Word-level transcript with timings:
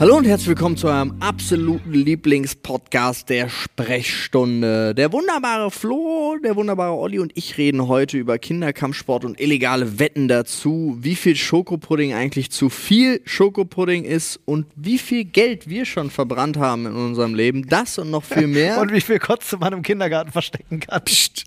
Hallo 0.00 0.16
und 0.16 0.26
herzlich 0.26 0.50
willkommen 0.50 0.76
zu 0.76 0.86
eurem 0.86 1.16
absoluten 1.18 1.92
Lieblingspodcast 1.92 3.28
der 3.28 3.48
Sprechstunde. 3.48 4.94
Der 4.94 5.12
wunderbare 5.12 5.72
Flo, 5.72 6.36
der 6.40 6.54
wunderbare 6.54 6.92
Olli 6.92 7.18
und 7.18 7.32
ich 7.34 7.58
reden 7.58 7.88
heute 7.88 8.16
über 8.16 8.38
Kinderkampfsport 8.38 9.24
und 9.24 9.40
illegale 9.40 9.98
Wetten 9.98 10.28
dazu, 10.28 10.96
wie 11.00 11.16
viel 11.16 11.34
Schokopudding 11.34 12.14
eigentlich 12.14 12.52
zu 12.52 12.70
viel 12.70 13.20
Schokopudding 13.24 14.04
ist 14.04 14.38
und 14.44 14.66
wie 14.76 14.98
viel 14.98 15.24
Geld 15.24 15.68
wir 15.68 15.84
schon 15.84 16.10
verbrannt 16.10 16.58
haben 16.58 16.86
in 16.86 16.94
unserem 16.94 17.34
Leben. 17.34 17.66
Das 17.68 17.98
und 17.98 18.12
noch 18.12 18.22
viel 18.22 18.46
mehr. 18.46 18.78
und 18.80 18.92
wie 18.92 19.00
viel 19.00 19.18
Kotze 19.18 19.56
man 19.56 19.72
im 19.72 19.82
Kindergarten 19.82 20.30
verstecken 20.30 20.78
kann. 20.78 21.02
Psst. 21.02 21.42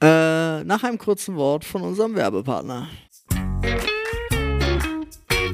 Äh, 0.00 0.62
nach 0.62 0.84
einem 0.84 0.98
kurzen 0.98 1.34
Wort 1.34 1.64
von 1.64 1.82
unserem 1.82 2.14
Werbepartner. 2.14 2.86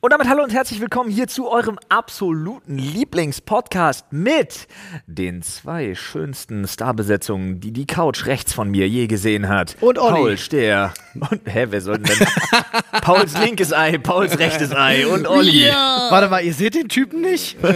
Und 0.00 0.12
damit 0.12 0.28
hallo 0.28 0.44
und 0.44 0.52
herzlich 0.52 0.80
willkommen 0.80 1.10
hier 1.10 1.26
zu 1.26 1.50
eurem 1.50 1.76
absoluten 1.88 2.78
Lieblingspodcast 2.78 4.12
mit 4.12 4.68
den 5.08 5.42
zwei 5.42 5.96
schönsten 5.96 6.68
Starbesetzungen, 6.68 7.58
die 7.58 7.72
die 7.72 7.84
Couch 7.84 8.26
rechts 8.26 8.52
von 8.52 8.70
mir 8.70 8.88
je 8.88 9.08
gesehen 9.08 9.48
hat. 9.48 9.76
Und 9.80 9.98
Olli. 9.98 10.14
Paul 10.14 10.38
Stehr. 10.38 10.94
Und, 11.14 11.40
hä, 11.46 11.66
wer 11.70 11.80
soll 11.80 11.98
denn? 11.98 12.16
Pauls 13.02 13.36
linkes 13.40 13.72
Ei, 13.72 13.98
Pauls 13.98 14.38
rechtes 14.38 14.72
Ei 14.72 15.04
und 15.04 15.26
Olli. 15.26 15.64
Warte 15.64 16.28
mal, 16.28 16.44
ihr 16.44 16.54
seht 16.54 16.76
den 16.76 16.88
Typen 16.88 17.20
nicht? 17.20 17.56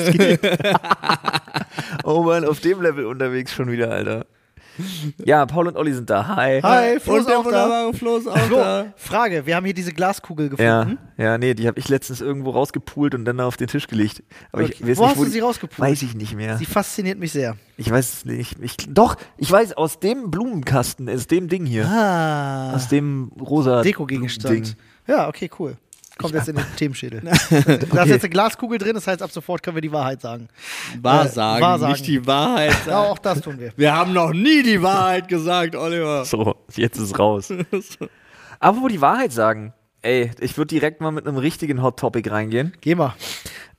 Oh 2.04 2.22
man, 2.22 2.44
auf 2.44 2.60
dem 2.60 2.82
Level 2.82 3.06
unterwegs 3.06 3.52
schon 3.52 3.70
wieder, 3.70 3.90
Alter. 3.90 4.26
Ja, 5.24 5.44
Paul 5.46 5.68
und 5.68 5.76
Olli 5.76 5.92
sind 5.92 6.08
da. 6.10 6.26
Hi. 6.36 6.60
Hi, 6.62 6.98
Flo 7.00 7.16
ist 7.16 7.30
auch 7.30 7.48
da. 7.50 7.92
Flo 7.92 8.16
ist 8.16 8.26
auch 8.28 8.38
Flo, 8.38 8.56
da. 8.56 8.86
Frage, 8.96 9.44
wir 9.46 9.56
haben 9.56 9.64
hier 9.64 9.74
diese 9.74 9.92
Glaskugel 9.92 10.50
Ja, 10.58 10.84
gefunden. 10.84 10.98
ja, 11.16 11.38
nee, 11.38 11.54
die 11.54 11.66
habe 11.66 11.78
ich 11.78 11.88
letztens 11.88 12.20
irgendwo 12.20 12.50
rausgepult 12.50 13.14
und 13.14 13.24
dann 13.24 13.40
auf 13.40 13.56
den 13.56 13.68
Tisch 13.68 13.86
gelegt. 13.86 14.22
Aber 14.52 14.62
Okay. 14.64 14.72
ich 14.78 14.86
weiß 14.86 14.98
Wo 14.98 15.02
nicht, 15.02 15.10
hast 15.10 15.20
du 15.20 15.24
die- 15.26 15.30
sie 15.30 15.40
rausgepult? 15.40 15.78
Weiß 15.80 16.02
ich 16.02 16.14
nicht 16.14 16.34
mehr. 16.34 16.56
Sie 16.58 16.64
fasziniert 16.66 17.18
mich 17.18 17.32
sehr. 17.32 17.56
Ich 17.76 17.90
weiß 17.90 18.12
es 18.12 18.24
nicht. 18.24 18.56
Ich, 18.60 18.76
doch, 18.88 19.16
ich 19.38 19.50
weiß, 19.50 19.72
aus 19.74 19.98
dem 20.00 20.30
Blumenkasten, 20.30 21.08
aus 21.08 21.26
dem 21.26 21.48
Ding 21.48 21.66
hier. 21.66 21.86
Ah, 21.86 22.72
Aus 22.74 22.88
dem 22.88 23.30
rosa 23.40 23.82
Deko-Gegenstand. 23.82 24.54
Ding. 24.54 24.74
Ja, 25.06 25.28
okay, 25.28 25.50
cool. 25.58 25.76
Kommt 26.18 26.34
jetzt 26.34 26.48
in 26.48 26.56
den 26.56 26.64
Themenschädel. 26.76 27.20
Da 27.90 28.02
ist 28.02 28.08
jetzt 28.10 28.22
eine 28.24 28.28
Glaskugel 28.30 28.78
drin, 28.78 28.94
das 28.94 29.06
heißt, 29.06 29.22
ab 29.22 29.30
sofort 29.32 29.62
können 29.62 29.76
wir 29.76 29.80
die 29.80 29.92
Wahrheit 29.92 30.20
sagen. 30.20 30.48
Wahrsagen, 31.00 31.58
Äh, 31.62 31.66
Wahrsagen. 31.66 31.92
nicht 31.92 32.06
die 32.06 32.26
Wahrheit 32.26 32.70
Ja, 32.70 32.84
sagen. 32.84 33.10
auch 33.10 33.18
das 33.18 33.40
tun 33.40 33.58
wir. 33.58 33.72
Wir 33.76 33.94
haben 33.94 34.12
noch 34.12 34.32
nie 34.32 34.62
die 34.62 34.82
Wahrheit 34.82 35.28
gesagt, 35.28 35.74
Oliver. 35.74 36.24
So, 36.24 36.56
jetzt 36.76 36.98
ist 36.98 37.18
raus. 37.18 37.52
Aber 38.60 38.80
wo 38.82 38.88
die 38.88 39.00
Wahrheit 39.00 39.32
sagen, 39.32 39.72
ey, 40.02 40.30
ich 40.40 40.56
würde 40.56 40.68
direkt 40.68 41.00
mal 41.00 41.10
mit 41.10 41.26
einem 41.26 41.36
richtigen 41.38 41.82
Hot 41.82 41.98
Topic 41.98 42.28
reingehen. 42.30 42.72
Geh 42.80 42.94
mal. 42.94 43.14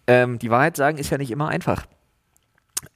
Ähm, 0.08 0.40
die 0.40 0.50
Wahrheit 0.50 0.76
sagen 0.76 0.98
ist 0.98 1.10
ja 1.12 1.18
nicht 1.18 1.32
immer 1.32 1.48
einfach. 1.50 1.86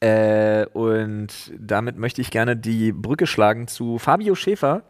Äh, 0.02 0.66
und 0.74 1.30
damit 1.58 1.98
möchte 1.98 2.22
ich 2.22 2.30
gerne 2.32 2.58
die 2.58 2.92
Brücke 2.92 3.26
schlagen 3.28 3.68
zu 3.68 3.98
Fabio 4.00 4.36
Schäfer. 4.36 4.84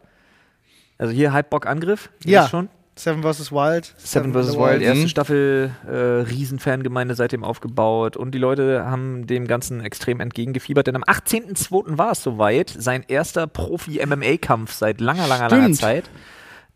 Also 0.98 1.12
hier 1.12 1.32
Halbbock-Angriff. 1.32 2.10
Ja. 2.24 2.48
schon. 2.48 2.68
Seven 2.98 3.22
vs. 3.22 3.52
Wild. 3.52 3.94
Seven 3.96 4.32
vs. 4.32 4.52
the 4.52 4.58
Wild, 4.58 4.82
erste. 4.82 5.08
Staffel, 5.08 5.70
äh, 5.86 5.92
Riesenfangemeinde 6.28 7.14
seitdem 7.14 7.44
aufgebaut 7.44 8.16
und 8.16 8.32
die 8.32 8.38
Leute 8.38 8.84
haben 8.86 9.26
dem 9.28 9.46
Ganzen 9.46 9.80
extrem 9.80 10.18
entgegengefiebert, 10.18 10.88
denn 10.88 10.96
am 10.96 11.04
18.02. 11.04 11.96
war 11.96 12.12
es 12.12 12.22
soweit, 12.24 12.70
sein 12.76 13.04
erster 13.06 13.46
Profi-MMA-Kampf 13.46 14.72
seit 14.72 15.00
langer, 15.00 15.28
langer, 15.28 15.48
langer 15.48 15.62
Stimmt. 15.62 15.76
Zeit 15.76 16.10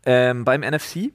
ähm, 0.05 0.45
beim 0.45 0.61
NFC 0.61 1.11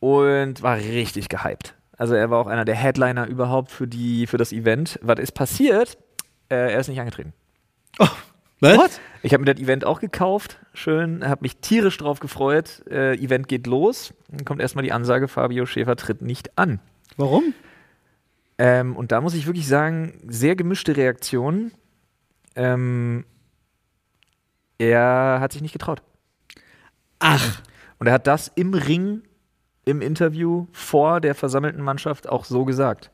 und 0.00 0.62
war 0.62 0.78
richtig 0.78 1.28
gehypt. 1.28 1.74
Also 1.98 2.14
er 2.14 2.30
war 2.30 2.38
auch 2.38 2.46
einer 2.46 2.64
der 2.64 2.74
Headliner 2.74 3.26
überhaupt 3.26 3.70
für, 3.70 3.86
die, 3.86 4.26
für 4.26 4.38
das 4.38 4.52
Event. 4.52 4.98
Was 5.02 5.18
ist 5.20 5.32
passiert? 5.32 5.98
Äh, 6.48 6.72
er 6.72 6.80
ist 6.80 6.88
nicht 6.88 6.98
angetreten. 6.98 7.34
Was? 8.60 9.00
Ich 9.22 9.32
habe 9.32 9.44
mir 9.44 9.54
das 9.54 9.62
Event 9.62 9.84
auch 9.84 10.00
gekauft, 10.00 10.58
schön, 10.74 11.26
habe 11.26 11.42
mich 11.42 11.56
tierisch 11.56 11.96
drauf 11.96 12.20
gefreut. 12.20 12.82
Äh, 12.90 13.14
Event 13.16 13.48
geht 13.48 13.66
los. 13.66 14.12
Dann 14.28 14.44
kommt 14.44 14.60
erstmal 14.60 14.84
die 14.84 14.92
Ansage, 14.92 15.28
Fabio 15.28 15.66
Schäfer 15.66 15.96
tritt 15.96 16.22
nicht 16.22 16.58
an. 16.58 16.80
Warum? 17.16 17.54
Ähm, 18.58 18.96
und 18.96 19.12
da 19.12 19.20
muss 19.20 19.34
ich 19.34 19.46
wirklich 19.46 19.66
sagen, 19.66 20.20
sehr 20.28 20.56
gemischte 20.56 20.96
Reaktionen. 20.96 21.72
Ähm, 22.54 23.24
er 24.78 25.38
hat 25.40 25.52
sich 25.52 25.62
nicht 25.62 25.72
getraut. 25.72 26.02
Ach, 27.18 27.62
Und 27.98 28.06
er 28.06 28.12
hat 28.12 28.26
das 28.26 28.52
im 28.54 28.74
Ring, 28.74 29.22
im 29.84 30.02
Interview 30.02 30.66
vor 30.72 31.20
der 31.20 31.34
versammelten 31.34 31.82
Mannschaft 31.82 32.28
auch 32.28 32.44
so 32.44 32.64
gesagt. 32.64 33.10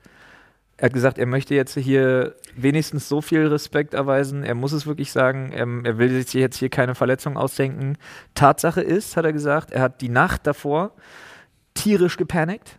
Er 0.80 0.86
hat 0.86 0.94
gesagt, 0.94 1.18
er 1.18 1.26
möchte 1.26 1.54
jetzt 1.54 1.76
hier 1.76 2.34
wenigstens 2.56 3.06
so 3.06 3.20
viel 3.20 3.46
Respekt 3.46 3.92
erweisen. 3.92 4.42
Er 4.44 4.54
muss 4.54 4.72
es 4.72 4.86
wirklich 4.86 5.12
sagen. 5.12 5.52
Er, 5.52 5.66
er 5.84 5.98
will 5.98 6.08
sich 6.22 6.32
jetzt 6.32 6.56
hier 6.56 6.70
keine 6.70 6.94
Verletzung 6.94 7.36
ausdenken. 7.36 7.98
Tatsache 8.34 8.80
ist, 8.80 9.14
hat 9.14 9.26
er 9.26 9.34
gesagt, 9.34 9.72
er 9.72 9.82
hat 9.82 10.00
die 10.00 10.08
Nacht 10.08 10.46
davor 10.46 10.92
tierisch 11.74 12.16
gepanikt. 12.16 12.78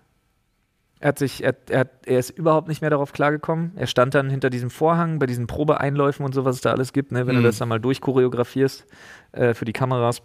Er, 1.00 1.10
hat 1.10 1.20
sich, 1.20 1.44
er, 1.44 1.56
er, 1.70 1.82
hat, 1.82 1.90
er 2.08 2.18
ist 2.18 2.32
überhaupt 2.32 2.68
nicht 2.68 2.82
mehr 2.82 2.90
darauf 2.90 3.14
klargekommen. 3.14 3.72
Er 3.76 3.86
stand 3.86 4.16
dann 4.16 4.32
hinter 4.32 4.50
diesem 4.50 4.72
Vorhang 4.72 5.20
bei 5.20 5.28
diesen 5.28 5.46
Probeeinläufen 5.46 6.26
und 6.26 6.34
so, 6.34 6.44
was 6.44 6.56
es 6.56 6.62
da 6.62 6.72
alles 6.72 6.94
gibt, 6.94 7.12
ne, 7.12 7.28
wenn 7.28 7.36
Mhm. 7.36 7.42
du 7.42 7.48
das 7.50 7.60
dann 7.60 7.70
mal 7.70 7.80
durchchoreografierst 7.80 8.86
äh, 9.34 9.54
für 9.54 9.66
die 9.66 9.74
Kameras. 9.74 10.24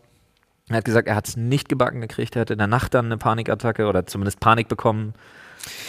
Er 0.70 0.79
hat 0.79 0.84
gesagt, 0.87 1.08
er 1.08 1.14
hat 1.14 1.29
es 1.29 1.37
nicht 1.37 1.69
gebacken 1.69 2.00
gekriegt. 2.00 2.37
Er 2.37 2.40
hatte 2.40 2.55
in 2.55 2.58
der 2.58 2.67
Nacht 2.69 2.94
dann 2.94 3.05
eine 3.06 3.19
Panikattacke 3.19 3.87
oder 3.87 4.06
zumindest 4.06 4.40
Panik 4.40 4.69
bekommen. 4.69 5.12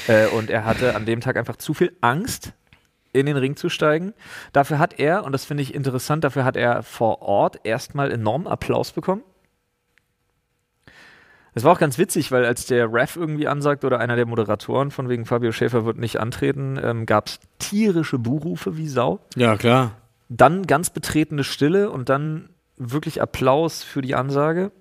Äh, 0.08 0.28
und 0.28 0.50
er 0.50 0.66
hatte 0.66 0.96
an 0.96 1.06
dem 1.06 1.22
Tag 1.22 1.38
einfach 1.38 1.56
zu 1.56 1.74
viel 1.74 1.96
Angst, 2.02 2.54
in 3.14 3.26
den 3.26 3.38
Ring 3.38 3.56
zu 3.56 3.70
steigen. 3.70 4.14
Dafür 4.54 4.80
hat 4.80 5.00
er, 5.00 5.24
und 5.24 5.32
das 5.32 5.46
finde 5.46 5.64
ich 5.64 5.74
interessant, 5.74 6.24
dafür 6.24 6.46
hat 6.46 6.56
er 6.56 6.84
vor 6.84 7.22
Ort 7.22 7.60
erstmal 7.64 8.12
enormen 8.12 8.48
Applaus 8.48 8.92
bekommen. 8.92 9.24
Das 11.54 11.64
war 11.64 11.74
auch 11.74 11.80
ganz 11.80 11.98
witzig, 11.98 12.32
weil 12.32 12.46
als 12.46 12.68
der 12.68 12.94
Ref 12.94 13.16
irgendwie 13.16 13.48
ansagt 13.48 13.84
oder 13.84 14.00
einer 14.00 14.16
der 14.16 14.28
Moderatoren 14.28 14.92
von 14.92 15.10
wegen 15.10 15.26
Fabio 15.26 15.52
Schäfer 15.52 15.86
wird 15.86 15.98
nicht 15.98 16.20
antreten, 16.20 16.80
ähm, 16.80 17.08
gab 17.08 17.28
es 17.28 17.40
tierische 17.58 18.20
Buhrufe 18.20 18.78
wie 18.78 18.88
Sau. 18.88 19.22
ja 19.36 19.58
klar. 19.58 19.94
Dann 20.30 20.68
ganz 20.68 20.92
betretene 20.92 21.44
Stille 21.44 21.90
und 21.90 22.10
dann 22.10 22.50
wirklich 22.76 23.24
Applaus 23.24 23.82
für 23.82 24.04
die 24.04 24.14
Ansage. 24.14 24.72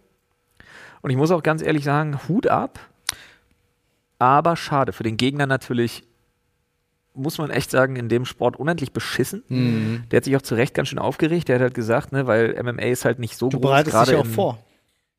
Und 1.00 1.08
ich 1.08 1.16
muss 1.16 1.30
auch 1.30 1.42
ganz 1.42 1.62
ehrlich 1.62 1.84
sagen, 1.84 2.18
Hut 2.28 2.46
ab. 2.46 2.78
Aber 4.18 4.56
schade. 4.56 4.92
Für 4.92 5.02
den 5.02 5.16
Gegner 5.16 5.46
natürlich 5.46 6.04
muss 7.14 7.38
man 7.38 7.50
echt 7.50 7.70
sagen, 7.70 7.96
in 7.96 8.08
dem 8.10 8.26
Sport 8.26 8.56
unendlich 8.56 8.92
beschissen. 8.92 9.42
Mhm. 9.48 10.04
Der 10.10 10.18
hat 10.18 10.24
sich 10.24 10.36
auch 10.36 10.42
zu 10.42 10.54
Recht 10.54 10.74
ganz 10.74 10.88
schön 10.88 10.98
aufgeregt. 10.98 11.48
Der 11.48 11.54
hat 11.56 11.62
halt 11.62 11.74
gesagt, 11.74 12.12
ne, 12.12 12.26
weil 12.26 12.54
MMA 12.62 12.82
ist 12.90 13.04
halt 13.06 13.18
nicht 13.18 13.36
so 13.36 13.48
Du 13.48 13.58
groß. 13.58 13.68
bereitest 13.70 14.06
dich 14.08 14.16
auch 14.16 14.24
im- 14.24 14.30
vor. 14.30 14.58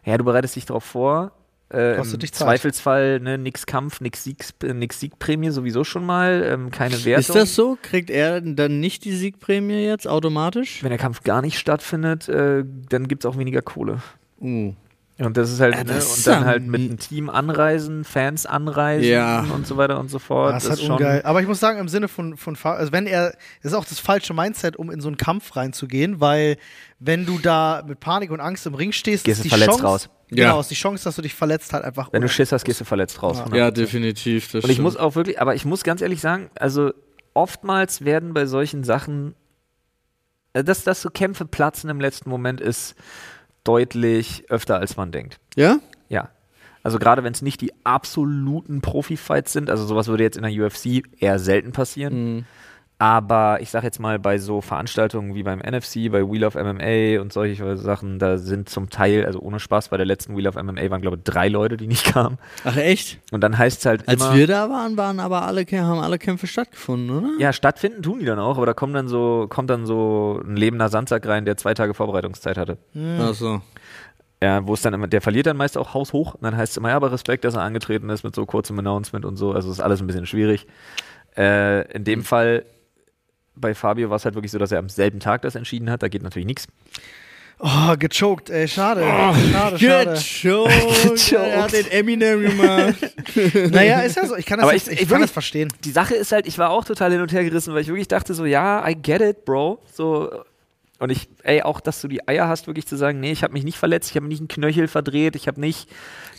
Ja, 0.06 0.18
du 0.18 0.24
bereitest 0.24 0.56
dich 0.56 0.66
darauf 0.66 0.84
vor. 0.84 1.32
Äh, 1.70 1.96
Kostet 1.98 2.14
Im 2.16 2.20
dich 2.22 2.34
Zeit. 2.34 2.48
Zweifelsfall 2.48 3.20
ne, 3.20 3.38
nix 3.38 3.66
Kampf, 3.66 4.00
nix, 4.00 4.24
Siegs, 4.24 4.54
äh, 4.64 4.74
nix 4.74 5.00
Siegprämie 5.02 5.50
sowieso 5.50 5.84
schon 5.84 6.06
mal, 6.06 6.44
ähm, 6.46 6.72
keine 6.72 7.04
Wertung. 7.04 7.20
Ist 7.20 7.36
das 7.36 7.56
so? 7.56 7.78
Kriegt 7.82 8.10
er 8.10 8.40
dann 8.40 8.80
nicht 8.80 9.04
die 9.04 9.12
Siegprämie 9.12 9.84
jetzt 9.86 10.08
automatisch? 10.08 10.82
Wenn 10.82 10.92
der 10.92 11.00
Kampf 11.00 11.24
gar 11.24 11.42
nicht 11.42 11.58
stattfindet, 11.60 12.30
äh, 12.30 12.64
dann 12.90 13.08
gibt 13.10 13.26
es 13.26 13.30
auch 13.30 13.38
weniger 13.38 13.62
Kohle. 13.62 14.02
Uh. 14.40 14.74
Und 15.20 15.36
das 15.36 15.52
ist 15.52 15.60
halt, 15.60 15.74
Ja, 15.74 15.84
ne, 15.84 15.94
das 15.94 16.10
und 16.12 16.18
ist 16.18 16.28
dann 16.28 16.46
halt 16.46 16.62
mit 16.68 16.80
mi- 16.80 16.88
einem 16.90 17.00
Team 17.00 17.30
anreisen, 17.30 18.04
Fans 18.04 18.46
anreisen 18.46 19.10
Ja. 19.10 19.46
und 19.54 19.66
so 19.66 19.76
weiter 19.76 20.00
und 20.00 20.12
so 20.12 20.20
fort. 20.20 20.54
Das 20.54 20.66
ist 20.66 20.70
halt 20.70 20.80
schon, 20.82 20.92
ungeil. 20.92 21.24
Aber 21.24 21.42
ich 21.42 21.48
muss 21.48 21.60
sagen, 21.60 21.80
im 21.80 21.88
Sinne 21.88 22.08
von, 22.08 22.38
von 22.38 22.56
also 22.64 22.92
wenn 22.92 23.08
er, 23.08 23.32
das 23.64 23.72
ist 23.72 23.74
auch 23.74 23.86
das 23.86 24.00
falsche 24.00 24.36
Mindset, 24.36 24.76
um 24.76 24.92
in 24.92 25.02
so 25.02 25.08
einen 25.08 25.18
Kampf 25.18 25.56
reinzugehen, 25.56 26.22
weil 26.22 26.58
wenn 27.00 27.26
du 27.26 27.40
da 27.40 27.84
mit 27.88 28.00
Panik 28.00 28.30
und 28.30 28.40
Angst 28.42 28.68
im 28.68 28.76
Ring 28.76 28.92
stehst, 28.92 29.24
Gehst 29.26 29.40
ist 29.40 29.40
du 29.40 29.44
die 29.46 29.50
verletzt 29.50 29.70
Chance, 29.80 29.84
raus. 29.86 30.10
Genau, 30.30 30.42
Ja. 30.56 30.60
ist 30.60 30.70
die 30.70 30.76
Chance, 30.76 31.04
dass 31.06 31.16
du 31.16 31.24
dich 31.24 31.34
verletzt 31.34 31.74
halt 31.74 31.84
einfach. 31.84 32.10
Wenn 32.14 32.22
du 32.22 32.30
Schiss 32.30 32.52
hast, 32.52 32.64
gehst 32.64 32.82
du 32.82 32.86
verletzt 32.86 33.24
raus. 33.24 33.42
Ja. 33.50 33.56
Ja, 33.58 33.72
definitiv. 33.72 34.52
Das 34.52 34.64
Und 34.64 34.70
ich 34.70 34.76
stimmt. 34.76 34.84
muss 34.84 34.98
auch 34.98 35.16
wirklich, 35.16 35.42
aber 35.42 35.56
ich 35.56 35.66
muss 35.66 35.84
ganz 35.84 36.02
ehrlich 36.02 36.22
sagen, 36.22 36.52
also 36.60 36.92
oftmals 37.34 38.06
werden 38.06 38.36
bei 38.36 38.46
solchen 38.46 38.84
Sachen, 38.84 39.34
äh, 40.54 40.64
dass, 40.64 40.84
dass 40.84 41.02
so 41.02 41.10
Kämpfe 41.10 41.46
platzen 41.46 41.90
im 41.90 42.00
letzten 42.00 42.30
Moment 42.30 42.62
ist 42.62 42.96
deutlich 43.68 44.46
öfter, 44.50 44.80
als 44.80 44.98
man 44.98 45.12
denkt. 45.12 45.40
Ja? 45.56 45.80
Ja. 46.10 46.30
Also 46.84 47.00
gerade 47.00 47.24
wenn 47.24 47.34
es 47.34 47.42
nicht 47.42 47.60
die 47.60 47.74
absoluten 47.84 48.82
Profi-Fights 48.82 49.52
sind, 49.52 49.70
also 49.70 49.86
sowas 49.86 50.08
würde 50.08 50.24
jetzt 50.24 50.38
in 50.38 50.44
der 50.44 50.52
UFC 50.52 51.04
eher 51.20 51.38
selten 51.38 51.74
passieren. 51.74 52.36
Mhm. 52.36 52.46
Aber 53.00 53.60
ich 53.62 53.70
sag 53.70 53.84
jetzt 53.84 54.00
mal, 54.00 54.18
bei 54.18 54.40
so 54.40 54.60
Veranstaltungen 54.60 55.36
wie 55.36 55.44
beim 55.44 55.60
NFC, 55.60 56.12
bei 56.12 56.28
Wheel 56.28 56.44
of 56.44 56.56
MMA 56.56 57.22
und 57.22 57.32
solche 57.32 57.78
Sachen, 57.78 58.18
da 58.18 58.40
sind 58.40 58.70
zum 58.70 58.90
Teil, 58.90 59.24
also 59.24 59.40
ohne 59.40 59.60
Spaß, 59.60 59.90
bei 59.90 59.98
der 59.98 60.08
letzten 60.08 60.36
Wheel 60.36 60.48
of 60.48 60.56
MMA 60.56 60.90
waren, 60.90 61.02
glaube 61.02 61.18
ich, 61.18 61.24
drei 61.24 61.48
Leute, 61.48 61.78
die 61.78 61.86
nicht 61.86 62.06
kamen. 62.06 62.40
Ach 62.64 62.76
echt? 62.76 63.20
Und 63.32 63.42
dann 63.42 63.56
heißt 63.56 63.80
es 63.80 63.86
halt 63.86 64.08
Als 64.08 64.20
immer, 64.20 64.34
wir 64.34 64.48
da 64.48 64.72
waren, 64.72 64.98
waren 64.98 65.20
aber 65.20 65.44
alle, 65.44 65.64
haben 65.64 66.00
alle 66.00 66.18
Kämpfe 66.18 66.48
stattgefunden, 66.48 67.16
oder? 67.16 67.30
ja, 67.38 67.54
stattfinden 67.54 68.02
tun 68.02 68.18
die 68.18 68.26
dann 68.26 68.40
auch, 68.40 68.58
aber 68.58 68.66
da 68.66 68.74
kommt 68.74 68.96
dann 68.96 69.08
so, 69.08 69.46
kommt 69.48 69.70
dann 69.70 69.86
so 69.86 70.42
ein 70.44 70.56
lebender 70.56 70.90
Sandsack 70.90 71.28
rein, 71.28 71.46
der 71.46 71.56
zwei 71.56 71.76
Tage 71.76 71.94
Vorbereitungszeit 71.94 72.58
hatte. 72.58 72.80
Ach 73.20 73.36
so. 73.36 73.62
Ja, 74.42 74.66
wo 74.66 74.74
es 74.74 74.82
dann 74.82 74.96
immer, 74.96 75.08
der 75.08 75.22
verliert 75.22 75.46
dann 75.46 75.58
meist 75.58 75.78
auch 75.78 75.94
haushoch 75.94 76.34
und 76.34 76.44
dann 76.44 76.58
heißt 76.58 76.72
es 76.72 76.78
immer, 76.78 76.90
ja, 76.90 76.96
aber 76.96 77.12
Respekt, 77.12 77.44
dass 77.44 77.54
er 77.54 77.62
angetreten 77.62 78.10
ist 78.10 78.24
mit 78.24 78.34
so 78.34 78.46
kurzem 78.48 78.78
Announcement 78.80 79.24
und 79.24 79.36
so, 79.36 79.52
also 79.52 79.70
ist 79.70 79.82
alles 79.82 80.02
ein 80.02 80.08
bisschen 80.08 80.26
schwierig. 80.26 80.66
Äh, 81.36 81.92
in 81.92 82.04
dem 82.04 82.24
Fall 82.24 82.66
bei 83.60 83.74
Fabio 83.76 84.10
war 84.10 84.18
es 84.18 84.26
halt 84.26 84.36
wirklich 84.36 84.52
so, 84.52 84.58
dass 84.60 84.72
er 84.72 84.80
am 84.80 84.90
selben 84.90 85.20
Tag 85.20 85.42
das 85.42 85.56
entschieden 85.56 85.90
hat, 85.90 86.04
da 86.04 86.08
geht 86.08 86.24
natürlich 86.24 86.46
nichts. 86.48 86.68
Oh, 87.60 87.96
gechoked, 87.98 88.52
ey, 88.52 88.68
schade. 88.68 89.02
Oh, 89.04 89.34
schade, 89.52 89.80
schade. 89.80 90.14
Gechoked. 90.14 91.32
Er 91.34 91.64
hat 91.64 91.74
den 91.74 91.88
Eminem 91.90 92.42
gemacht. 92.42 92.96
Naja, 93.72 94.02
ist 94.02 94.16
ja 94.16 94.28
so. 94.28 94.36
Ich 94.36 94.46
kann 94.46 94.60
das, 94.60 94.66
Aber 94.66 94.74
jetzt, 94.74 94.88
ich- 94.88 94.94
ich, 94.94 95.02
ich 95.02 95.08
kann 95.08 95.10
wirklich- 95.18 95.22
das 95.30 95.32
verstehen. 95.32 95.74
Die 95.84 95.90
Sache 95.92 96.14
ist 96.16 96.32
halt, 96.32 96.46
ich 96.48 96.58
war 96.60 96.70
auch 96.70 96.86
total 96.86 97.12
hin 97.12 97.22
und 97.22 97.32
her 97.34 97.44
gerissen, 97.44 97.74
weil 97.74 97.82
ich 97.82 97.88
wirklich 97.88 98.08
dachte 98.08 98.34
so, 98.36 98.46
ja, 98.46 98.88
I 98.88 98.94
get 98.96 99.22
it, 99.22 99.44
Bro. 99.46 99.82
So, 99.92 100.30
und 101.00 101.12
ich, 101.12 101.30
ey, 101.44 101.64
auch, 101.64 101.80
dass 101.80 102.00
du 102.02 102.08
die 102.08 102.28
Eier 102.28 102.48
hast, 102.48 102.68
wirklich 102.68 102.86
zu 102.88 102.96
sagen, 102.96 103.20
nee, 103.20 103.32
ich 103.32 103.42
habe 103.44 103.54
mich 103.54 103.64
nicht 103.64 103.78
verletzt, 103.78 104.10
ich 104.12 104.16
habe 104.18 104.28
nicht 104.28 104.40
einen 104.40 104.48
Knöchel 104.48 104.88
verdreht, 104.88 105.36
ich 105.36 105.48
habe 105.48 105.60
nicht 105.60 105.90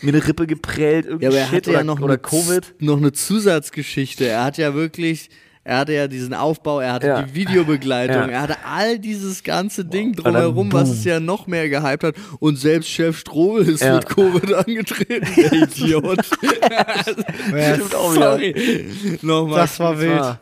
mir 0.02 0.12
eine 0.14 0.24
Rippe 0.26 0.46
geprellt, 0.46 1.06
irgendwie 1.06 1.24
Ja, 1.24 1.30
aber 1.30 1.38
er 1.38 1.46
Shit 1.46 1.54
hatte 1.56 1.70
oder, 1.70 1.78
ja 1.80 1.84
noch 1.84 1.98
oder 2.00 2.12
eine, 2.14 2.18
Covid. 2.18 2.74
noch 2.78 2.96
eine 2.96 3.10
Zusatzgeschichte. 3.12 4.24
Er 4.26 4.44
hat 4.44 4.56
ja 4.58 4.74
wirklich, 4.74 5.30
er 5.68 5.76
hatte 5.80 5.92
ja 5.92 6.08
diesen 6.08 6.32
Aufbau, 6.32 6.80
er 6.80 6.94
hatte 6.94 7.06
Ja. 7.08 7.22
die 7.22 7.34
Videobegleitung, 7.34 8.16
Ja. 8.16 8.26
er 8.28 8.40
hatte 8.40 8.56
all 8.66 8.98
dieses 8.98 9.42
ganze 9.44 9.84
Ding 9.84 10.14
drumherum, 10.14 10.72
was 10.72 10.88
es 10.88 11.04
ja 11.04 11.20
noch 11.20 11.46
mehr 11.46 11.68
gehypt 11.68 12.04
hat. 12.04 12.14
Und 12.40 12.56
selbst 12.58 12.88
Chef 12.88 13.18
Strobel 13.18 13.68
ist 13.68 13.82
Ja. 13.82 13.96
mit 13.96 14.06
Covid 14.06 14.54
angetreten, 14.54 15.28
der 15.36 15.52
Idiot. 15.52 16.24
Sorry. 18.14 18.86
Nochmal. 19.22 19.60
Das 19.60 19.78
war 19.80 19.98
wild. 20.00 20.38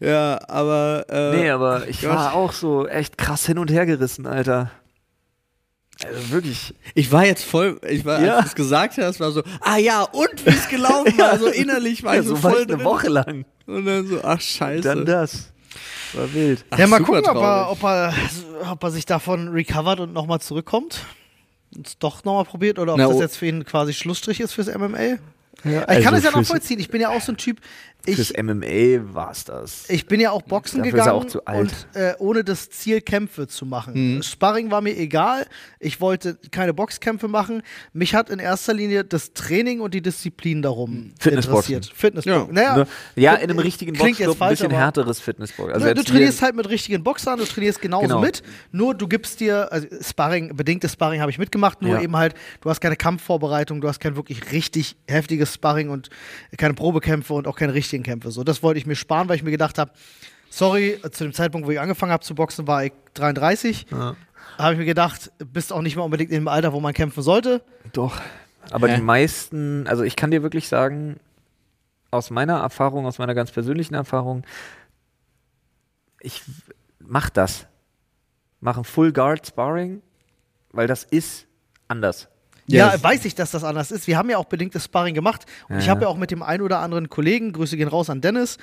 Ja, 0.00 0.40
aber. 0.48 1.04
Äh, 1.08 1.36
nee, 1.36 1.50
aber 1.50 1.86
ich 1.88 2.00
Gott. 2.00 2.10
war 2.10 2.34
auch 2.34 2.52
so 2.52 2.86
echt 2.86 3.18
krass 3.18 3.44
hin 3.46 3.58
und 3.58 3.70
her 3.70 3.86
gerissen, 3.86 4.26
Alter. 4.26 4.70
Also 6.06 6.30
wirklich. 6.30 6.74
Ich 6.94 7.12
war 7.12 7.26
jetzt 7.26 7.44
voll, 7.44 7.78
ich 7.88 8.04
war, 8.04 8.22
Ja. 8.22 8.36
als 8.36 8.44
du 8.44 8.48
es 8.48 8.54
gesagt 8.54 8.98
hast, 8.98 9.20
war 9.20 9.32
so, 9.32 9.42
ah 9.60 9.76
ja, 9.76 10.02
und 10.02 10.46
wie 10.46 10.50
es 10.50 10.68
gelaufen 10.68 11.16
war. 11.18 11.38
So 11.38 11.46
innerlich 11.48 12.02
war 12.02 12.14
Ja, 12.14 12.20
ich 12.22 12.26
so, 12.26 12.36
so 12.36 12.42
war 12.42 12.52
voll 12.52 12.62
ich 12.62 12.68
eine 12.68 12.76
drin. 12.78 12.86
Woche 12.86 13.08
lang. 13.08 13.44
Und 13.66 13.84
dann 13.86 14.06
so, 14.06 14.20
ach 14.22 14.40
scheiße. 14.40 14.82
Dann 14.82 15.04
das. 15.04 15.52
War 16.12 16.32
wild. 16.34 16.64
Ach, 16.70 16.78
ja, 16.78 16.86
mal 16.86 17.00
gucken, 17.02 17.28
ob 17.28 17.36
er, 17.36 17.70
ob, 17.70 17.82
er, 17.84 18.14
ob 18.70 18.82
er 18.82 18.90
sich 18.90 19.06
davon 19.06 19.48
recovert 19.48 20.00
und 20.00 20.12
nochmal 20.12 20.40
zurückkommt. 20.40 21.04
Und 21.76 21.86
es 21.86 21.98
doch 21.98 22.24
nochmal 22.24 22.44
probiert 22.44 22.78
oder 22.78 22.94
ob 22.94 22.98
Na, 22.98 23.06
das 23.06 23.16
oh. 23.16 23.20
jetzt 23.20 23.36
für 23.36 23.46
ihn 23.46 23.64
quasi 23.64 23.92
Schlussstrich 23.92 24.40
ist 24.40 24.52
fürs 24.54 24.66
MMA. 24.66 24.98
ich 24.98 25.18
also 25.86 26.02
kann 26.02 26.14
es 26.14 26.24
ja 26.24 26.30
nachvollziehen. 26.32 26.80
Ich 26.80 26.88
bin 26.88 27.00
ja 27.00 27.10
auch 27.10 27.20
so 27.20 27.30
ein 27.32 27.36
Typ. 27.36 27.60
Fürs 28.04 28.30
Ich, 28.30 28.42
MMA 28.42 29.14
war's 29.14 29.44
das. 29.44 29.88
ich 29.88 30.06
bin 30.06 30.20
ja 30.20 30.30
auch 30.30 30.42
Boxen 30.42 30.78
Dafür 30.78 30.92
gegangen 30.92 31.10
auch 31.10 31.24
zu 31.26 31.44
alt. 31.44 31.86
und 31.94 32.00
äh, 32.00 32.14
ohne 32.18 32.44
das 32.44 32.70
Ziel 32.70 33.00
Kämpfe 33.00 33.46
zu 33.46 33.66
machen. 33.66 34.16
Mhm. 34.16 34.22
Sparring 34.22 34.70
war 34.70 34.80
mir 34.80 34.96
egal. 34.96 35.46
Ich 35.78 36.00
wollte 36.00 36.38
keine 36.50 36.74
Boxkämpfe 36.74 37.28
machen. 37.28 37.62
Mich 37.92 38.14
hat 38.14 38.30
in 38.30 38.38
erster 38.38 38.74
Linie 38.74 39.04
das 39.04 39.32
Training 39.32 39.80
und 39.80 39.94
die 39.94 40.02
Disziplin 40.02 40.62
darum 40.62 41.12
Fitnessboxen. 41.20 41.74
interessiert. 41.74 41.96
Fitnessboxen. 41.96 42.56
Ja. 42.56 42.72
Naja? 42.76 42.86
Ja, 43.16 43.34
in 43.34 43.50
einem 43.50 43.58
richtigen 43.58 43.92
klingt 43.92 44.18
jetzt 44.18 44.26
Boxclub 44.28 44.42
ein 44.42 44.50
bisschen 44.50 44.66
aber- 44.66 44.76
härteres 44.76 45.20
Fitnessbox. 45.20 45.72
Also 45.74 45.92
du 45.94 46.02
trainierst 46.02 46.42
halt 46.42 46.54
mit 46.56 46.68
richtigen 46.68 47.02
Boxern, 47.02 47.38
du 47.38 47.44
trainierst 47.44 47.80
genauso 47.80 48.06
Genau. 48.06 48.20
mit. 48.20 48.42
Nur 48.72 48.94
du 48.94 49.06
gibst 49.08 49.40
dir, 49.40 49.70
also 49.72 49.86
Sparring, 50.00 50.56
bedingtes 50.56 50.92
Sparring 50.94 51.20
habe 51.20 51.30
ich 51.30 51.38
mitgemacht, 51.38 51.82
nur 51.82 51.92
Ja. 51.96 52.00
eben 52.02 52.16
halt, 52.16 52.34
du 52.60 52.70
hast 52.70 52.80
keine 52.80 52.96
Kampfvorbereitung, 52.96 53.80
du 53.80 53.88
hast 53.88 54.00
kein 54.00 54.16
wirklich 54.16 54.52
richtig 54.52 54.96
heftiges 55.06 55.54
Sparring 55.54 55.90
und 55.90 56.10
keine 56.56 56.74
Probekämpfe 56.74 57.34
und 57.34 57.46
auch 57.46 57.56
keine 57.56 57.74
richtigen 57.90 58.04
Kämpfe. 58.04 58.30
So, 58.30 58.44
das 58.44 58.62
wollte 58.62 58.78
ich 58.78 58.86
mir 58.86 58.96
sparen, 58.96 59.28
weil 59.28 59.36
ich 59.36 59.42
mir 59.42 59.50
gedacht 59.50 59.78
habe, 59.78 59.90
sorry, 60.48 61.00
zu 61.10 61.24
dem 61.24 61.32
Zeitpunkt, 61.32 61.66
wo 61.66 61.72
ich 61.72 61.80
angefangen 61.80 62.12
habe 62.12 62.24
zu 62.24 62.34
boxen, 62.34 62.66
war 62.66 62.84
ich 62.84 62.92
33. 63.14 63.86
Ja. 63.90 64.16
Habe 64.58 64.72
ich 64.74 64.78
mir 64.78 64.84
gedacht, 64.84 65.32
bist 65.52 65.72
auch 65.72 65.82
nicht 65.82 65.96
mehr 65.96 66.04
unbedingt 66.04 66.30
in 66.30 66.40
dem 66.42 66.48
Alter, 66.48 66.72
wo 66.72 66.80
man 66.80 66.94
kämpfen 66.94 67.22
sollte. 67.22 67.62
Doch. 67.92 68.20
Aber 68.70 68.88
Hä? 68.88 68.96
die 68.96 69.02
meisten, 69.02 69.86
also 69.86 70.02
ich 70.02 70.16
kann 70.16 70.30
dir 70.30 70.42
wirklich 70.42 70.68
sagen, 70.68 71.18
aus 72.10 72.30
meiner 72.30 72.58
Erfahrung, 72.58 73.06
aus 73.06 73.18
meiner 73.18 73.34
ganz 73.34 73.50
persönlichen 73.50 73.94
Erfahrung, 73.94 74.44
ich 76.20 76.42
mach 76.98 77.30
das. 77.30 77.66
Mach 78.60 78.76
ein 78.76 78.84
Full 78.84 79.12
Guard 79.12 79.46
Sparring, 79.46 80.02
weil 80.72 80.86
das 80.86 81.04
ist 81.04 81.46
anders. 81.88 82.28
Ja, 82.70 82.92
Yes. 82.92 83.02
weiß 83.02 83.24
ich, 83.24 83.34
dass 83.34 83.50
das 83.50 83.64
anders 83.64 83.90
ist. 83.90 84.06
Wir 84.06 84.16
haben 84.16 84.30
ja 84.30 84.38
auch 84.38 84.44
bedingtes 84.46 84.84
Sparring 84.84 85.14
gemacht. 85.14 85.44
Und 85.68 85.76
Ja, 85.76 85.80
ich 85.82 85.88
habe 85.88 86.02
ja. 86.02 86.06
ja 86.08 86.12
auch 86.12 86.16
mit 86.18 86.30
dem 86.30 86.42
einen 86.42 86.62
oder 86.62 86.78
anderen 86.80 87.08
Kollegen, 87.08 87.52
Grüße 87.52 87.76
gehen 87.76 87.88
raus 87.88 88.10
an 88.10 88.20
Dennis, 88.20 88.58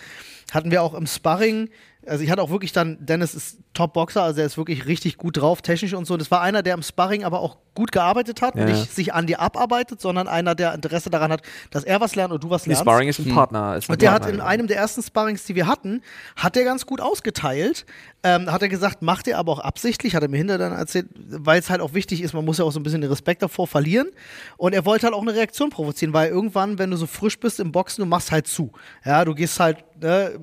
hatten 0.51 0.71
wir 0.71 0.81
auch 0.83 0.93
im 0.93 1.07
Sparring, 1.07 1.69
also 2.07 2.23
ich 2.23 2.31
hatte 2.31 2.41
auch 2.41 2.49
wirklich 2.49 2.71
dann, 2.71 2.97
Dennis 3.05 3.33
ist 3.35 3.59
Top-Boxer, 3.73 4.23
also 4.23 4.39
er 4.39 4.45
ist 4.47 4.57
wirklich 4.57 4.85
richtig 4.87 5.17
gut 5.17 5.37
drauf, 5.37 5.61
technisch 5.61 5.93
und 5.93 6.05
so. 6.05 6.13
Und 6.13 6.21
das 6.21 6.31
war 6.31 6.41
einer, 6.41 6.63
der 6.63 6.73
im 6.73 6.81
Sparring 6.81 7.23
aber 7.23 7.39
auch 7.41 7.57
gut 7.75 7.91
gearbeitet 7.91 8.41
hat, 8.41 8.55
Ja, 8.55 8.65
nicht 8.65 8.91
sich 8.93 9.13
an 9.13 9.27
dir 9.27 9.39
abarbeitet, 9.39 10.01
sondern 10.01 10.27
einer, 10.27 10.55
der 10.55 10.73
Interesse 10.73 11.09
daran 11.11 11.31
hat, 11.31 11.41
dass 11.69 11.83
er 11.83 12.01
was 12.01 12.15
lernt 12.15 12.33
und 12.33 12.43
du 12.43 12.49
was 12.49 12.63
Die 12.63 12.69
lernst. 12.69 12.81
Sparring 12.81 13.07
ist 13.09 13.19
ein 13.19 13.29
Partner. 13.33 13.75
Ist 13.75 13.87
ein 13.89 13.93
Und 13.93 14.01
der 14.01 14.11
hat 14.11 14.23
Partner. 14.23 14.39
in 14.39 14.41
einem 14.41 14.67
der 14.67 14.77
ersten 14.77 15.03
Sparrings, 15.03 15.45
die 15.45 15.53
wir 15.55 15.67
hatten, 15.67 16.01
hat 16.35 16.57
er 16.57 16.63
ganz 16.63 16.85
gut 16.85 17.01
ausgeteilt. 17.01 17.85
Ähm, 18.23 18.51
hat 18.51 18.61
er 18.63 18.69
gesagt, 18.69 19.03
macht 19.03 19.27
er 19.27 19.37
aber 19.37 19.51
auch 19.51 19.59
absichtlich, 19.59 20.15
hat 20.15 20.23
er 20.23 20.29
mir 20.29 20.37
hinterher 20.37 20.57
dann 20.69 20.77
erzählt, 20.77 21.07
weil 21.15 21.59
es 21.59 21.69
halt 21.69 21.81
auch 21.81 21.93
wichtig 21.93 22.21
ist, 22.23 22.33
man 22.33 22.43
muss 22.43 22.57
ja 22.57 22.65
auch 22.65 22.71
so 22.71 22.79
ein 22.79 22.83
bisschen 22.83 23.01
den 23.01 23.11
Respekt 23.11 23.43
davor 23.43 23.67
verlieren. 23.67 24.07
Und 24.57 24.73
er 24.73 24.85
wollte 24.85 25.05
halt 25.05 25.13
auch 25.13 25.21
eine 25.21 25.35
Reaktion 25.35 25.69
provozieren, 25.69 26.13
weil 26.13 26.29
irgendwann, 26.29 26.79
wenn 26.79 26.89
du 26.89 26.97
so 26.97 27.05
frisch 27.05 27.39
bist 27.39 27.59
im 27.59 27.71
Boxen, 27.71 28.01
du 28.01 28.07
machst 28.07 28.31
halt 28.31 28.47
zu. 28.47 28.71
Ja, 29.05 29.23
du 29.23 29.35
gehst 29.35 29.59
halt, 29.59 29.77
ne, 30.01 30.39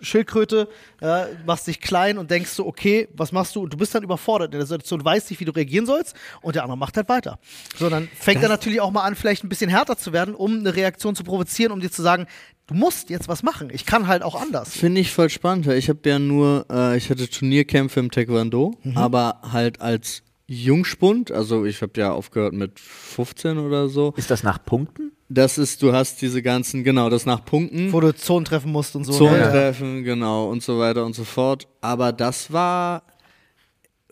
Schildkröte, 0.00 0.68
ja, 1.00 1.26
machst 1.46 1.66
dich 1.66 1.80
klein 1.80 2.18
und 2.18 2.30
denkst 2.30 2.50
so, 2.50 2.66
okay, 2.66 3.08
was 3.14 3.32
machst 3.32 3.54
du? 3.56 3.62
Und 3.62 3.72
du 3.72 3.76
bist 3.76 3.94
dann 3.94 4.02
überfordert 4.02 4.52
in 4.52 4.58
der 4.58 4.66
Situation, 4.66 5.04
weißt 5.04 5.30
nicht, 5.30 5.40
wie 5.40 5.44
du 5.44 5.52
reagieren 5.52 5.86
sollst 5.86 6.14
und 6.42 6.54
der 6.56 6.62
andere 6.62 6.78
macht 6.78 6.96
halt 6.96 7.08
weiter. 7.08 7.38
So, 7.76 7.88
dann 7.90 8.08
fängt 8.18 8.42
er 8.42 8.48
natürlich 8.48 8.80
auch 8.80 8.90
mal 8.90 9.02
an, 9.02 9.14
vielleicht 9.14 9.44
ein 9.44 9.48
bisschen 9.48 9.70
härter 9.70 9.96
zu 9.96 10.12
werden, 10.12 10.34
um 10.34 10.58
eine 10.58 10.74
Reaktion 10.74 11.14
zu 11.14 11.24
provozieren, 11.24 11.72
um 11.72 11.80
dir 11.80 11.90
zu 11.90 12.02
sagen, 12.02 12.26
du 12.66 12.74
musst 12.74 13.10
jetzt 13.10 13.28
was 13.28 13.42
machen. 13.42 13.68
Ich 13.72 13.84
kann 13.86 14.06
halt 14.06 14.22
auch 14.22 14.40
anders. 14.40 14.70
Finde 14.70 15.00
ich 15.00 15.12
voll 15.12 15.28
spannend, 15.30 15.66
weil 15.66 15.76
ich 15.78 15.88
habe 15.88 16.00
ja 16.08 16.18
nur, 16.18 16.66
äh, 16.70 16.96
ich 16.96 17.10
hatte 17.10 17.28
Turnierkämpfe 17.28 18.00
im 18.00 18.10
Taekwondo, 18.10 18.74
Mhm. 18.82 18.96
aber 18.96 19.40
halt 19.52 19.80
als 19.80 20.22
Jungspund, 20.46 21.30
also 21.30 21.64
ich 21.64 21.80
habe 21.80 21.92
ja 21.96 22.12
aufgehört 22.12 22.52
mit 22.54 22.80
15 22.80 23.58
oder 23.58 23.88
so. 23.88 24.12
Ist 24.16 24.30
das 24.30 24.42
nach 24.42 24.64
Punkten? 24.64 25.12
Das 25.32 25.58
ist, 25.58 25.80
du 25.80 25.92
hast 25.92 26.20
diese 26.22 26.42
ganzen, 26.42 26.82
genau, 26.82 27.08
das 27.08 27.24
nach 27.24 27.44
Punkten. 27.44 27.92
Wo 27.92 28.00
du 28.00 28.12
Zonen 28.12 28.44
treffen 28.44 28.72
musst 28.72 28.96
und 28.96 29.04
so. 29.04 29.12
Zonen 29.12 29.38
ne? 29.38 29.48
treffen, 29.50 30.02
genau, 30.02 30.48
und 30.50 30.60
so 30.60 30.80
weiter 30.80 31.04
und 31.04 31.14
so 31.14 31.22
fort. 31.22 31.68
Aber 31.80 32.12
das 32.12 32.52
war, 32.52 33.04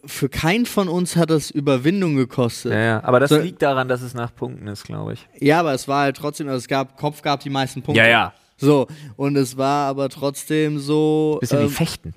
für 0.05 0.29
keinen 0.29 0.65
von 0.65 0.89
uns 0.89 1.17
hat 1.17 1.31
das 1.31 1.51
Überwindung 1.51 2.15
gekostet. 2.15 2.71
Ja, 2.71 2.79
ja. 2.79 3.05
Aber 3.05 3.19
das 3.19 3.31
So- 3.31 3.39
liegt 3.39 3.63
daran, 3.63 3.89
dass 3.89 4.01
es 4.01 4.15
nach 4.15 4.33
Punkten 4.33 4.69
ist, 4.69 4.85
glaube 4.85 5.15
ich. 5.15 5.29
Ja, 5.41 5.59
aber 5.59 5.75
es 5.75 5.89
war 5.89 6.03
halt 6.03 6.17
trotzdem, 6.17 6.47
also 6.47 6.59
es 6.59 6.69
gab, 6.69 6.97
Kopf 6.97 7.21
gab 7.21 7.41
die 7.41 7.51
meisten 7.51 7.83
Punkte. 7.83 8.01
Ja, 8.01 8.09
ja. 8.09 8.33
So, 8.57 8.87
und 9.17 9.37
es 9.37 9.57
war 9.57 9.89
aber 9.89 10.09
trotzdem 10.09 10.79
so. 10.79 11.39
Bisschen 11.41 11.59
wie 11.61 11.65
ähm, 11.65 11.71
Fechten. 11.71 12.15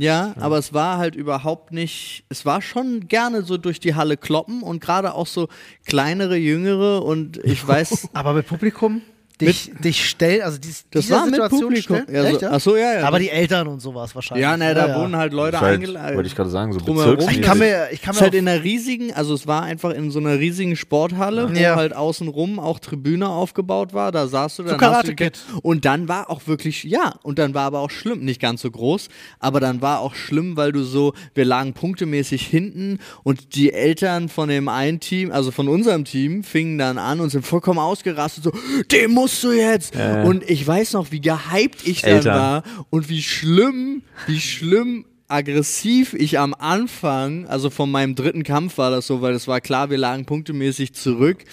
Ja, 0.00 0.34
aber 0.38 0.58
es 0.58 0.72
war 0.72 0.98
halt 0.98 1.14
überhaupt 1.14 1.72
nicht. 1.72 2.24
Es 2.28 2.46
war 2.46 2.62
schon 2.62 3.08
gerne 3.08 3.42
so 3.42 3.58
durch 3.58 3.80
die 3.80 3.94
Halle 3.94 4.16
kloppen 4.16 4.62
und 4.62 4.80
gerade 4.80 5.14
auch 5.14 5.26
so 5.26 5.48
kleinere, 5.84 6.36
jüngere 6.36 7.04
und 7.04 7.36
ich 7.44 7.66
weiß. 7.68 8.08
Aber 8.14 8.32
mit 8.32 8.46
Publikum? 8.46 9.02
Dich, 9.48 9.72
dich 9.82 10.08
stellen, 10.08 10.42
also 10.42 10.58
dies, 10.58 10.84
Das 10.90 11.02
diese 11.06 11.14
war 11.14 11.24
mit 11.26 11.34
Situation 11.34 11.60
Publikum. 11.62 11.96
stellen? 11.96 12.14
Ja, 12.14 12.22
so, 12.22 12.28
Echt, 12.28 12.42
ja? 12.42 12.50
Ach 12.52 12.60
so, 12.60 12.76
ja, 12.76 12.94
ja. 13.00 13.06
Aber 13.08 13.18
die 13.18 13.30
Eltern 13.30 13.66
und 13.68 13.80
sowas 13.80 14.14
wahrscheinlich. 14.14 14.42
ja, 14.42 14.56
ne, 14.56 14.74
da 14.74 14.88
ja. 14.88 15.00
wohnen 15.00 15.16
halt 15.16 15.32
Leute 15.32 15.60
halt, 15.60 15.74
eingeladen. 15.74 16.16
wollte 16.16 16.26
ich 16.28 16.36
gerade 16.36 16.50
sagen, 16.50 16.72
so 16.72 16.78
drumherum. 16.80 17.16
bezirksmäßig. 17.16 17.40
Ich 17.40 17.46
kann 17.46 17.58
mir, 17.58 17.88
ich 17.92 18.02
kann 18.02 18.14
Es 18.14 18.20
mir 18.20 18.26
ist 18.26 18.32
halt 18.32 18.34
in 18.34 18.48
einer 18.48 18.62
riesigen, 18.62 19.12
also 19.12 19.34
es 19.34 19.46
war 19.46 19.62
einfach 19.62 19.90
in 19.90 20.10
so 20.10 20.18
einer 20.18 20.38
riesigen 20.38 20.76
Sporthalle, 20.76 21.50
wo 21.50 21.58
Ja. 21.58 21.76
halt 21.76 21.94
außenrum 21.94 22.58
auch 22.58 22.78
Tribüne 22.78 23.28
aufgebaut 23.28 23.94
war. 23.94 24.12
Da 24.12 24.26
saßt 24.28 24.58
du 24.58 24.62
dann. 24.64 24.78
So 24.78 24.86
hast 24.86 24.92
Karate 24.92 25.14
Kid. 25.14 25.38
Und 25.62 25.84
dann 25.84 26.08
war 26.08 26.30
auch 26.30 26.46
wirklich, 26.46 26.84
ja, 26.84 27.14
und 27.22 27.38
dann 27.38 27.54
war 27.54 27.62
aber 27.64 27.80
auch 27.80 27.90
schlimm, 27.90 28.24
nicht 28.24 28.40
ganz 28.40 28.62
so 28.62 28.70
groß, 28.70 29.08
aber 29.38 29.60
dann 29.60 29.80
war 29.82 30.00
auch 30.00 30.14
schlimm, 30.14 30.56
weil 30.56 30.72
du 30.72 30.82
so, 30.82 31.12
wir 31.34 31.44
lagen 31.44 31.72
punktemäßig 31.72 32.46
hinten 32.46 32.98
und 33.24 33.54
die 33.54 33.72
Eltern 33.72 34.28
von 34.28 34.48
dem 34.48 34.68
einen 34.68 35.00
Team, 35.00 35.30
also 35.32 35.50
von 35.50 35.68
unserem 35.68 36.04
Team, 36.04 36.44
fingen 36.44 36.78
dann 36.78 36.98
an 36.98 37.20
und 37.20 37.30
sind 37.30 37.46
vollkommen 37.46 37.78
ausgerastet, 37.78 38.44
so, 38.44 38.52
den 38.90 39.12
musst 39.30 39.44
du 39.44 39.52
jetzt. 39.52 39.94
Ja. 39.94 40.22
Und 40.24 40.48
ich 40.48 40.66
weiß 40.66 40.92
noch, 40.94 41.10
wie 41.10 41.20
gehypt 41.20 41.86
ich 41.86 42.02
dann 42.02 42.12
Eltern. 42.12 42.34
war 42.34 42.62
und 42.90 43.08
wie 43.08 43.22
schlimm, 43.22 44.02
wie 44.26 44.40
schlimm 44.40 45.04
aggressiv 45.28 46.14
ich 46.14 46.38
am 46.40 46.54
Anfang, 46.54 47.46
also 47.46 47.70
von 47.70 47.88
meinem 47.90 48.16
dritten 48.16 48.42
Kampf 48.42 48.78
war 48.78 48.90
das 48.90 49.06
so, 49.06 49.22
weil 49.22 49.34
es 49.34 49.46
war 49.46 49.60
klar, 49.60 49.88
wir 49.88 49.98
lagen 49.98 50.24
punktemäßig 50.24 50.92
zurück, 50.94 51.44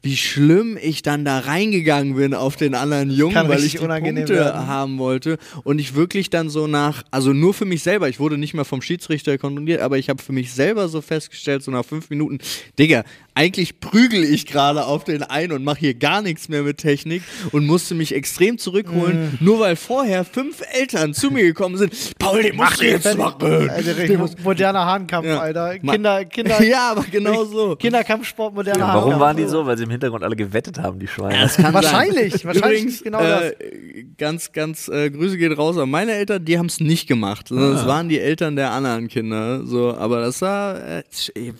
wie 0.00 0.16
schlimm 0.16 0.78
ich 0.80 1.02
dann 1.02 1.24
da 1.24 1.40
reingegangen 1.40 2.14
bin 2.14 2.34
auf 2.34 2.54
den 2.54 2.76
anderen 2.76 3.10
Jungen, 3.10 3.34
Kann 3.34 3.48
weil 3.48 3.64
ich 3.64 3.72
die 3.72 3.78
Punkte 3.78 4.28
werden. 4.28 4.68
haben 4.68 4.98
wollte 4.98 5.38
und 5.64 5.80
ich 5.80 5.96
wirklich 5.96 6.30
dann 6.30 6.48
so 6.48 6.68
nach, 6.68 7.02
also 7.10 7.32
nur 7.32 7.52
für 7.52 7.64
mich 7.64 7.82
selber, 7.82 8.08
ich 8.08 8.20
wurde 8.20 8.38
nicht 8.38 8.54
mehr 8.54 8.64
vom 8.64 8.80
Schiedsrichter 8.80 9.36
kontrolliert, 9.38 9.80
aber 9.80 9.98
ich 9.98 10.08
habe 10.08 10.22
für 10.22 10.32
mich 10.32 10.52
selber 10.52 10.86
so 10.86 11.00
festgestellt, 11.00 11.64
so 11.64 11.72
nach 11.72 11.84
fünf 11.84 12.08
Minuten, 12.10 12.38
Digga, 12.78 13.02
eigentlich 13.36 13.78
prügel 13.80 14.24
ich 14.24 14.46
gerade 14.46 14.84
auf 14.86 15.04
den 15.04 15.22
ein 15.22 15.52
und 15.52 15.62
mache 15.62 15.78
hier 15.80 15.94
gar 15.94 16.22
nichts 16.22 16.48
mehr 16.48 16.62
mit 16.62 16.78
Technik 16.78 17.22
und 17.52 17.66
musste 17.66 17.94
mich 17.94 18.14
extrem 18.14 18.58
zurückholen, 18.58 19.38
Mm. 19.40 19.44
nur 19.44 19.60
weil 19.60 19.76
vorher 19.76 20.24
fünf 20.24 20.62
Eltern 20.72 21.12
zu 21.14 21.30
mir 21.30 21.44
gekommen 21.44 21.76
sind. 21.76 21.92
Paul, 22.18 22.42
den 22.42 22.56
musst 22.56 22.80
du 22.80 22.86
jetzt 22.86 23.16
machen. 23.16 23.68
Also, 23.70 23.92
Den 23.92 24.18
musst- 24.18 24.42
moderner 24.42 24.86
Hahnkampf, 24.86 25.26
Ja. 25.26 25.38
Alter. 25.40 25.78
Kinder, 25.78 26.24
Kinder, 26.24 26.62
ja, 26.64 26.90
aber 26.92 27.04
genau 27.10 27.44
so. 27.44 27.76
Kinderkampfsport, 27.76 28.54
moderner 28.54 28.78
Ja, 28.80 28.86
Hahnkampf. 28.88 29.06
warum 29.06 29.20
waren 29.20 29.36
die 29.36 29.44
so? 29.44 29.66
Weil 29.66 29.76
sie 29.76 29.84
im 29.84 29.90
Hintergrund 29.90 30.24
alle 30.24 30.34
gewettet 30.36 30.78
haben, 30.78 30.98
die 30.98 31.06
Schweine. 31.06 31.38
Das 31.42 31.56
kann 31.56 31.74
Wahrscheinlich, 31.74 32.32
sein. 32.34 32.44
wahrscheinlich 32.44 32.80
Übrigens, 32.80 33.02
genau 33.04 33.20
das. 33.20 33.50
äh, 33.52 34.04
Ganz, 34.18 34.52
ganz, 34.52 34.88
äh, 34.88 35.10
Grüße 35.10 35.36
geht 35.36 35.56
raus 35.58 35.76
an 35.76 35.90
meine 35.90 36.12
Eltern, 36.12 36.42
die 36.44 36.58
haben 36.58 36.66
es 36.66 36.80
nicht 36.80 37.06
gemacht. 37.06 37.48
sondern 37.48 37.72
Ah. 37.72 37.74
Das 37.74 37.86
waren 37.86 38.08
die 38.08 38.18
Eltern 38.18 38.56
der 38.56 38.70
anderen 38.70 39.08
Kinder. 39.08 39.66
So, 39.66 39.94
aber 39.94 40.20
das 40.22 40.40
war, 40.40 40.76
äh, 40.80 41.02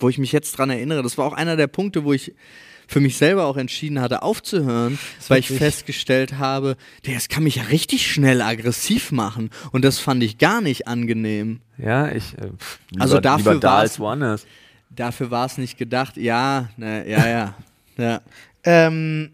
wo 0.01 0.09
ich 0.09 0.17
mich 0.17 0.33
jetzt 0.33 0.53
dran 0.57 0.71
erinnere, 0.71 1.03
das 1.03 1.19
war 1.19 1.27
auch 1.27 1.35
einer 1.35 1.57
der 1.57 1.66
Punkte, 1.69 2.05
wo 2.05 2.13
ich 2.13 2.33
für 2.89 3.01
mich 3.01 3.17
selber 3.17 3.47
auch 3.47 3.57
entschieden 3.57 4.01
hatte, 4.01 4.23
aufzuhören, 4.23 4.99
weil 5.29 5.41
ich 5.41 5.49
festgestellt 5.49 6.39
habe, 6.39 6.77
der, 7.05 7.15
das 7.15 7.29
kann 7.29 7.43
mich 7.43 7.57
ja 7.57 7.65
richtig 7.65 8.11
schnell 8.11 8.41
aggressiv 8.41 9.11
machen. 9.11 9.51
Und 9.73 9.85
das 9.85 9.99
fand 9.99 10.23
ich 10.23 10.39
gar 10.39 10.61
nicht 10.61 10.87
angenehm. 10.87 11.61
Ja, 11.79 12.09
ich. 12.11 12.35
Äh, 12.35 12.51
lieber, 12.91 13.03
Also 13.03 13.21
dafür 13.21 13.63
als 13.65 13.99
woanders. 13.99 14.47
Dafür 14.91 15.31
war 15.31 15.47
es 15.47 15.59
nicht 15.59 15.79
gedacht. 15.79 16.17
Ja, 16.17 16.69
ne, 16.77 17.09
ja, 17.09 17.29
ja. 17.29 17.55
ja. 17.99 18.21
Ähm, 18.63 19.31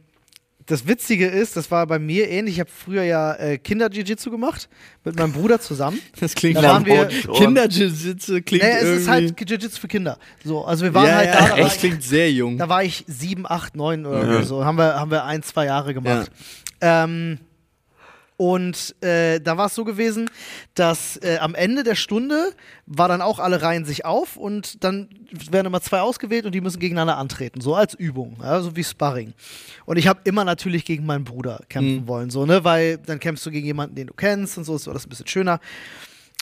das 0.67 0.87
Witzige 0.87 1.27
ist, 1.27 1.57
das 1.57 1.71
war 1.71 1.87
bei 1.87 1.99
mir 1.99 2.29
ähnlich. 2.29 2.55
Ich 2.55 2.61
habe 2.61 2.71
früher 2.71 3.03
ja 3.03 3.35
äh, 3.35 3.59
Kinder-Jiu-Jitsu 3.59 4.31
gemacht 4.31 4.69
mit 5.05 5.17
meinem 5.17 5.33
Bruder 5.33 5.61
zusammen. 5.61 5.99
Das 6.21 6.35
klingt 6.35 6.57
Da 6.59 6.63
waren 6.63 6.87
wir- 6.87 7.07
Kinder-Jiu-Jitsu 7.09 8.41
klingt 8.43 8.63
Naja, 8.63 8.77
es 8.77 8.83
irgendwie. 8.83 9.03
ist 9.03 9.09
halt 9.09 9.41
Jiu-Jitsu 9.51 9.81
für 9.81 9.89
Kinder. 9.89 10.19
So, 10.45 10.65
also 10.65 10.85
wir 10.85 10.95
waren 10.95 11.07
ja, 11.09 11.15
halt 11.17 11.35
ja, 11.35 11.49
da, 11.49 11.57
da 11.57 11.67
ich, 11.67 11.79
klingt 11.79 12.03
sehr 12.03 12.31
jung. 12.31 12.59
da 12.59 12.69
war 12.69 12.83
ich 12.85 13.05
sieben, 13.07 13.45
acht, 13.47 13.77
neun 13.77 14.07
oder 14.07 14.43
so. 14.45 14.65
Haben 14.65 14.79
wir, 14.79 14.95
haben 14.99 15.11
wir 15.11 15.25
ein, 15.25 15.43
zwei 15.43 15.67
Jahre 15.67 15.95
gemacht. 15.95 16.31
Ähm, 16.81 17.39
und 18.37 18.95
äh, 19.03 19.41
da 19.41 19.57
war 19.57 19.67
es 19.67 19.75
so 19.75 19.85
gewesen, 19.85 20.31
dass 20.75 21.17
äh, 21.19 21.39
am 21.41 21.55
Ende 21.55 21.83
der 21.83 21.95
Stunde 21.95 22.53
war 22.87 23.09
dann 23.09 23.23
auch 23.23 23.39
alle 23.39 23.63
reihen 23.63 23.85
sich 23.85 24.05
auf 24.05 24.37
und 24.37 24.83
dann 24.83 25.09
werden 25.51 25.67
immer 25.67 25.81
zwei 25.81 26.01
ausgewählt 26.01 26.47
und 26.47 26.55
die 26.55 26.61
müssen 26.61 26.81
gegeneinander 26.81 27.19
antreten, 27.19 27.61
so 27.61 27.75
als 27.75 27.95
Übung, 27.95 28.39
ja, 28.41 28.61
so 28.61 28.75
wie 28.75 28.85
Sparring. 28.85 29.35
Und 29.85 29.97
ich 29.97 30.09
habe 30.09 30.21
immer 30.25 30.45
natürlich 30.45 30.85
gegen 30.85 31.07
meinen 31.07 31.25
Bruder 31.25 31.61
kämpfen 31.69 32.09
wollen, 32.09 32.31
so, 32.31 32.47
ne, 32.47 32.65
weil 32.65 32.99
dann 32.99 33.21
kämpfst 33.21 33.47
du 33.47 33.51
gegen 33.51 33.67
jemanden, 33.67 33.95
den 33.95 34.09
du 34.09 34.15
kennst 34.15 34.59
und 34.59 34.65
so, 34.65 34.77
ist 34.77 34.87
das 34.87 35.07
ein 35.07 35.09
bisschen 35.09 35.29
schöner. 35.29 35.61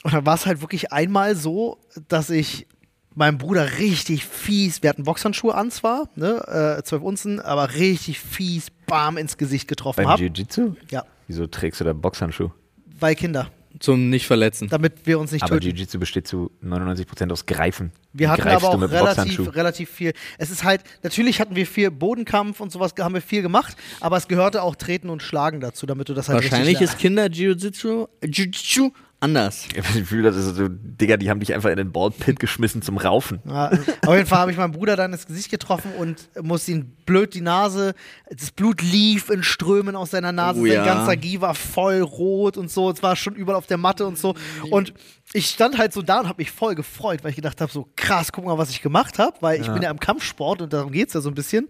Und 0.03 0.15
dann 0.15 0.25
war 0.25 0.35
es 0.35 0.47
halt 0.47 0.63
wirklich 0.63 0.93
einmal 0.93 1.37
so, 1.37 1.79
dass 2.09 2.31
ich 2.31 2.67
meinem 3.15 3.39
Bruder 3.39 3.79
richtig 3.79 4.25
fies, 4.25 4.83
wir 4.83 4.91
hatten 4.91 5.05
Boxhandschuhe 5.05 5.55
an 5.55 5.71
zwar, 5.71 6.09
ne, 6.15 6.79
äh, 6.79 6.83
12 6.83 7.03
Unzen, 7.03 7.41
aber 7.41 7.75
richtig 7.75 8.21
fies, 8.21 8.69
bam, 8.87 9.17
ins 9.17 9.37
Gesicht 9.37 9.69
getroffen 9.69 10.05
Beim 10.05 10.09
habe. 10.09 10.23
Jiu-Jitsu? 10.23 10.77
Ja, 10.91 11.05
Wieso 11.31 11.47
trägst 11.47 11.81
du 11.81 11.85
da 11.85 11.93
Boxhandschuh? 11.93 12.51
weil 12.99 13.15
Kinder, 13.15 13.51
Zum 13.79 14.11
Nicht-Verletzen. 14.11 14.69
damit 14.69 15.07
wir 15.07 15.21
uns 15.21 15.31
nicht 15.31 15.45
Aber 15.45 15.61
töten. 15.61 15.77
Jiu-Jitsu 15.77 16.01
besteht 16.01 16.27
zu 16.27 16.51
99% 16.63 17.31
aus 17.31 17.47
Greifen. 17.47 17.93
Wir 18.13 18.31
hatten 18.31 18.43
greifst 18.43 18.67
aber 18.67 18.85
auch 18.85 18.91
relativ, 18.91 19.55
relativ 19.55 19.89
viel. 19.91 20.13
Es 20.39 20.51
ist 20.51 20.65
halt, 20.65 20.83
natürlich 21.05 21.41
hatten 21.41 21.55
wir 21.55 21.69
viel 21.69 21.93
Bodenkampf 21.93 22.59
und 22.59 22.73
sowas, 22.73 22.93
haben 22.99 23.15
wir 23.15 23.23
viel 23.23 23.43
gemacht, 23.43 23.77
aber 24.01 24.17
es 24.17 24.27
gehörte 24.27 24.65
auch 24.65 24.75
Treten 24.75 25.09
und 25.09 25.23
Schlagen 25.23 25.61
dazu, 25.61 25.87
damit 25.87 26.09
du 26.09 26.15
das 26.15 26.29
halt 26.29 26.43
Wahrscheinlich 26.43 26.81
richtig 26.81 26.95
ist 26.95 26.99
Kinder-Jiu-Jitsu 26.99 28.09
Jiu-Jitsu 28.25 28.91
anders. 29.21 29.67
Ich 29.71 29.79
hab 29.79 29.87
das 29.87 29.95
Gefühl, 29.95 30.23
das 30.23 30.37
ist 30.37 30.57
so, 30.57 30.67
Digga, 30.69 31.17
die 31.17 31.31
haben 31.31 31.41
dich 31.41 31.55
einfach 31.55 31.71
in 31.71 31.77
den 31.77 31.93
Ballpit 31.93 32.41
geschmissen 32.41 32.83
zum 32.83 32.97
Raufen. 32.99 33.41
Ja, 33.47 33.69
auf 34.07 34.15
jeden 34.15 34.27
Fall 34.27 34.39
habe 34.41 34.51
ich 34.51 34.57
meinen 34.57 34.73
Bruder 34.73 34.97
dann 34.97 35.13
ins 35.13 35.27
Gesicht 35.27 35.51
getroffen 35.51 35.93
und 35.99 36.29
musste 36.43 36.73
ihn 36.73 36.97
blöd 37.07 37.35
die 37.35 37.41
Nase, 37.41 37.95
das 38.31 38.51
Blut 38.51 38.83
lief 38.83 39.31
in 39.31 39.43
Strömen 39.43 39.97
aus 39.97 40.11
seiner 40.11 40.33
Nase, 40.33 40.61
Oh 40.61 40.65
sein 40.67 40.73
ja. 40.73 40.85
ganzer 40.85 41.17
Gi 41.17 41.41
war 41.41 41.55
voll 41.55 42.01
rot 42.01 42.57
und 42.57 42.71
so, 42.71 42.91
es 42.91 43.03
war 43.03 43.15
schon 43.17 43.35
überall 43.35 43.59
auf 43.59 43.67
der 43.67 43.79
Matte 43.79 44.07
und 44.07 44.19
so. 44.19 44.35
Und 44.71 44.95
ich 45.33 45.47
stand 45.47 45.79
halt 45.79 45.93
so 45.93 46.03
da 46.03 46.21
und 46.21 46.29
habe 46.29 46.41
mich 46.41 46.51
voll 46.51 46.75
gefreut, 46.75 47.21
weil 47.23 47.31
ich 47.31 47.37
gedacht 47.37 47.61
habe, 47.61 47.71
so 47.71 47.89
krass, 47.97 48.33
guck 48.33 48.45
mal, 48.45 48.59
was 48.59 48.71
ich 48.71 48.83
gemacht 48.83 49.19
habe, 49.19 49.37
weil 49.41 49.61
ich 49.61 49.69
bin 49.69 49.83
ja 49.83 49.91
im 49.91 50.01
Kampfsport 50.01 50.63
und 50.63 50.73
darum 50.73 50.93
geht 50.93 51.09
es 51.09 51.15
ja 51.15 51.21
so 51.21 51.29
ein 51.29 51.35
bisschen. 51.35 51.69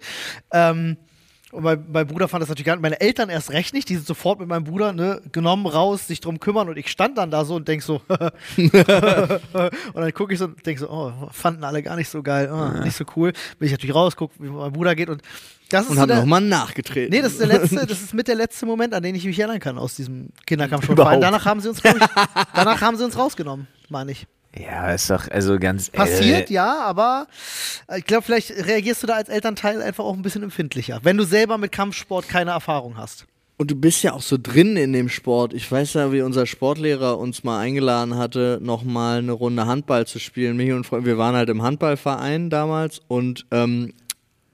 Ähm, 0.52 0.96
und 1.52 1.64
mein, 1.64 1.84
mein 1.90 2.06
Bruder 2.06 2.28
fand 2.28 2.42
das 2.42 2.48
natürlich 2.48 2.66
gar 2.66 2.76
nicht. 2.76 2.82
Meine 2.82 3.00
Eltern 3.00 3.28
erst 3.28 3.50
recht 3.50 3.74
nicht. 3.74 3.88
Die 3.88 3.96
sind 3.96 4.06
sofort 4.06 4.38
mit 4.38 4.48
meinem 4.48 4.64
Bruder 4.64 4.92
ne, 4.92 5.20
genommen, 5.32 5.66
raus, 5.66 6.06
sich 6.06 6.20
drum 6.20 6.38
kümmern. 6.38 6.68
Und 6.68 6.76
ich 6.76 6.88
stand 6.88 7.18
dann 7.18 7.30
da 7.30 7.44
so 7.44 7.56
und 7.56 7.66
denk 7.66 7.82
so. 7.82 8.00
und 8.08 8.72
dann 8.72 10.14
gucke 10.14 10.32
ich 10.32 10.38
so 10.38 10.44
und 10.44 10.64
denk 10.64 10.78
so, 10.78 10.88
oh, 10.88 11.12
fanden 11.32 11.64
alle 11.64 11.82
gar 11.82 11.96
nicht 11.96 12.08
so 12.08 12.22
geil. 12.22 12.50
Oh, 12.52 12.82
Nicht 12.84 12.96
so 12.96 13.04
cool. 13.16 13.32
Bin 13.58 13.66
ich 13.66 13.72
natürlich 13.72 13.94
raus, 13.94 14.14
guck, 14.14 14.30
wie 14.38 14.48
mein 14.48 14.72
Bruder 14.72 14.94
geht. 14.94 15.10
Und 15.10 15.22
das 15.70 15.84
ist 15.84 15.90
Und 15.90 15.96
so 15.96 16.02
hat 16.02 16.08
nochmal 16.08 16.40
nachgetreten. 16.40 17.10
Nee, 17.10 17.22
das 17.22 17.32
ist 17.32 17.40
der 17.40 17.48
letzte, 17.48 17.74
das 17.86 18.00
ist 18.00 18.14
mit 18.14 18.28
der 18.28 18.36
letzte 18.36 18.66
Moment, 18.66 18.94
an 18.94 19.02
den 19.02 19.16
ich 19.16 19.24
mich 19.24 19.38
erinnern 19.38 19.60
kann 19.60 19.76
aus 19.76 19.96
diesem. 19.96 20.28
Überhaupt. 20.92 21.22
Danach 21.22 21.44
haben 21.46 21.60
sie 21.60 21.68
uns, 21.68 21.82
danach 22.54 22.80
haben 22.80 22.96
sie 22.96 23.04
uns 23.04 23.18
rausgenommen, 23.18 23.66
meine 23.88 24.12
ich. 24.12 24.26
Ja, 24.56 24.92
ist 24.92 25.08
doch, 25.10 25.28
also 25.30 25.58
ganz. 25.58 25.90
Passiert, 25.90 26.50
äh, 26.50 26.54
ja, 26.54 26.80
aber 26.80 27.26
äh, 27.88 27.98
ich 27.98 28.04
glaube, 28.04 28.24
vielleicht 28.24 28.50
reagierst 28.50 29.02
du 29.02 29.06
da 29.06 29.14
als 29.14 29.28
Elternteil 29.28 29.80
einfach 29.80 30.04
auch 30.04 30.14
ein 30.14 30.22
bisschen 30.22 30.42
empfindlicher, 30.42 31.00
wenn 31.02 31.16
du 31.16 31.24
selber 31.24 31.56
mit 31.56 31.70
Kampfsport 31.72 32.28
keine 32.28 32.50
Erfahrung 32.50 32.96
hast. 32.96 33.26
Und 33.58 33.70
du 33.70 33.76
bist 33.76 34.02
ja 34.02 34.14
auch 34.14 34.22
so 34.22 34.38
drin 34.42 34.76
in 34.78 34.94
dem 34.94 35.10
Sport. 35.10 35.52
Ich 35.52 35.70
weiß 35.70 35.92
ja, 35.92 36.10
wie 36.12 36.22
unser 36.22 36.46
Sportlehrer 36.46 37.18
uns 37.18 37.44
mal 37.44 37.60
eingeladen 37.60 38.16
hatte, 38.16 38.58
nochmal 38.62 39.18
eine 39.18 39.32
Runde 39.32 39.66
Handball 39.66 40.06
zu 40.06 40.18
spielen. 40.18 40.56
Mich 40.56 40.72
und 40.72 40.84
Freund, 40.84 41.04
wir 41.04 41.18
waren 41.18 41.36
halt 41.36 41.50
im 41.50 41.62
Handballverein 41.62 42.48
damals 42.48 43.02
und 43.06 43.44
ähm, 43.50 43.92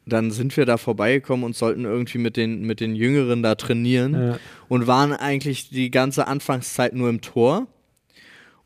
dann 0.06 0.32
sind 0.32 0.56
wir 0.56 0.66
da 0.66 0.76
vorbeigekommen 0.76 1.44
und 1.44 1.54
sollten 1.56 1.84
irgendwie 1.84 2.18
mit 2.18 2.36
den, 2.36 2.62
mit 2.62 2.80
den 2.80 2.96
Jüngeren 2.96 3.42
da 3.44 3.54
trainieren 3.54 4.14
Ja. 4.14 4.38
und 4.68 4.86
waren 4.88 5.12
eigentlich 5.12 5.70
die 5.70 5.90
ganze 5.92 6.26
Anfangszeit 6.26 6.92
nur 6.92 7.08
im 7.08 7.20
Tor. 7.20 7.68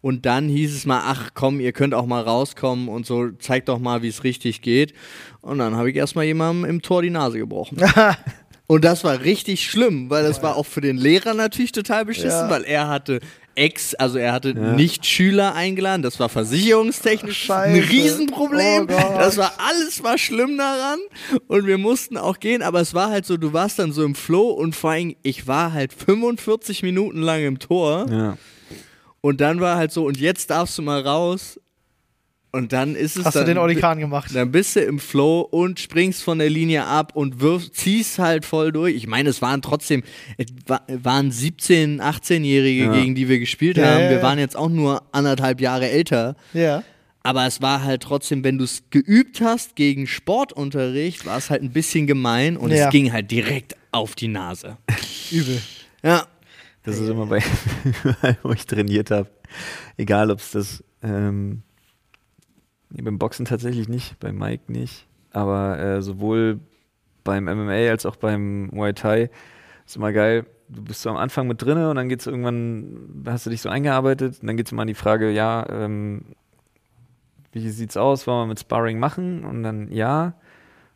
Und 0.02 0.24
dann 0.24 0.48
hieß 0.48 0.74
es 0.74 0.86
mal, 0.86 1.02
ach 1.04 1.30
komm, 1.34 1.60
ihr 1.60 1.72
könnt 1.72 1.92
auch 1.94 2.06
mal 2.06 2.22
rauskommen 2.22 2.88
und 2.88 3.04
so, 3.06 3.30
zeigt 3.38 3.68
doch 3.68 3.78
mal, 3.78 4.02
wie 4.02 4.08
es 4.08 4.24
richtig 4.24 4.62
geht. 4.62 4.94
Und 5.42 5.58
dann 5.58 5.76
habe 5.76 5.90
ich 5.90 5.96
erstmal 5.96 6.24
jemandem 6.24 6.64
im 6.68 6.82
Tor 6.82 7.02
die 7.02 7.10
Nase 7.10 7.38
gebrochen. 7.38 7.78
Und 8.66 8.84
das 8.84 9.02
war 9.02 9.22
richtig 9.22 9.68
schlimm, 9.68 10.10
weil 10.10 10.22
das 10.22 10.44
war 10.44 10.54
auch 10.54 10.64
für 10.64 10.80
den 10.80 10.96
Lehrer 10.96 11.34
natürlich 11.34 11.72
total 11.72 12.04
beschissen, 12.04 12.28
Ja. 12.30 12.50
weil 12.50 12.62
er 12.62 12.86
hatte 12.86 13.18
Ex, 13.56 13.96
also 13.96 14.16
er 14.16 14.32
hatte 14.32 14.54
nicht 14.54 15.04
Schüler 15.04 15.56
eingeladen, 15.56 16.02
das 16.02 16.20
war 16.20 16.28
versicherungstechnisch 16.28 17.50
ein 17.50 17.74
Scheiße. 17.74 17.90
Riesenproblem. 17.90 18.84
Oh 18.88 19.18
das 19.18 19.36
war 19.38 19.54
alles 19.58 20.04
war 20.04 20.18
schlimm 20.18 20.56
daran 20.56 21.00
und 21.48 21.66
wir 21.66 21.78
mussten 21.78 22.16
auch 22.16 22.38
gehen, 22.38 22.62
aber 22.62 22.80
es 22.80 22.94
war 22.94 23.10
halt 23.10 23.26
so, 23.26 23.36
du 23.36 23.52
warst 23.52 23.80
dann 23.80 23.90
so 23.90 24.04
im 24.04 24.14
Flow 24.14 24.50
und 24.50 24.76
vor 24.76 24.90
allem, 24.90 25.16
ich 25.24 25.48
war 25.48 25.72
halt 25.72 25.92
45 25.92 26.84
Minuten 26.84 27.22
lang 27.22 27.42
im 27.44 27.58
Tor 27.58 28.06
Ja. 28.08 28.36
Und 29.20 29.40
dann 29.40 29.60
war 29.60 29.76
halt 29.76 29.92
so, 29.92 30.04
und 30.06 30.18
jetzt 30.18 30.50
darfst 30.50 30.76
du 30.78 30.82
mal 30.82 31.00
raus. 31.00 31.58
Und 32.52 32.72
dann 32.72 32.96
ist 32.96 33.16
es 33.16 33.24
Hast 33.26 33.36
dann, 33.36 33.44
du 33.46 33.54
den 33.54 33.58
Orkan 33.58 34.00
gemacht? 34.00 34.32
Dann 34.34 34.50
bist 34.50 34.74
du 34.74 34.80
im 34.80 34.98
Flow 34.98 35.42
und 35.42 35.78
springst 35.78 36.24
von 36.24 36.40
der 36.40 36.50
Linie 36.50 36.84
ab 36.84 37.12
und 37.14 37.38
wirfst, 37.40 37.76
ziehst 37.76 38.18
halt 38.18 38.44
voll 38.44 38.72
durch. 38.72 38.96
Ich 38.96 39.06
meine, 39.06 39.28
es 39.28 39.40
waren 39.40 39.62
trotzdem, 39.62 40.02
es 40.36 40.46
wa- 40.66 40.80
waren 40.88 41.30
17-, 41.30 42.00
18-Jährige, 42.00 42.86
Ja. 42.86 42.92
gegen 42.92 43.14
die 43.14 43.28
wir 43.28 43.38
gespielt 43.38 43.76
Ja, 43.76 43.86
haben. 43.94 44.00
ja, 44.02 44.10
Wir 44.10 44.22
waren 44.22 44.40
jetzt 44.40 44.56
auch 44.56 44.68
nur 44.68 45.00
anderthalb 45.12 45.60
Jahre 45.60 45.88
älter. 45.90 46.34
Ja. 46.52 46.82
Aber 47.22 47.46
es 47.46 47.62
war 47.62 47.84
halt 47.84 48.02
trotzdem, 48.02 48.42
wenn 48.42 48.58
du 48.58 48.64
es 48.64 48.82
geübt 48.90 49.40
hast 49.42 49.76
gegen 49.76 50.08
Sportunterricht, 50.08 51.26
war 51.26 51.38
es 51.38 51.50
halt 51.50 51.62
ein 51.62 51.70
bisschen 51.70 52.08
gemein 52.08 52.56
und 52.56 52.72
es 52.72 52.90
ging 52.90 53.12
halt 53.12 53.30
direkt 53.30 53.76
auf 53.92 54.16
die 54.16 54.26
Nase. 54.28 54.76
Übel. 55.30 55.60
Ja. 56.02 56.26
Das 56.82 56.98
ist 56.98 57.08
immer 57.08 57.26
bei, 57.26 57.42
wo 58.42 58.52
ich 58.52 58.66
trainiert 58.66 59.10
habe. 59.10 59.28
Egal, 59.96 60.30
ob 60.30 60.38
es 60.38 60.52
das, 60.52 60.84
ähm, 61.02 61.62
nee, 62.88 63.02
beim 63.02 63.18
Boxen 63.18 63.44
tatsächlich 63.44 63.88
nicht, 63.88 64.18
beim 64.18 64.38
Mike 64.38 64.72
nicht, 64.72 65.06
aber 65.32 65.78
äh, 65.78 66.02
sowohl 66.02 66.60
beim 67.22 67.44
MMA 67.44 67.90
als 67.90 68.06
auch 68.06 68.16
beim 68.16 68.68
Muay 68.68 68.94
Thai 68.94 69.30
ist 69.86 69.96
immer 69.96 70.12
geil. 70.12 70.46
Du 70.68 70.82
bist 70.82 71.02
so 71.02 71.10
am 71.10 71.16
Anfang 71.16 71.48
mit 71.48 71.60
drinne 71.60 71.90
und 71.90 71.96
dann 71.96 72.08
geht's 72.08 72.26
irgendwann, 72.26 73.24
hast 73.26 73.44
du 73.44 73.50
dich 73.50 73.60
so 73.60 73.68
eingearbeitet 73.68 74.38
und 74.40 74.46
dann 74.46 74.56
geht's 74.56 74.72
immer 74.72 74.82
an 74.82 74.88
die 74.88 74.94
Frage, 74.94 75.30
ja, 75.30 75.66
ähm, 75.68 76.24
wie 77.52 77.68
sieht's 77.68 77.96
aus, 77.96 78.26
wollen 78.26 78.42
wir 78.42 78.46
mit 78.46 78.60
Sparring 78.60 78.98
machen? 78.98 79.44
Und 79.44 79.64
dann 79.64 79.90
ja, 79.90 80.34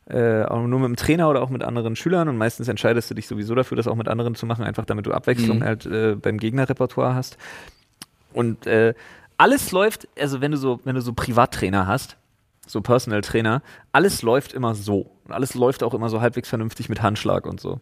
äh, 0.07 0.43
auch 0.45 0.63
nur 0.67 0.81
mit 0.81 0.89
dem 0.89 0.97
Trainer 0.97 1.31
oder 1.31 1.43
auch 1.43 1.49
mit 1.49 1.63
anderen 1.63 1.97
Schülern 1.97 2.29
und 2.29 2.37
meistens 2.37 2.69
entscheidest 2.69 3.11
du 3.11 3.15
dich 3.15 3.27
sowieso 3.27 3.55
dafür, 3.55 3.77
das 3.77 3.87
auch 3.89 3.95
mit 3.95 4.09
anderen 4.09 4.35
zu 4.35 4.45
machen, 4.47 4.65
einfach 4.65 4.85
damit 4.85 5.07
du 5.07 5.13
Abwechslung 5.13 5.59
Mhm. 5.61 5.65
halt 5.65 5.87
äh, 5.87 6.15
beim 6.15 6.39
Gegnerrepertoire 6.39 7.15
hast. 7.15 7.39
Und 8.33 8.67
äh, 8.67 8.95
alles 9.39 9.73
läuft, 9.73 10.07
also 10.19 10.41
wenn 10.41 10.51
du 10.53 10.59
so, 10.59 10.81
wenn 10.85 10.95
du 10.95 11.01
so 11.01 11.13
Privattrainer 11.15 11.87
hast, 11.87 12.17
so 12.67 12.81
Personal 12.81 13.21
Trainer, 13.23 13.63
alles 13.93 14.23
läuft 14.23 14.53
immer 14.53 14.75
so. 14.75 15.11
Und 15.25 15.33
alles 15.33 15.55
läuft 15.55 15.83
auch 15.83 15.95
immer 15.95 16.09
so 16.09 16.21
halbwegs 16.21 16.49
vernünftig 16.49 16.89
mit 16.89 17.03
Handschlag 17.03 17.47
und 17.47 17.61
so. 17.61 17.81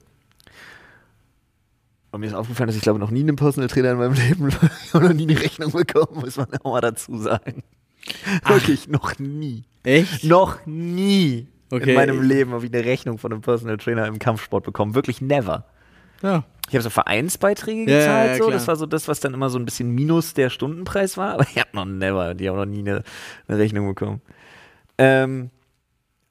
Und 2.10 2.20
mir 2.20 2.26
ist 2.26 2.34
aufgefallen, 2.34 2.66
dass 2.66 2.76
ich 2.76 2.82
glaube 2.82 2.98
noch 2.98 3.10
nie 3.10 3.20
einen 3.20 3.36
Personal 3.36 3.68
Trainer 3.68 3.92
in 3.92 3.98
meinem 3.98 4.12
Leben 4.28 4.48
noch 4.92 5.12
nie 5.12 5.22
eine 5.28 5.40
Rechnung 5.40 5.72
bekommen, 5.72 6.20
muss 6.20 6.36
man 6.36 6.48
auch 6.62 6.72
mal 6.72 6.80
dazu 6.80 7.16
sagen. 7.18 7.62
Wirklich, 8.46 8.88
noch 8.88 9.18
nie. 9.18 9.64
Echt? 9.84 10.24
Noch 10.24 10.66
nie 10.66 11.48
Okay. 11.72 11.90
in 11.90 11.94
meinem 11.94 12.20
Leben 12.20 12.52
habe 12.52 12.66
ich 12.66 12.74
eine 12.74 12.84
Rechnung 12.84 13.16
von 13.16 13.32
einem 13.32 13.40
Personal 13.40 13.78
Trainer 13.78 14.06
im 14.06 14.18
Kampfsport 14.18 14.62
bekommen. 14.62 14.94
Wirklich 14.94 15.22
never. 15.22 15.64
Ja. 16.20 16.44
Ich 16.68 16.74
habe 16.74 16.82
so 16.82 16.90
Vereinsbeiträge 16.90 17.90
Ja, 17.90 17.98
gezahlt, 17.98 18.38
ja, 18.38 18.44
so. 18.44 18.50
das 18.50 18.68
war 18.68 18.76
so 18.76 18.84
das, 18.84 19.08
was 19.08 19.20
dann 19.20 19.32
immer 19.32 19.48
so 19.48 19.58
ein 19.58 19.64
bisschen 19.64 19.90
minus 19.90 20.34
der 20.34 20.50
Stundenpreis 20.50 21.16
war, 21.16 21.32
aber 21.34 21.44
ich 21.44 21.58
habe 21.58 21.70
noch 21.72 21.86
never, 21.86 22.34
die 22.34 22.48
haben 22.50 22.56
noch 22.56 22.66
nie 22.66 22.80
eine, 22.80 23.02
eine 23.48 23.58
Rechnung 23.58 23.88
bekommen. 23.88 24.20
Ähm, 24.98 25.50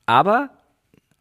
aber 0.05 0.51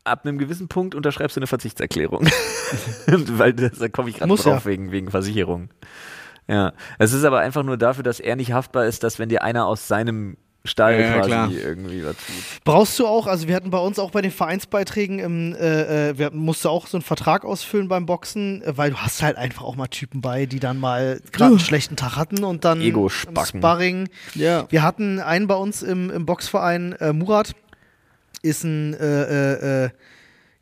ab 0.04 0.26
einem 0.26 0.36
gewissen 0.36 0.68
Punkt 0.68 0.94
unterschreibst 0.94 1.36
du 1.36 1.40
eine 1.40 1.46
Verzichtserklärung. 1.46 2.26
Weil 3.06 3.54
das, 3.54 3.78
da 3.78 3.88
komme 3.88 4.10
ich 4.10 4.18
gerade 4.18 4.34
drauf 4.34 4.44
ja. 4.44 4.64
wegen, 4.66 4.92
wegen 4.92 5.10
Versicherung. 5.10 5.70
Ja. 6.46 6.74
Es 6.98 7.14
ist 7.14 7.24
aber 7.24 7.38
einfach 7.38 7.62
nur 7.62 7.78
dafür, 7.78 8.02
dass 8.02 8.20
er 8.20 8.36
nicht 8.36 8.52
haftbar 8.52 8.84
ist, 8.84 9.02
dass 9.02 9.18
wenn 9.18 9.30
dir 9.30 9.42
einer 9.42 9.66
aus 9.66 9.88
seinem 9.88 10.36
Stall 10.64 11.00
Ja, 11.00 11.14
quasi 11.14 11.28
klar. 11.28 11.50
irgendwie 11.50 12.04
was 12.04 12.16
tut. 12.16 12.64
Brauchst 12.64 12.98
du 12.98 13.06
auch, 13.06 13.26
also 13.26 13.48
wir 13.48 13.56
hatten 13.56 13.70
bei 13.70 13.78
uns 13.78 13.98
auch 13.98 14.10
bei 14.10 14.20
den 14.20 14.30
Vereinsbeiträgen, 14.30 15.18
im, 15.18 15.54
äh, 15.54 16.10
äh, 16.10 16.18
wir 16.18 16.30
musst 16.32 16.64
du 16.64 16.68
auch 16.68 16.86
so 16.86 16.98
einen 16.98 17.02
Vertrag 17.02 17.44
ausfüllen 17.46 17.88
beim 17.88 18.04
Boxen, 18.04 18.62
äh, 18.62 18.76
weil 18.76 18.90
du 18.90 18.96
hast 18.98 19.22
halt 19.22 19.38
einfach 19.38 19.62
auch 19.62 19.76
mal 19.76 19.86
Typen 19.86 20.20
bei, 20.20 20.44
die 20.44 20.60
dann 20.60 20.78
mal 20.78 21.20
gerade 21.32 21.52
einen 21.52 21.60
schlechten 21.60 21.96
Tag 21.96 22.16
hatten 22.16 22.44
und 22.44 22.64
dann 22.66 22.80
im 22.82 22.88
Ego-Spacken. 22.88 23.60
Sparring. 23.60 24.08
Ja. 24.34 24.66
Wir 24.68 24.82
hatten 24.82 25.18
einen 25.18 25.46
bei 25.46 25.54
uns 25.54 25.82
im, 25.82 26.10
im 26.10 26.26
Boxverein, 26.26 26.92
äh, 26.92 27.12
Murat, 27.14 27.52
ist 28.42 28.64
ein, 28.64 28.92
äh, 28.94 29.84
äh, 29.84 29.90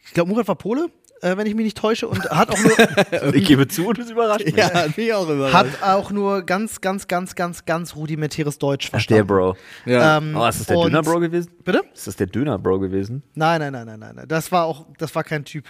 ich 0.04 0.14
glaube 0.14 0.30
Murat 0.30 0.46
war 0.46 0.54
Pole, 0.54 0.90
äh, 1.22 1.37
wenn 1.37 1.46
ich 1.46 1.54
mich 1.54 1.64
nicht 1.64 1.76
täusche, 1.76 2.08
und 2.08 2.22
hat 2.30 2.50
auch 2.50 2.58
nur, 2.58 3.35
Ich 3.35 3.46
gebe 3.46 3.66
zu 3.68 3.88
und 3.88 3.98
es 3.98 4.11
überrascht 4.11 4.44
mich. 4.44 4.57
Ja, 4.57 4.68
bin 4.94 5.04
ich 5.07 5.12
auch 5.12 5.28
überrascht. 5.28 5.54
hat 5.54 5.83
auch 5.83 6.11
nur 6.11 6.42
ganz, 6.42 6.81
ganz, 6.81 7.07
ganz, 7.09 7.35
ganz, 7.35 7.64
ganz 7.64 7.96
rudimentäres 7.96 8.59
Deutsch 8.59 8.87
Ach, 8.92 9.04
der 9.07 9.24
verstanden. 9.24 9.26
Bro. 9.26 9.57
ja. 9.87 10.18
Ähm, 10.18 10.37
Oh, 10.37 10.46
ist 10.46 10.61
das 10.61 10.66
der 10.66 10.76
Döner-Bro 10.76 11.20
gewesen? 11.20 11.50
Bitte? 11.64 11.83
Ist 11.94 12.07
das 12.07 12.16
der 12.16 12.26
Döner-Bro 12.26 12.78
gewesen? 12.81 13.22
Nein, 13.35 13.61
nein, 13.61 13.72
nein, 13.72 13.87
nein, 13.87 13.98
nein, 14.00 14.14
nein. 14.16 14.28
Das 14.28 14.50
war 14.52 14.64
auch, 14.64 14.87
das 14.98 15.14
war 15.14 15.24
kein 15.24 15.44
Typ. 15.44 15.64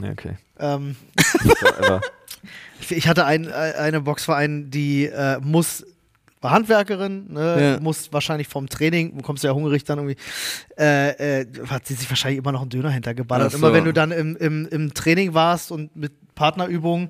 Ja, 0.00 0.10
okay. 0.10 0.36
Ähm, 0.58 0.96
ich 2.90 3.08
hatte 3.08 3.24
ein, 3.24 3.46
äh, 3.46 3.50
eine 3.78 4.00
Boxverein, 4.00 4.70
die 4.70 5.06
äh, 5.06 5.38
muss 5.40 5.84
war 6.44 6.50
Handwerkerin, 6.52 7.32
ne, 7.32 7.56
Ja. 7.76 7.80
muss 7.80 8.12
wahrscheinlich 8.12 8.46
vom 8.48 8.68
Training, 8.68 9.16
du 9.16 9.22
kommst 9.22 9.42
ja 9.42 9.52
hungrig 9.52 9.82
dann 9.84 9.98
irgendwie, 9.98 10.16
äh, 10.78 11.40
äh, 11.40 11.46
hat 11.68 11.86
sie 11.86 11.94
sich 11.94 12.08
wahrscheinlich 12.10 12.38
immer 12.38 12.52
noch 12.52 12.60
einen 12.60 12.70
Döner 12.70 12.90
hintergeballert. 12.90 13.50
So. 13.52 13.58
Immer 13.58 13.72
wenn 13.72 13.84
du 13.84 13.92
dann 13.92 14.12
im, 14.12 14.36
im, 14.36 14.66
im 14.68 14.92
Training 14.94 15.32
warst 15.34 15.72
und 15.72 15.96
mit 15.96 16.12
Partnerübungen 16.34 17.08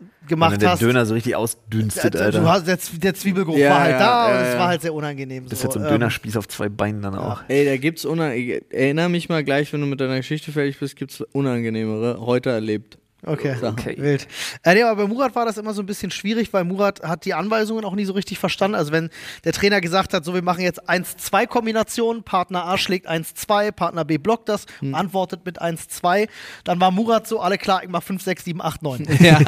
wenn 0.00 0.28
gemacht 0.28 0.60
der 0.60 0.70
hast, 0.72 0.82
Döner 0.82 1.06
so 1.06 1.14
richtig 1.14 1.36
ausdünstet, 1.36 2.16
äh, 2.16 2.18
Alter. 2.18 2.40
du 2.40 2.48
hast, 2.48 2.66
der, 2.66 2.76
der 3.00 3.14
Zwiebelgeruch 3.14 3.56
Ja, 3.56 3.70
war 3.70 3.80
halt 3.80 3.92
ja, 3.92 3.98
da 4.00 4.28
ja, 4.30 4.36
und 4.36 4.44
es 4.46 4.52
ja. 4.54 4.58
war 4.58 4.68
halt 4.68 4.82
sehr 4.82 4.92
unangenehm. 4.94 5.44
das 5.44 5.52
ist 5.52 5.58
so. 5.60 5.66
jetzt 5.68 5.74
so 5.74 5.78
ein 5.80 5.84
Ähm, 5.86 5.92
Dönerspieß 5.92 6.36
auf 6.36 6.48
zwei 6.48 6.68
Beinen 6.68 7.00
dann 7.02 7.14
auch. 7.14 7.42
Ey, 7.46 7.64
da 7.64 7.76
gibt's 7.76 8.04
una 8.04 8.32
erinnere 8.34 9.08
mich 9.08 9.28
mal 9.28 9.44
gleich, 9.44 9.72
wenn 9.72 9.80
du 9.80 9.86
mit 9.86 10.00
deiner 10.00 10.16
Geschichte 10.16 10.50
fertig 10.50 10.80
bist, 10.80 10.96
gibt's 10.96 11.20
unangenehmere 11.32 12.18
heute 12.20 12.50
erlebt. 12.50 12.98
Okay. 13.26 13.56
Okay. 13.60 13.96
wild. 13.98 14.26
Äh, 14.62 14.74
nee, 14.74 14.82
aber 14.84 15.02
bei 15.02 15.08
Murat 15.08 15.34
war 15.34 15.44
das 15.44 15.58
immer 15.58 15.74
so 15.74 15.82
ein 15.82 15.86
bisschen 15.86 16.10
schwierig, 16.10 16.52
weil 16.52 16.64
Murat 16.64 17.02
hat 17.02 17.24
die 17.24 17.34
Anweisungen 17.34 17.84
auch 17.84 17.94
nie 17.94 18.04
so 18.04 18.12
richtig 18.12 18.38
verstanden. 18.38 18.76
Also 18.76 18.92
wenn 18.92 19.10
der 19.44 19.52
Trainer 19.52 19.80
gesagt 19.80 20.14
hat, 20.14 20.24
so 20.24 20.32
wir 20.32 20.42
machen 20.42 20.60
jetzt 20.62 20.88
1-2-Kombination, 20.88 22.22
Partner 22.22 22.64
A 22.66 22.78
schlägt 22.78 23.08
1-2, 23.08 23.72
Partner 23.72 24.04
B 24.04 24.18
blockt 24.18 24.48
das, 24.48 24.66
Hm. 24.80 24.94
antwortet 24.94 25.40
mit 25.44 25.60
1-2, 25.60 26.28
dann 26.64 26.80
war 26.80 26.90
Murat 26.90 27.26
so, 27.26 27.40
alle 27.40 27.58
klar, 27.58 27.82
ich 27.82 27.88
mach 27.88 28.02
5, 28.02 28.22
6, 28.22 28.44
7, 28.44 28.62
8, 28.62 28.82
9. 28.82 29.06
Ja. 29.20 29.40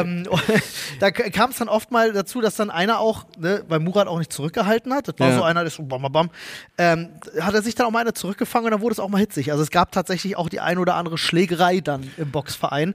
ähm, 0.00 0.24
da 1.00 1.10
kam 1.10 1.50
es 1.50 1.56
dann 1.58 1.68
oft 1.68 1.90
mal 1.90 2.12
dazu, 2.12 2.40
dass 2.40 2.56
dann 2.56 2.70
einer 2.70 2.98
auch, 3.00 3.24
ne, 3.38 3.62
weil 3.68 3.80
Murat 3.80 4.06
auch 4.08 4.18
nicht 4.18 4.32
zurückgehalten 4.32 4.92
hat, 4.94 5.08
das 5.08 5.14
war 5.18 5.30
Ja. 5.30 5.36
so 5.36 5.42
einer, 5.42 5.60
der 5.60 5.68
ist 5.68 5.74
so 5.76 5.82
bam, 5.82 6.02
bam, 6.02 6.12
bam, 6.12 6.30
ähm, 6.78 7.08
hat 7.40 7.54
er 7.54 7.62
sich 7.62 7.74
dann 7.74 7.86
auch 7.86 7.90
mal 7.90 8.00
eine 8.00 8.14
zurückgefangen 8.14 8.66
und 8.66 8.70
dann 8.72 8.80
wurde 8.80 8.92
es 8.92 9.00
auch 9.00 9.08
mal 9.08 9.18
hitzig. 9.18 9.50
Also 9.50 9.62
es 9.62 9.70
gab 9.70 9.92
tatsächlich 9.92 10.36
auch 10.36 10.48
die 10.48 10.60
ein 10.60 10.78
oder 10.78 10.94
andere 10.94 11.18
Schlägerei 11.18 11.80
dann 11.80 12.10
im 12.16 12.30
Boxverein, 12.30 12.94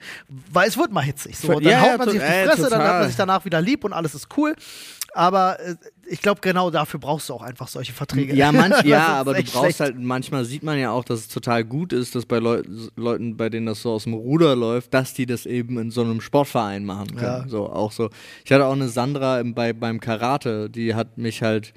weil 0.52 0.68
es 0.68 0.78
wird 0.78 0.92
mal 0.92 1.02
hitzig. 1.02 1.38
So, 1.38 1.54
dann 1.54 1.64
Ja, 1.64 1.82
haut 1.82 1.88
ja, 1.88 1.98
man 1.98 2.10
sich 2.10 2.22
auf 2.22 2.28
die 2.28 2.34
äh, 2.34 2.48
Fresse, 2.48 2.70
dann 2.70 2.82
hat 2.82 3.00
man 3.00 3.08
sich 3.08 3.16
danach 3.16 3.46
wieder 3.46 3.62
lieb 3.62 3.84
und 3.84 3.94
alles 3.94 4.16
ist 4.16 4.28
cool. 4.38 4.56
Aber 5.14 5.60
äh, 5.60 5.76
ich 6.08 6.22
glaube, 6.22 6.42
genau 6.42 6.70
dafür 6.72 7.00
brauchst 7.00 7.30
du 7.30 7.34
auch 7.34 7.44
einfach 7.44 7.68
solche 7.68 7.94
Verträge. 7.94 8.36
Ja, 8.36 8.52
manch, 8.52 8.84
ja, 8.84 9.08
aber 9.08 9.34
du 9.36 9.44
brauchst 9.44 9.58
schlecht. 9.58 9.80
halt, 9.80 10.00
manchmal 10.00 10.44
sieht 10.46 10.64
man 10.64 10.80
ja 10.80 10.92
auch, 10.92 11.04
dass 11.04 11.20
es 11.22 11.28
total 11.28 11.64
gut 11.64 11.94
ist, 11.94 12.16
dass 12.16 12.26
bei 12.26 12.40
Leu 12.40 12.64
Leuten, 12.96 13.38
bei 13.38 13.50
denen 13.50 13.68
das 13.68 13.82
so 13.82 13.92
aus 13.92 14.04
dem 14.04 14.14
Ruder 14.14 14.56
läuft, 14.56 14.94
dass 14.94 15.14
die 15.14 15.26
das 15.26 15.46
eben 15.46 15.78
in 15.78 15.92
so 15.92 16.02
einem 16.02 16.20
Sportverein 16.20 16.84
machen 16.84 17.16
können. 17.16 17.44
Ja. 17.44 17.48
So, 17.48 17.70
auch 17.70 17.92
so. 17.92 18.10
Ich 18.44 18.52
hatte 18.52 18.66
auch 18.66 18.74
eine 18.74 18.90
Sandra 18.90 19.40
im, 19.40 19.54
bei, 19.54 19.74
beim 19.74 20.00
Karate, 20.00 20.70
die 20.70 20.96
hat 20.96 21.18
mich 21.18 21.44
halt, 21.44 21.74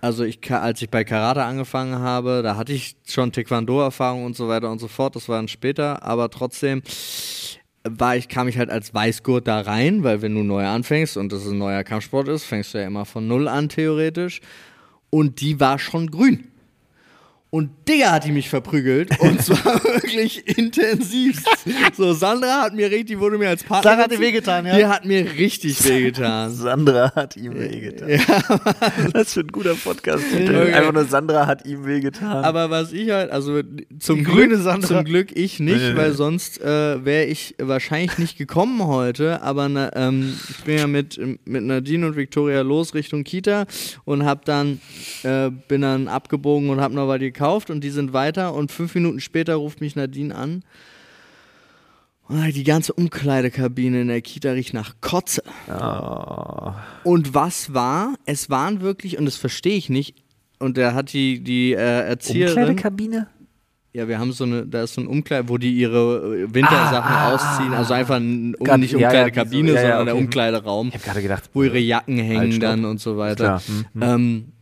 also 0.00 0.24
ich, 0.24 0.38
als 0.52 0.82
ich 0.82 0.90
bei 0.90 1.04
Karate 1.04 1.42
angefangen 1.42 1.98
habe, 1.98 2.42
da 2.42 2.56
hatte 2.56 2.72
ich 2.72 2.96
schon 3.06 3.32
Taekwondo-Erfahrung 3.32 4.24
und 4.24 4.36
so 4.36 4.48
weiter 4.48 4.70
und 4.70 4.78
so 4.78 4.88
fort, 4.88 5.16
das 5.16 5.28
war 5.28 5.36
dann 5.36 5.48
später, 5.48 6.02
aber 6.02 6.30
trotzdem 6.30 6.82
war 7.98 8.16
ich, 8.16 8.28
kam 8.28 8.48
ich 8.48 8.58
halt 8.58 8.70
als 8.70 8.92
Weißgurt 8.94 9.46
da 9.46 9.60
rein, 9.60 10.04
weil 10.04 10.22
wenn 10.22 10.34
du 10.34 10.42
neu 10.42 10.66
anfängst 10.66 11.16
und 11.16 11.32
das 11.32 11.46
ein 11.46 11.58
neuer 11.58 11.84
Kampfsport 11.84 12.28
ist, 12.28 12.44
fängst 12.44 12.74
du 12.74 12.78
ja 12.78 12.86
immer 12.86 13.04
von 13.04 13.26
null 13.26 13.48
an 13.48 13.68
theoretisch. 13.68 14.40
Und 15.10 15.40
die 15.40 15.58
war 15.60 15.78
schon 15.78 16.10
grün. 16.10 16.48
Und 17.50 17.70
Digga 17.88 18.12
hat 18.12 18.24
die 18.26 18.32
mich 18.32 18.50
verprügelt. 18.50 19.18
Und 19.20 19.42
zwar 19.42 19.82
wirklich 19.82 20.46
intensiv. 20.58 21.42
So, 21.96 22.12
Sandra 22.12 22.62
hat 22.62 22.74
mir 22.74 22.90
richtig, 22.90 23.18
wurde 23.18 23.38
mir 23.38 23.48
als 23.48 23.64
Partner. 23.64 23.90
Sandra 23.90 24.04
hat 24.04 24.12
dir 24.12 24.20
wehgetan, 24.20 24.66
ja? 24.66 24.76
Die 24.76 24.86
hat 24.86 25.04
mir 25.06 25.24
richtig 25.38 25.82
wehgetan. 25.88 26.50
Sandra 26.52 27.14
hat 27.14 27.36
ihm 27.38 27.54
wehgetan. 27.58 28.20
Das 29.14 29.32
für 29.32 29.40
ein 29.40 29.48
guter 29.48 29.74
podcast 29.74 30.24
Okay. 30.30 30.72
Einfach 30.74 30.92
nur 30.92 31.04
Sandra 31.06 31.46
hat 31.46 31.64
ihm 31.66 31.86
wehgetan. 31.86 32.44
Aber 32.44 32.68
was 32.68 32.92
ich 32.92 33.10
halt, 33.10 33.30
also 33.30 33.62
zum 33.98 34.18
Die 34.18 34.24
Glück, 34.24 34.36
grüne 34.36 34.56
Sandra. 34.58 34.88
zum 34.88 35.04
Glück 35.04 35.34
ich 35.34 35.58
nicht, 35.58 35.76
Nee, 35.78 35.90
nee, 35.92 35.96
weil 35.96 36.10
nee. 36.10 36.16
sonst 36.16 36.60
äh, 36.60 37.02
wäre 37.04 37.24
ich 37.24 37.54
wahrscheinlich 37.58 38.18
nicht 38.18 38.36
gekommen 38.36 38.86
heute. 38.86 39.40
Aber 39.40 39.70
na, 39.70 39.90
ähm, 39.96 40.34
ich 40.50 40.64
bin 40.64 40.76
ja 40.78 40.86
mit, 40.86 41.18
mit 41.46 41.62
Nadine 41.62 42.08
und 42.08 42.16
Victoria 42.16 42.60
los 42.60 42.92
Richtung 42.94 43.24
Kita 43.24 43.64
und 44.04 44.26
hab 44.26 44.44
dann 44.44 44.80
äh, 45.22 45.50
bin 45.68 45.80
dann 45.80 46.08
abgebogen 46.08 46.68
und 46.68 46.80
hab 46.82 46.92
noch 46.92 47.08
was 47.08 47.18
gekauft 47.38 47.70
und 47.70 47.82
die 47.84 47.90
sind 47.90 48.12
weiter 48.12 48.52
und 48.54 48.72
fünf 48.72 48.94
Minuten 48.94 49.20
später 49.20 49.54
ruft 49.54 49.80
mich 49.80 49.94
Nadine 49.96 50.34
an. 50.34 50.64
Und 52.28 52.54
die 52.54 52.64
ganze 52.64 52.92
Umkleidekabine 52.92 54.02
in 54.02 54.08
der 54.08 54.20
Kita 54.20 54.50
riecht 54.50 54.74
nach 54.74 54.96
Kotze. 55.00 55.42
oh. 55.68 56.72
Und 57.04 57.32
was 57.34 57.72
war? 57.72 58.14
Es 58.26 58.50
waren 58.50 58.82
wirklich, 58.82 59.16
und 59.18 59.24
das 59.24 59.36
verstehe 59.36 59.76
ich 59.76 59.88
nicht, 59.88 60.14
und 60.58 60.76
da 60.76 60.92
hat 60.92 61.12
die, 61.12 61.40
die 61.40 61.72
äh, 61.72 61.76
Erzieherin. 61.76 62.48
Umkleidekabine? 62.58 63.28
Ja, 63.94 64.06
wir 64.08 64.18
haben 64.18 64.32
so 64.32 64.44
eine, 64.44 64.66
da 64.66 64.82
ist 64.82 64.94
so 64.94 65.00
ein 65.00 65.06
Umkleid, 65.06 65.48
wo 65.48 65.56
die 65.56 65.72
ihre 65.72 66.36
äh, 66.44 66.54
Wintersachen 66.54 67.10
Ah, 67.14 67.30
ah, 67.30 67.34
ausziehen. 67.34 67.72
Also 67.72 67.94
einfach 67.94 68.16
ein, 68.16 68.54
um, 68.56 68.64
Grad- 68.66 68.80
nicht 68.80 68.92
ja, 68.92 68.98
ja, 68.98 69.06
Umkleidekabine, 69.08 69.68
wie 69.68 69.72
so- 69.72 69.74
ja, 69.76 69.80
ja, 69.82 69.88
sondern 69.88 70.06
der 70.06 70.14
okay. 70.16 70.24
Umkleideraum, 70.24 70.88
Ich 70.88 70.94
habe 70.94 71.04
gerade 71.04 71.22
gedacht, 71.22 71.50
wo 71.54 71.62
ihre 71.62 71.78
Jacken 71.78 72.18
hängen 72.18 72.38
Halt, 72.38 72.52
stopp. 72.54 72.62
dann 72.70 72.84
und 72.84 73.00
so 73.00 73.16
weiter. 73.16 73.44
Klar. 73.44 73.62
Hm, 73.66 73.84
hm. 73.94 74.02
Ähm, 74.02 74.52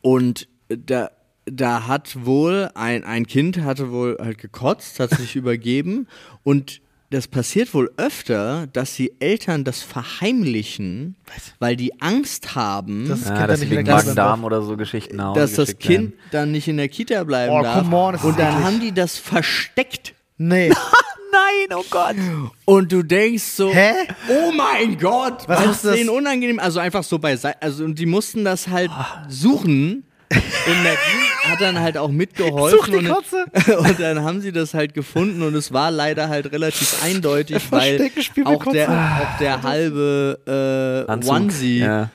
Und 0.00 0.48
da, 0.68 1.10
da 1.52 1.86
hat 1.86 2.24
wohl 2.24 2.70
ein, 2.74 3.04
ein 3.04 3.26
Kind 3.26 3.60
hatte 3.62 3.90
wohl 3.90 4.16
halt 4.20 4.38
gekotzt, 4.38 5.00
hat 5.00 5.10
sich 5.10 5.36
übergeben 5.36 6.06
und 6.42 6.80
das 7.10 7.26
passiert 7.26 7.72
wohl 7.72 7.90
öfter, 7.96 8.66
dass 8.66 8.94
die 8.94 9.18
Eltern 9.18 9.64
das 9.64 9.80
verheimlichen, 9.80 11.16
weil 11.58 11.74
die 11.74 12.00
Angst 12.02 12.54
haben, 12.54 13.08
Das 13.08 13.24
Ja, 13.24 13.46
dass 13.46 13.60
nicht 13.60 13.72
Magen-Darm 13.86 14.44
oder 14.44 14.60
so 14.60 14.76
Geschichten 14.76 15.16
dass 15.16 15.54
das 15.54 15.78
Kind 15.78 16.10
werden. 16.12 16.18
dann 16.32 16.52
nicht 16.52 16.68
in 16.68 16.76
der 16.76 16.88
Kita 16.88 17.24
bleiben 17.24 17.54
Oh, 17.54 17.62
darf. 17.62 17.78
come 17.82 17.96
on, 17.96 18.14
und 18.16 18.38
dann 18.38 18.62
haben 18.62 18.80
die 18.80 18.92
das 18.92 19.16
versteckt. 19.16 20.14
Nee. 20.36 20.68
Nein, 21.32 21.78
oh 21.78 21.84
Gott. 21.90 22.16
Und 22.64 22.92
du 22.92 23.02
denkst 23.02 23.42
so, 23.42 23.70
Hä? 23.72 23.92
oh 24.28 24.52
mein 24.52 24.98
Gott, 24.98 25.48
Was 25.48 25.60
was, 25.60 25.64
ist 25.66 25.70
ist 25.76 25.84
das? 25.84 25.94
denen 25.96 26.08
unangenehm? 26.10 26.58
Also 26.58 26.80
einfach 26.80 27.02
so 27.04 27.18
beiseite, 27.18 27.60
also 27.62 27.84
und 27.84 27.98
die 27.98 28.06
mussten 28.06 28.44
das 28.44 28.68
halt 28.68 28.90
suchen. 29.28 30.04
Und 30.30 30.82
Nadine 30.82 31.28
hat 31.44 31.60
dann 31.60 31.80
halt 31.80 31.96
auch 31.96 32.10
mitgeholfen. 32.10 32.78
Such 32.78 32.88
die 32.88 32.96
und, 32.96 33.08
Kotze. 33.08 33.44
und 33.78 33.98
dann 34.00 34.22
haben 34.22 34.40
sie 34.40 34.52
das 34.52 34.74
halt 34.74 34.92
gefunden 34.92 35.42
und 35.42 35.54
es 35.54 35.72
war 35.72 35.90
leider 35.90 36.28
halt 36.28 36.52
relativ 36.52 37.02
eindeutig, 37.02 37.70
weil 37.70 38.10
auch 38.44 38.64
der, 38.70 38.90
auch 38.90 39.38
der 39.38 39.62
halbe 39.62 41.06
äh, 41.06 41.10
Anzug. 41.10 41.32
Onesie 41.34 41.78
Ja. 41.78 42.10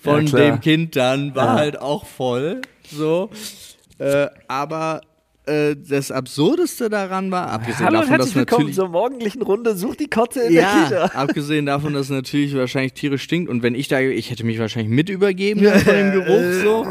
von 0.00 0.26
Ja, 0.26 0.38
dem 0.38 0.60
Kind 0.60 0.94
dann 0.96 1.34
war 1.34 1.46
Ja. 1.46 1.54
halt 1.54 1.80
auch 1.80 2.06
voll. 2.06 2.60
So. 2.90 3.30
Äh, 3.98 4.26
aber 4.46 5.00
äh, 5.46 5.76
das 5.76 6.10
Absurdeste 6.10 6.88
daran 6.88 7.30
war, 7.30 7.48
abgesehen 7.48 7.86
Hallo 7.86 7.98
und 8.00 8.04
davon, 8.04 8.18
dass 8.18 8.26
herzlich 8.26 8.34
willkommen 8.36 8.60
natürlich. 8.62 8.76
zur 8.76 8.88
morgendlichen 8.88 9.42
Runde. 9.42 9.76
Such 9.76 9.96
die 9.96 10.08
Kotze 10.08 10.40
in 10.42 10.54
der 10.54 10.62
Ja, 10.62 10.84
Kita. 10.84 11.04
abgesehen 11.14 11.66
davon, 11.66 11.92
dass 11.94 12.08
natürlich 12.08 12.54
wahrscheinlich 12.56 12.94
Tiere 12.94 13.18
stinkt 13.18 13.50
und 13.50 13.62
wenn 13.62 13.74
ich 13.74 13.88
da, 13.88 14.00
ich 14.00 14.30
hätte 14.30 14.44
mich 14.44 14.58
wahrscheinlich 14.58 14.90
mit 14.90 15.08
übergeben 15.08 15.62
dann 15.62 15.80
von 15.80 15.94
dem 15.94 16.12
Geruch 16.12 16.62
so. 16.62 16.86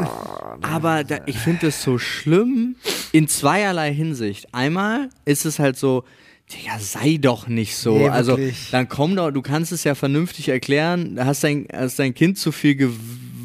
Aber 0.62 1.04
da, 1.04 1.18
ich 1.26 1.38
finde 1.38 1.66
das 1.66 1.82
so 1.82 1.98
schlimm 1.98 2.76
in 3.12 3.28
zweierlei 3.28 3.92
Hinsicht. 3.92 4.46
Einmal 4.52 5.08
ist 5.24 5.46
es 5.46 5.58
halt 5.58 5.76
so, 5.76 6.04
Digga, 6.52 6.78
sei 6.78 7.16
doch 7.20 7.48
nicht 7.48 7.74
so. 7.76 7.96
Nee, 7.96 8.08
also 8.08 8.38
dann 8.70 8.88
komm 8.88 9.16
doch, 9.16 9.30
du 9.30 9.40
kannst 9.40 9.72
es 9.72 9.82
ja 9.84 9.94
vernünftig 9.94 10.48
erklären. 10.48 11.18
Hast 11.18 11.42
dein, 11.42 11.66
hast 11.72 11.98
dein 11.98 12.14
Kind 12.14 12.38
zu 12.38 12.52
viel 12.52 12.74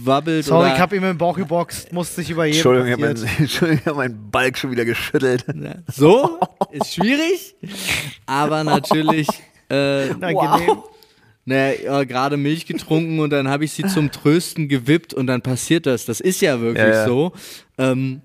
gewabbelt 0.09 0.45
Sorry, 0.45 0.65
oder 0.65 0.73
ich 0.75 0.79
hab 0.81 0.91
ihm 0.93 1.03
im 1.03 1.17
Bauch 1.17 1.37
geboxt, 1.37 1.93
musste 1.93 2.15
sich 2.15 2.29
über 2.31 2.45
jeden 2.45 2.57
Entschuldigung, 2.57 2.87
ich 2.87 2.93
habe 2.93 3.01
meinen, 3.13 3.39
Entschuldigung, 3.39 3.79
ich 3.81 3.85
hab 3.85 3.95
meinen 3.95 4.31
Balk 4.31 4.57
schon 4.57 4.71
wieder 4.71 4.85
geschüttelt. 4.85 5.45
so 5.87 6.39
ist 6.71 6.93
schwierig, 6.95 7.55
aber 8.25 8.63
natürlich. 8.63 9.27
Äh, 9.69 10.09
Unangenehm. 10.09 10.77
Naja, 11.45 11.81
ja, 11.83 12.03
gerade 12.03 12.37
Milch 12.37 12.65
getrunken 12.65 13.19
und 13.19 13.31
dann 13.31 13.47
habe 13.47 13.65
ich 13.65 13.71
sie 13.71 13.83
zum 13.83 14.11
Trösten 14.11 14.67
gewippt 14.67 15.13
und 15.13 15.27
dann 15.27 15.41
passiert 15.41 15.85
das. 15.85 16.05
Das 16.05 16.19
ist 16.19 16.41
ja 16.41 16.59
wirklich 16.59 16.85
Ja, 16.85 16.93
ja. 16.93 17.05
so. 17.05 17.31
Ähm, 17.77 18.21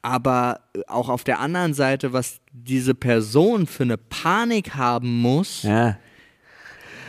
aber 0.00 0.60
auch 0.86 1.08
auf 1.08 1.24
der 1.24 1.40
anderen 1.40 1.74
Seite, 1.74 2.12
was 2.12 2.40
diese 2.52 2.94
Person 2.94 3.66
für 3.66 3.82
eine 3.84 3.96
Panik 3.96 4.74
haben 4.74 5.20
muss, 5.20 5.62
Ja. 5.62 5.96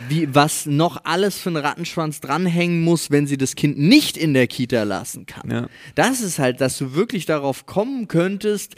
Wie, 0.08 0.34
was 0.34 0.66
noch 0.66 1.04
alles 1.04 1.38
für 1.38 1.50
einen 1.50 1.64
Rattenschwanz 1.64 2.20
dranhängen 2.20 2.82
muss, 2.82 3.10
wenn 3.10 3.26
sie 3.26 3.36
das 3.36 3.54
Kind 3.54 3.78
nicht 3.78 4.16
in 4.16 4.34
der 4.34 4.46
Kita 4.46 4.82
lassen 4.82 5.26
kann. 5.26 5.50
Ja. 5.50 5.68
Das 5.94 6.20
ist 6.20 6.38
halt, 6.38 6.60
dass 6.60 6.78
du 6.78 6.94
wirklich 6.94 7.26
darauf 7.26 7.66
kommen 7.66 8.08
könntest, 8.08 8.74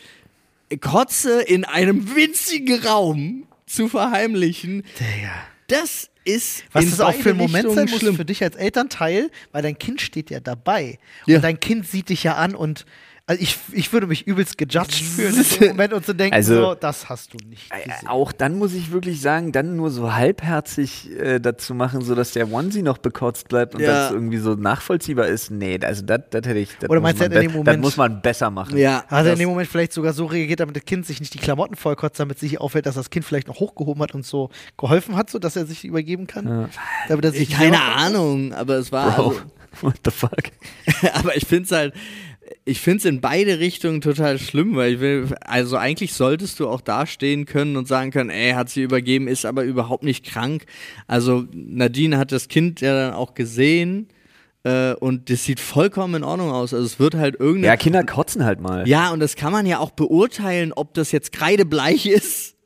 Kotze 0.80 1.40
in 1.42 1.64
einem 1.64 2.14
winzigen 2.14 2.82
Raum 2.84 3.46
zu 3.66 3.88
verheimlichen. 3.88 4.84
Digga. 4.98 5.32
Das 5.68 6.10
ist 6.24 6.64
Was 6.72 6.84
in 6.84 6.90
das 6.90 7.00
auch 7.00 7.14
für 7.14 7.30
ein 7.30 7.36
Moment 7.36 7.70
sein 7.72 7.88
muss 7.88 8.00
schlimm. 8.00 8.16
für 8.16 8.24
dich 8.24 8.42
als 8.42 8.56
Elternteil, 8.56 9.30
weil 9.52 9.62
dein 9.62 9.78
Kind 9.78 10.00
steht 10.00 10.30
ja 10.30 10.40
dabei. 10.40 10.98
Ja. 11.26 11.36
Und 11.36 11.42
dein 11.42 11.60
Kind 11.60 11.86
sieht 11.86 12.10
dich 12.10 12.24
ja 12.24 12.34
an 12.34 12.54
und 12.54 12.84
also 13.28 13.42
ich, 13.42 13.58
ich 13.72 13.92
würde 13.92 14.06
mich 14.06 14.26
übelst 14.26 14.56
gejudged 14.56 14.94
fühlen 15.04 15.34
in 15.36 15.58
dem 15.60 15.68
Moment 15.68 15.92
und 15.92 16.06
zu 16.06 16.14
denken, 16.14 16.34
Also- 16.34 16.54
so, 16.54 16.74
das 16.74 17.08
hast 17.10 17.34
du 17.34 17.36
nicht 17.46 17.70
Äh, 17.70 17.88
gesehen. 17.88 18.08
Auch 18.08 18.32
dann 18.32 18.56
muss 18.58 18.72
ich 18.72 18.90
wirklich 18.90 19.20
sagen, 19.20 19.52
dann 19.52 19.76
nur 19.76 19.90
so 19.90 20.14
halbherzig 20.14 21.10
äh, 21.18 21.38
dazu 21.38 21.74
machen, 21.74 22.00
sodass 22.02 22.32
der 22.32 22.50
Onesie 22.50 22.80
noch 22.82 22.96
bekotzt 22.98 23.48
bleibt 23.48 23.74
und 23.74 23.82
Ja. 23.82 24.04
das 24.04 24.12
irgendwie 24.12 24.38
so 24.38 24.54
nachvollziehbar 24.54 25.26
ist. 25.26 25.50
Nee, 25.50 25.78
also 25.82 26.02
das 26.06 26.20
das 26.30 26.46
hätte 26.46 26.58
ich. 26.58 26.70
Das 26.80 26.88
Oder 26.88 27.00
meinst 27.02 27.20
du, 27.20 27.26
hat 27.26 27.32
in 27.34 27.64
Das 27.64 27.76
muss 27.76 27.96
man 27.98 28.22
besser 28.22 28.50
machen. 28.50 28.76
Ja, 28.78 29.02
Hat 29.06 29.10
er 29.10 29.22
das- 29.24 29.32
in 29.34 29.38
dem 29.40 29.48
Moment 29.50 29.68
vielleicht 29.68 29.92
sogar 29.92 30.12
so 30.14 30.24
reagiert, 30.26 30.60
damit 30.60 30.74
das 30.76 30.84
Kind 30.86 31.04
sich 31.06 31.20
nicht 31.20 31.34
die 31.34 31.38
Klamotten 31.38 31.76
vollkotzt, 31.76 32.18
damit 32.18 32.38
sich 32.38 32.60
auffällt, 32.60 32.86
dass 32.86 32.94
das 32.94 33.10
Kind 33.10 33.24
vielleicht 33.26 33.48
noch 33.48 33.60
hochgehoben 33.60 34.02
hat 34.02 34.14
und 34.14 34.24
so 34.24 34.48
geholfen 34.78 35.16
hat, 35.16 35.28
so 35.28 35.38
dass 35.38 35.54
er 35.54 35.66
sich 35.66 35.84
übergeben 35.84 36.26
kann? 36.26 36.70
Damit 37.08 37.24
er 37.26 37.32
sich 37.32 37.50
keine 37.50 37.82
Ahnung, 37.82 38.54
aber 38.54 38.76
es 38.76 38.90
war. 38.90 39.14
Bro, 39.16 39.28
Also, 39.28 39.40
what 39.82 39.94
the 40.04 40.10
fuck? 40.10 40.30
aber 41.14 41.36
ich 41.36 41.44
finde 41.46 41.64
es 41.64 41.72
halt. 41.72 41.94
Ich 42.68 42.80
finde 42.80 42.98
es 42.98 43.04
in 43.06 43.22
beide 43.22 43.60
Richtungen 43.60 44.02
total 44.02 44.38
schlimm, 44.38 44.76
weil 44.76 44.94
ich 44.94 45.00
will, 45.00 45.26
also 45.40 45.78
eigentlich 45.78 46.12
solltest 46.12 46.60
du 46.60 46.68
auch 46.68 46.82
dastehen 46.82 47.46
können 47.46 47.78
und 47.78 47.88
sagen 47.88 48.10
können, 48.10 48.28
ey, 48.28 48.52
hat 48.52 48.68
sie 48.68 48.82
übergeben, 48.82 49.26
ist 49.26 49.46
aber 49.46 49.64
überhaupt 49.64 50.04
nicht 50.04 50.26
krank. 50.26 50.66
Also 51.06 51.46
Nadine 51.52 52.18
hat 52.18 52.30
das 52.30 52.48
Kind 52.48 52.82
ja 52.82 52.92
dann 52.94 53.14
auch 53.14 53.32
gesehen 53.32 54.08
äh, 54.64 54.92
und 54.92 55.30
das 55.30 55.44
sieht 55.44 55.60
vollkommen 55.60 56.16
in 56.16 56.24
Ordnung 56.24 56.50
aus. 56.50 56.74
Also 56.74 56.84
es 56.84 57.00
wird 57.00 57.14
halt 57.14 57.36
irgendeine 57.40 57.68
Ja, 57.68 57.76
Kinder 57.76 58.04
kotzen 58.04 58.44
halt 58.44 58.60
mal. 58.60 58.86
Ja, 58.86 59.12
und 59.12 59.20
das 59.20 59.34
kann 59.34 59.50
man 59.50 59.64
ja 59.64 59.78
auch 59.78 59.92
beurteilen, 59.92 60.74
ob 60.74 60.92
das 60.92 61.10
jetzt 61.10 61.32
kreidebleich 61.32 62.04
ist 62.06 62.57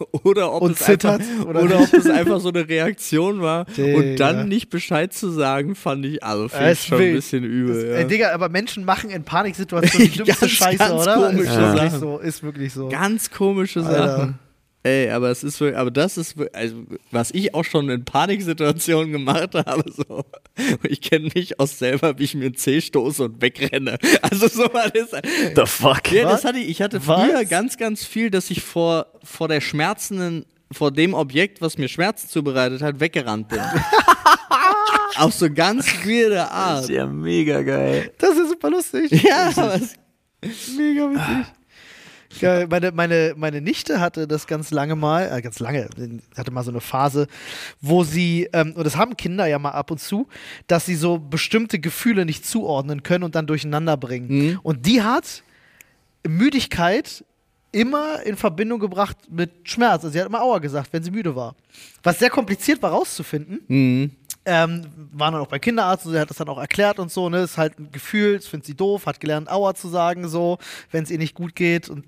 oder 0.24 0.52
ob, 0.52 0.62
Und 0.62 0.72
es 0.72 0.78
zittert, 0.80 1.20
einfach, 1.20 1.46
oder 1.46 1.62
oder, 1.62 1.80
ob 1.80 1.92
es 1.92 2.06
einfach 2.06 2.40
so 2.40 2.48
eine 2.48 2.68
Reaktion 2.68 3.40
war. 3.40 3.64
Digga. 3.66 3.98
Und 3.98 4.16
dann 4.16 4.48
nicht 4.48 4.70
Bescheid 4.70 5.12
zu 5.12 5.30
sagen, 5.30 5.74
fand 5.74 6.04
ich, 6.06 6.22
also 6.22 6.46
Ja, 6.54 6.70
ich 6.72 6.82
schon 6.84 6.98
wild. 6.98 7.08
ein 7.10 7.14
bisschen 7.16 7.44
übel. 7.44 7.84
Ey, 7.92 8.02
Ja. 8.02 8.06
Digga, 8.08 8.32
aber 8.32 8.48
Menschen 8.48 8.84
machen 8.84 9.10
in 9.10 9.22
Paniksituationen 9.24 10.08
die 10.12 10.16
dümmste 10.18 10.40
Ganz, 10.40 10.52
Scheiße, 10.52 10.78
ganz 10.78 11.02
oder? 11.02 11.14
komische 11.16 11.42
ist 11.42 11.56
wirklich 11.58 11.80
Sachen. 11.90 12.00
so, 12.00 12.18
ist 12.18 12.42
wirklich 12.42 12.72
so. 12.72 12.88
Ganz 12.88 13.30
komische 13.30 13.80
Alter. 13.84 14.16
Sachen. 14.16 14.38
Ey, 14.82 15.10
aber 15.10 15.28
es 15.30 15.44
ist 15.44 15.60
wirklich, 15.60 15.76
aber 15.78 15.90
das 15.90 16.16
ist, 16.16 16.38
wirklich- 16.38 16.56
also, 16.56 16.76
was 17.10 17.30
ich 17.32 17.54
auch 17.54 17.64
schon 17.64 17.90
in 17.90 18.02
Paniksituationen 18.06 19.12
gemacht 19.12 19.54
habe, 19.66 19.84
so. 19.92 20.24
Ich 20.82 21.00
kenne 21.00 21.30
mich 21.34 21.58
aus 21.60 21.78
selber, 21.78 22.18
wie 22.18 22.24
ich 22.24 22.34
mir 22.34 22.46
einen 22.46 22.56
Zeh 22.56 22.80
stoße 22.80 23.24
und 23.24 23.42
wegrenne. 23.42 23.98
Also 24.22 24.48
so 24.48 24.72
war 24.72 24.88
das. 24.90 25.10
The 25.56 25.66
fuck? 25.66 26.12
Ja, 26.12 26.28
das 26.30 26.44
hatte 26.44 26.58
ich. 26.58 26.68
Ich 26.68 26.82
hatte 26.82 27.06
Was? 27.06 27.22
früher 27.24 27.44
ganz, 27.44 27.76
ganz 27.76 28.04
viel, 28.04 28.30
dass 28.30 28.50
ich 28.50 28.62
vor, 28.62 29.06
vor 29.24 29.48
der 29.48 29.60
schmerzenden, 29.60 30.44
vor 30.72 30.90
dem 30.92 31.14
Objekt, 31.14 31.60
was 31.60 31.78
mir 31.78 31.88
Schmerzen 31.88 32.28
zubereitet 32.28 32.82
hat, 32.82 33.00
weggerannt 33.00 33.48
bin. 33.48 33.60
Auf 35.16 35.34
so 35.34 35.52
ganz 35.52 35.86
weirde 36.04 36.36
Das 36.36 36.50
Art. 36.50 36.82
ist 36.84 36.90
ja 36.90 37.06
mega 37.06 37.62
geil. 37.62 38.12
Das 38.18 38.36
ist 38.36 38.50
super 38.50 38.70
lustig. 38.70 39.10
Ja, 39.22 39.50
aber 39.56 39.74
es- 39.74 39.94
Mega 40.76 41.10
witzig. 41.10 41.52
Geil. 42.38 42.68
Meine, 42.70 42.92
meine, 42.92 43.34
meine 43.36 43.60
Nichte 43.60 44.00
hatte 44.00 44.28
das 44.28 44.46
ganz 44.46 44.70
lange 44.70 44.94
mal, 44.94 45.30
äh, 45.32 45.42
ganz 45.42 45.58
lange, 45.58 45.88
hatte 46.36 46.50
mal 46.50 46.62
so 46.62 46.70
eine 46.70 46.80
Phase, 46.80 47.26
wo 47.80 48.04
sie, 48.04 48.48
ähm, 48.52 48.72
und 48.74 48.84
das 48.84 48.96
haben 48.96 49.16
Kinder 49.16 49.46
ja 49.46 49.58
mal 49.58 49.70
ab 49.70 49.90
und 49.90 49.98
zu, 49.98 50.28
dass 50.66 50.86
sie 50.86 50.94
so 50.94 51.18
bestimmte 51.18 51.78
Gefühle 51.78 52.24
nicht 52.24 52.46
zuordnen 52.46 53.02
können 53.02 53.24
und 53.24 53.34
dann 53.34 53.46
durcheinander 53.46 53.96
bringen. 53.96 54.28
Mhm. 54.28 54.60
Und 54.62 54.86
die 54.86 55.02
hat 55.02 55.42
Müdigkeit 56.26 57.24
immer 57.72 58.22
in 58.22 58.36
Verbindung 58.36 58.80
gebracht 58.80 59.16
mit 59.30 59.50
Schmerz. 59.68 60.04
Also 60.04 60.10
sie 60.10 60.20
hat 60.20 60.26
immer 60.26 60.42
Aua 60.42 60.58
gesagt, 60.58 60.92
wenn 60.92 61.02
sie 61.02 61.10
müde 61.10 61.36
war. 61.36 61.54
Was 62.02 62.18
sehr 62.18 62.30
kompliziert 62.30 62.82
war 62.82 62.90
rauszufinden. 62.90 63.60
Mhm. 63.68 64.10
Ähm, 64.46 64.86
waren 65.12 65.34
dann 65.34 65.42
auch 65.42 65.48
bei 65.48 65.58
Kinderarzt, 65.58 66.06
und 66.06 66.14
er 66.14 66.22
hat 66.22 66.30
das 66.30 66.38
dann 66.38 66.48
auch 66.48 66.58
erklärt 66.58 66.98
und 66.98 67.12
so, 67.12 67.28
ne? 67.28 67.42
Ist 67.42 67.58
halt 67.58 67.78
ein 67.78 67.92
Gefühl, 67.92 68.36
das 68.36 68.46
findet 68.46 68.66
sie 68.66 68.74
doof, 68.74 69.04
hat 69.04 69.20
gelernt, 69.20 69.50
Aua 69.50 69.74
zu 69.74 69.88
sagen, 69.88 70.28
so, 70.28 70.58
wenn 70.90 71.04
es 71.04 71.10
ihr 71.10 71.18
nicht 71.18 71.34
gut 71.34 71.54
geht 71.54 71.90
und 71.90 72.06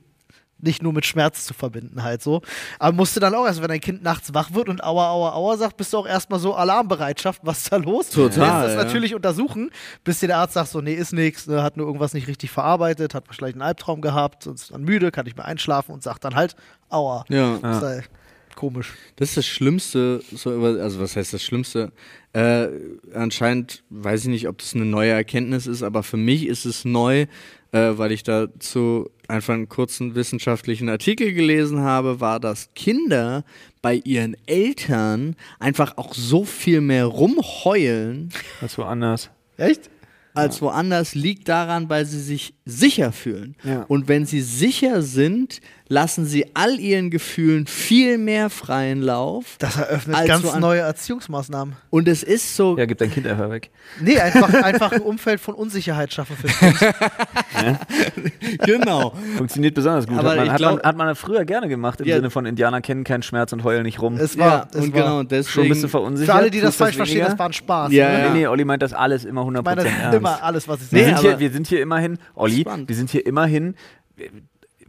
nicht 0.62 0.82
nur 0.82 0.92
mit 0.92 1.04
Schmerz 1.04 1.44
zu 1.44 1.54
verbinden, 1.54 2.02
halt 2.02 2.22
so. 2.22 2.40
Aber 2.78 2.96
musste 2.96 3.20
dann 3.20 3.34
auch 3.34 3.46
erst, 3.46 3.60
wenn 3.60 3.68
dein 3.68 3.80
Kind 3.80 4.02
nachts 4.02 4.32
wach 4.32 4.54
wird 4.54 4.68
und 4.68 4.82
Aua, 4.82 5.10
Aua, 5.10 5.32
Aua 5.34 5.56
sagt, 5.56 5.76
bist 5.76 5.92
du 5.92 5.98
auch 5.98 6.06
erstmal 6.06 6.38
so 6.38 6.54
Alarmbereitschaft, 6.54 7.40
was 7.44 7.58
ist 7.58 7.72
da 7.72 7.76
los? 7.76 8.10
Total, 8.10 8.28
Lässt 8.28 8.40
das 8.40 8.72
ja. 8.72 8.84
natürlich 8.84 9.14
untersuchen, 9.14 9.70
bis 10.04 10.20
dir 10.20 10.28
der 10.28 10.38
Arzt 10.38 10.54
sagt, 10.54 10.70
so, 10.70 10.80
nee, 10.80 10.94
ist 10.94 11.12
nichts, 11.12 11.46
ne, 11.46 11.62
hat 11.62 11.76
nur 11.76 11.86
irgendwas 11.86 12.14
nicht 12.14 12.28
richtig 12.28 12.50
verarbeitet, 12.50 13.14
hat 13.14 13.24
vielleicht 13.30 13.54
einen 13.54 13.62
Albtraum 13.62 14.00
gehabt, 14.00 14.46
und 14.46 14.54
ist 14.54 14.70
dann 14.70 14.82
müde, 14.82 15.10
kann 15.10 15.24
nicht 15.24 15.36
mehr 15.36 15.46
einschlafen 15.46 15.92
und 15.92 16.02
sagt 16.02 16.24
dann 16.24 16.34
halt, 16.34 16.54
Aua. 16.88 17.24
Ja. 17.28 17.58
Das 17.60 17.76
ist 17.76 17.82
halt 17.82 18.10
komisch. 18.54 18.92
Das 19.16 19.30
ist 19.30 19.36
das 19.38 19.46
Schlimmste, 19.46 20.22
also 20.32 21.00
was 21.00 21.16
heißt 21.16 21.32
das 21.32 21.42
Schlimmste? 21.42 21.92
Äh, 22.32 22.68
anscheinend 23.14 23.82
weiß 23.90 24.22
ich 24.22 24.28
nicht, 24.28 24.48
ob 24.48 24.58
das 24.58 24.74
eine 24.74 24.84
neue 24.84 25.10
Erkenntnis 25.10 25.66
ist, 25.66 25.82
aber 25.82 26.02
für 26.02 26.16
mich 26.16 26.46
ist 26.46 26.64
es 26.64 26.84
neu, 26.84 27.26
äh, 27.72 27.92
weil 27.96 28.12
ich 28.12 28.22
dazu 28.22 29.10
einfach 29.32 29.54
einen 29.54 29.68
kurzen 29.68 30.14
wissenschaftlichen 30.14 30.88
Artikel 30.88 31.32
gelesen 31.32 31.80
habe, 31.80 32.20
war, 32.20 32.38
dass 32.38 32.68
Kinder 32.74 33.44
bei 33.80 34.00
ihren 34.04 34.36
Eltern 34.46 35.34
einfach 35.58 35.96
auch 35.96 36.14
so 36.14 36.44
viel 36.44 36.80
mehr 36.80 37.06
rumheulen 37.06 38.30
Das 38.60 38.78
woanders. 38.78 39.30
Echt? 39.56 39.90
als 40.34 40.62
woanders 40.62 41.14
liegt 41.14 41.48
daran, 41.48 41.88
weil 41.88 42.06
sie 42.06 42.20
sich 42.20 42.54
sicher 42.64 43.12
fühlen. 43.12 43.54
Ja. 43.64 43.82
Und 43.82 44.08
wenn 44.08 44.24
sie 44.24 44.40
sicher 44.40 45.02
sind, 45.02 45.60
lassen 45.92 46.24
sie 46.24 46.46
all 46.54 46.80
ihren 46.80 47.10
Gefühlen 47.10 47.66
viel 47.66 48.16
mehr 48.16 48.48
freien 48.48 49.02
Lauf. 49.02 49.56
Das 49.58 49.76
eröffnet 49.76 50.26
ganz 50.26 50.42
so 50.42 50.50
an- 50.50 50.60
neue 50.62 50.80
Erziehungsmaßnahmen. 50.80 51.76
Und 51.90 52.08
es 52.08 52.22
ist 52.22 52.56
so, 52.56 52.78
Ja, 52.78 52.86
gib 52.86 52.96
dein 52.96 53.10
Kind 53.10 53.26
einfach 53.26 53.50
weg. 53.50 53.70
Nee, 54.00 54.18
einfach, 54.18 54.54
einfach 54.62 54.92
ein 54.92 55.02
Umfeld 55.02 55.38
von 55.40 55.54
Unsicherheit 55.54 56.10
schaffen 56.12 56.34
für 56.36 56.48
Kind. 56.48 56.78
genau. 58.64 59.12
Funktioniert 59.36 59.74
besonders 59.74 60.06
gut. 60.06 60.18
Aber 60.18 60.30
hat, 60.30 60.36
man, 60.36 60.46
ich 60.46 60.52
hat, 60.52 60.58
glaub- 60.58 60.76
man, 60.76 60.82
hat 60.84 60.96
man 60.96 61.14
früher 61.14 61.44
gerne 61.44 61.68
gemacht, 61.68 62.00
im 62.00 62.06
Ja. 62.06 62.16
Sinne 62.16 62.30
von 62.30 62.46
Indianer 62.46 62.80
kennen 62.80 63.04
keinen 63.04 63.22
Schmerz 63.22 63.52
und 63.52 63.62
heulen 63.64 63.82
nicht 63.82 64.00
rum. 64.00 64.16
Es 64.16 64.34
Ja, 64.34 64.40
war, 64.46 64.68
es 64.72 64.76
und 64.80 64.94
war 64.94 65.02
genau, 65.02 65.16
Schon 65.18 65.28
deswegen. 65.28 65.68
bist 65.68 65.84
du 65.84 65.88
verunsichert. 65.88 66.34
für 66.34 66.40
alle, 66.40 66.50
die 66.50 66.60
das 66.60 66.76
falsch 66.76 66.96
verstehen, 66.96 67.26
das 67.26 67.38
war 67.38 67.46
ein 67.46 67.52
Spaß. 67.52 67.92
Ja, 67.92 68.08
ne? 68.08 68.18
ja. 68.18 68.28
Nee, 68.32 68.38
nee, 68.40 68.46
Olli 68.46 68.64
meint 68.64 68.82
das 68.82 68.92
alles 68.94 69.24
immer 69.24 69.42
100% 69.42 69.58
Ich 69.58 69.64
meine, 69.64 69.76
das 69.84 69.92
ernst. 69.92 70.18
immer 70.18 70.42
alles, 70.42 70.68
was 70.68 70.80
ich 70.82 70.92
Wir, 70.92 71.02
Nee, 71.02 71.10
sage. 71.10 71.20
sind 71.20 71.28
hier, 71.28 71.38
wir 71.40 71.50
sind 71.50 71.66
hier 71.66 71.82
immerhin, 71.82 72.18
Olli, 72.34 72.60
Spannend. 72.62 72.88
wir 72.88 72.96
sind 72.96 73.10
hier 73.10 73.26
immerhin. 73.26 73.74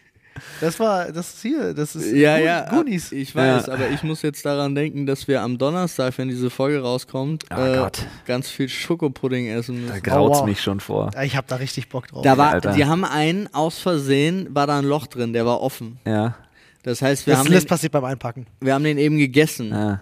Das 0.61 0.79
war, 0.81 1.13
das 1.13 1.35
ist 1.35 1.43
hier, 1.43 1.75
das 1.75 1.97
ist 1.97 2.13
Ja, 2.13 2.37
Goon- 2.37 2.45
ja. 2.47 2.69
Goonies. 2.71 3.13
Ich 3.13 3.35
weiß, 3.35 3.67
Ja. 3.67 3.73
aber 3.75 3.89
ich 3.91 4.03
muss 4.03 4.23
jetzt 4.23 4.45
daran 4.45 4.75
denken, 4.75 5.07
dass 5.07 5.29
wir 5.29 5.43
am 5.43 5.59
Donnerstag, 5.59 6.17
wenn 6.19 6.29
diese 6.29 6.51
Folge 6.51 6.81
rauskommt, 6.81 7.45
Oh 7.51 7.61
äh, 7.61 7.77
Gott. 7.77 8.07
ganz 8.27 8.49
viel 8.51 8.69
Schokopudding 8.69 9.47
essen 9.49 9.87
Da 9.87 9.95
müssen. 9.95 10.03
graut's 10.03 10.39
Oh, 10.39 10.41
wow. 10.43 10.47
mich 10.49 10.61
schon 10.61 10.81
vor. 10.81 11.11
Ich 11.23 11.37
habe 11.37 11.47
da 11.49 11.57
richtig 11.57 11.89
Bock 11.89 12.09
drauf. 12.09 12.23
Da 12.23 12.37
war, 12.39 12.51
Alter. 12.53 12.73
die 12.73 12.85
haben 12.85 13.05
einen 13.05 13.53
aus 13.55 13.79
Versehen, 13.79 14.49
war 14.55 14.67
da 14.67 14.79
ein 14.79 14.85
Loch 14.85 15.07
drin, 15.07 15.33
der 15.33 15.47
war 15.47 15.61
offen. 15.61 15.99
Ja. 16.07 16.37
Das 16.83 17.03
heißt, 17.03 17.27
wir, 17.27 17.33
das 17.35 17.41
haben 17.45 17.53
das 17.53 17.65
den, 17.65 17.69
passiert 17.69 17.93
beim 17.93 18.05
Einpacken. 18.05 18.47
wir 18.61 18.73
haben 18.75 18.85
den 18.85 18.99
eben 18.99 19.19
gegessen. 19.19 19.71
ja. 19.71 20.01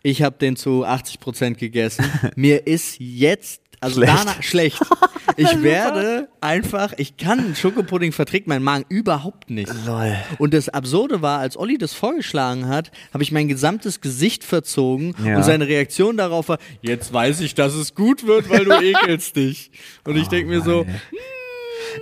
Ich 0.00 0.22
habe 0.22 0.36
den 0.38 0.54
zu 0.54 0.84
80% 0.86 1.54
gegessen. 1.58 2.04
Mir 2.36 2.68
ist 2.68 3.00
jetzt, 3.00 3.60
also 3.80 4.00
Schlecht. 4.00 4.12
danach 4.18 4.42
schlecht. 4.42 4.80
Ich 5.36 5.62
werde 5.62 6.28
einfach, 6.40 6.94
ich 6.96 7.16
kann 7.18 7.54
Schokopudding 7.54 8.12
verträgt 8.12 8.48
mein 8.48 8.62
Magen 8.62 8.86
überhaupt 8.88 9.50
nicht. 9.50 9.70
Lol. 9.86 10.16
Und 10.38 10.52
das 10.54 10.68
Absurde 10.70 11.22
war, 11.22 11.38
als 11.38 11.56
Olli 11.56 11.76
das 11.78 11.92
vorgeschlagen 11.92 12.66
hat, 12.66 12.90
habe 13.12 13.22
ich 13.22 13.30
mein 13.30 13.46
gesamtes 13.46 14.00
Gesicht 14.00 14.42
verzogen 14.42 15.14
Ja. 15.22 15.36
und 15.36 15.44
seine 15.44 15.68
Reaktion 15.68 16.16
darauf 16.16 16.48
war, 16.48 16.58
jetzt 16.80 17.12
weiß 17.12 17.40
ich, 17.42 17.54
dass 17.54 17.74
es 17.74 17.94
gut 17.94 18.26
wird, 18.26 18.48
weil 18.48 18.64
du 18.64 18.72
ekelst 18.82 19.36
dich. 19.36 19.70
Und 20.04 20.16
ich 20.16 20.26
denke 20.28 20.48
mir 20.50 20.62
so, 20.62 20.86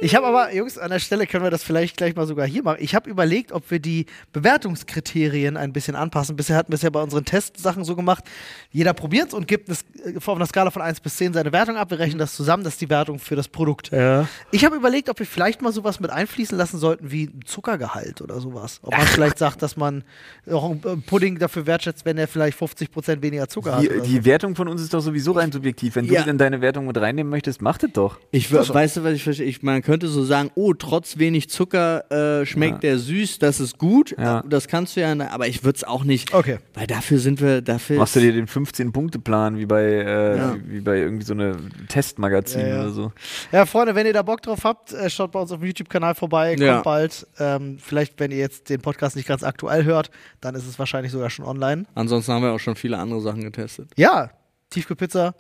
Ich 0.01 0.15
habe 0.15 0.27
aber, 0.27 0.55
Jungs, 0.55 0.79
an 0.79 0.91
der 0.91 0.99
Stelle 0.99 1.27
können 1.27 1.45
wir 1.45 1.51
das 1.51 1.63
vielleicht 1.63 1.97
gleich 1.97 2.15
mal 2.17 2.27
sogar 2.27 2.47
hier 2.47 2.63
machen. 2.63 2.79
Ich 2.81 2.95
habe 2.95 3.09
überlegt, 3.11 3.53
ob 3.53 3.71
wir 3.71 3.79
die 3.79 4.07
Bewertungskriterien 4.33 5.57
ein 5.57 5.73
bisschen 5.73 5.95
anpassen. 5.97 6.37
Bisher 6.37 6.57
hatten 6.57 6.71
wir 6.73 6.77
es 6.77 6.83
ja 6.83 6.91
bei 6.91 7.03
unseren 7.03 7.25
Testsachen 7.25 7.85
so 7.85 7.95
gemacht. 7.97 8.25
Jeder 8.71 8.93
probiert 8.95 9.29
es 9.29 9.35
und 9.35 9.47
gibt 9.49 9.69
äh, 9.69 9.75
auf 10.17 10.29
einer 10.29 10.47
Skala 10.47 10.71
von 10.71 10.83
1 10.83 11.01
bis 11.01 11.17
10 11.17 11.33
seine 11.35 11.53
Wertung 11.53 11.77
ab. 11.77 11.91
Wir 11.91 11.99
rechnen 11.99 12.19
das 12.19 12.35
zusammen. 12.35 12.65
Das 12.65 12.75
ist 12.75 12.81
die 12.81 12.91
Wertung 12.91 13.19
für 13.19 13.37
das 13.37 13.49
Produkt. 13.49 13.91
Ja. 13.93 14.29
Ich 14.51 14.65
habe 14.65 14.77
überlegt, 14.77 15.09
ob 15.09 15.19
wir 15.19 15.27
vielleicht 15.27 15.63
mal 15.63 15.73
sowas 15.73 16.01
mit 16.01 16.11
einfließen 16.11 16.57
lassen 16.57 16.79
sollten 16.79 17.11
wie 17.11 17.25
ein 17.25 17.41
Zuckergehalt 17.45 18.21
oder 18.23 18.41
sowas. 18.41 18.81
Ob 18.83 18.93
man 18.97 19.07
vielleicht 19.07 19.39
sagt, 19.39 19.63
dass 19.63 19.77
man 19.77 20.05
auch 20.51 20.65
einen 20.71 20.83
äh, 20.85 20.97
Pudding 20.97 21.39
dafür 21.39 21.67
wertschätzt, 21.67 22.05
wenn 22.05 22.19
er 22.19 22.29
vielleicht 22.29 22.59
50% 22.59 23.23
weniger 23.23 23.49
Zucker 23.49 23.77
hat. 23.77 23.83
Die, 23.83 23.91
oder 23.91 24.01
die 24.01 24.17
so. 24.17 24.25
Wertung 24.25 24.57
von 24.57 24.69
uns 24.69 24.83
ist 24.83 24.93
doch 24.95 25.01
sowieso 25.01 25.33
rein 25.33 25.53
subjektiv. 25.53 25.97
Wenn 25.97 26.05
Ja. 26.07 26.23
du 26.23 26.31
in 26.31 26.39
deine 26.39 26.61
Wertung 26.61 26.87
mit 26.87 26.97
reinnehmen 26.99 27.31
möchtest, 27.31 27.63
mach 27.63 27.79
das 27.79 27.91
doch. 27.93 28.19
ich 28.31 28.51
we- 28.53 28.67
weißt 28.69 28.97
du, 28.99 29.05
was 29.05 29.13
ich 29.13 29.23
verstehe? 29.25 29.47
Ich, 29.47 29.63
man 29.77 29.83
könnte 29.83 30.09
so 30.09 30.25
sagen, 30.25 30.51
oh, 30.55 30.73
trotz 30.73 31.19
wenig 31.19 31.51
Zucker 31.51 32.11
äh, 32.41 32.47
schmeckt 32.47 32.83
der 32.83 32.99
süß, 32.99 33.39
das 33.41 33.61
ist 33.61 33.77
gut. 33.77 34.15
Ja. 34.19 34.43
Das 34.49 34.69
kannst 34.69 34.97
du 34.97 35.01
ja, 35.03 35.13
aber 35.31 35.49
ich 35.49 35.65
würde 35.65 35.77
es 35.77 35.85
auch 35.85 36.03
nicht, 36.03 36.33
Okay. 36.33 36.59
weil 36.73 36.87
dafür 36.87 37.19
sind 37.19 37.43
wir, 37.43 37.61
dafür 37.61 37.99
Machst 37.99 38.17
du 38.17 38.21
dir 38.21 38.33
den 38.33 38.47
15-Punkte-Plan 38.49 39.59
wie 39.59 39.67
bei 39.67 39.83
äh, 39.83 40.37
Ja. 40.39 40.57
wie, 40.67 40.81
bei 40.81 40.97
irgendwie 40.97 41.27
so 41.27 41.35
eine 41.35 41.57
Testmagazin 41.89 42.61
Ja, 42.63 42.67
ja. 42.69 42.81
oder 42.81 42.91
so. 42.91 43.13
Ja, 43.53 43.67
Freunde, 43.67 43.95
wenn 43.95 44.07
ihr 44.07 44.15
da 44.15 44.23
Bock 44.23 44.41
drauf 44.41 44.65
habt, 44.65 44.95
äh, 44.95 45.11
schaut 45.11 45.33
bei 45.33 45.41
uns 45.41 45.53
auf 45.53 45.61
dem 45.61 45.67
YouTube-Kanal 45.67 46.15
vorbei, 46.15 46.55
kommt 46.55 46.67
Ja. 46.67 46.81
bald. 46.81 47.27
Ähm, 47.39 47.77
vielleicht, 47.79 48.19
wenn 48.19 48.31
ihr 48.31 48.39
jetzt 48.39 48.71
den 48.71 48.81
Podcast 48.81 49.15
nicht 49.15 49.29
ganz 49.29 49.43
aktuell 49.43 49.85
hört, 49.85 50.11
dann 50.41 50.55
ist 50.55 50.67
es 50.67 50.79
wahrscheinlich 50.79 51.13
sogar 51.13 51.29
schon 51.29 51.45
online. 51.45 51.85
Ansonsten 51.95 52.33
haben 52.33 52.43
wir 52.45 52.53
auch 52.53 52.61
schon 52.61 52.77
viele 52.77 52.97
andere 52.97 53.21
Sachen 53.21 53.43
getestet. 53.43 53.91
Ja, 53.99 54.31
Tiefkühlpizza, 54.71 55.35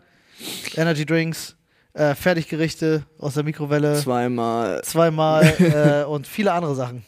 Energy 0.75 1.07
Drinks, 1.07 1.56
äh, 1.97 2.15
Fertiggerichte 2.15 3.05
aus 3.19 3.35
der 3.35 3.43
Mikrowelle, 3.43 3.95
Zweimal. 3.95 4.83
zweimal 4.83 5.45
äh, 6.05 6.05
und 6.05 6.27
viele 6.27 6.53
andere 6.53 6.75
Sachen. 6.75 7.05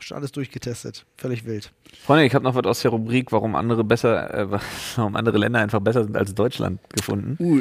Schon 0.00 0.16
alles 0.16 0.32
durchgetestet. 0.32 1.04
Völlig 1.18 1.44
wild. 1.44 1.70
Freunde, 2.06 2.24
ich 2.24 2.34
habe 2.34 2.42
noch 2.42 2.54
was 2.54 2.64
aus 2.64 2.80
der 2.80 2.90
Rubrik, 2.90 3.32
warum 3.32 3.54
andere 3.54 3.84
besser, 3.84 4.32
äh, 4.32 4.46
warum 4.96 5.16
andere 5.16 5.36
Länder 5.36 5.60
einfach 5.60 5.80
besser 5.80 6.04
sind 6.04 6.16
als 6.16 6.34
Deutschland 6.34 6.80
gefunden. 6.88 7.36
Uh, 7.38 7.60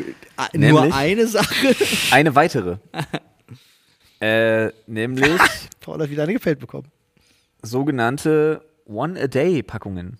Nämlich? 0.54 0.72
nur 0.72 0.96
eine 0.96 1.28
Sache. 1.28 1.76
Eine 2.12 2.34
weitere. 2.36 2.78
äh, 4.22 4.72
nämlich 4.88 5.38
Paul 5.82 6.02
hat 6.02 6.10
wieder 6.10 6.24
eine 6.24 6.34
gefällt 6.34 6.60
bekommen. 6.60 6.88
sogenannte 7.62 8.62
One-A-Day-Packungen. 8.86 10.18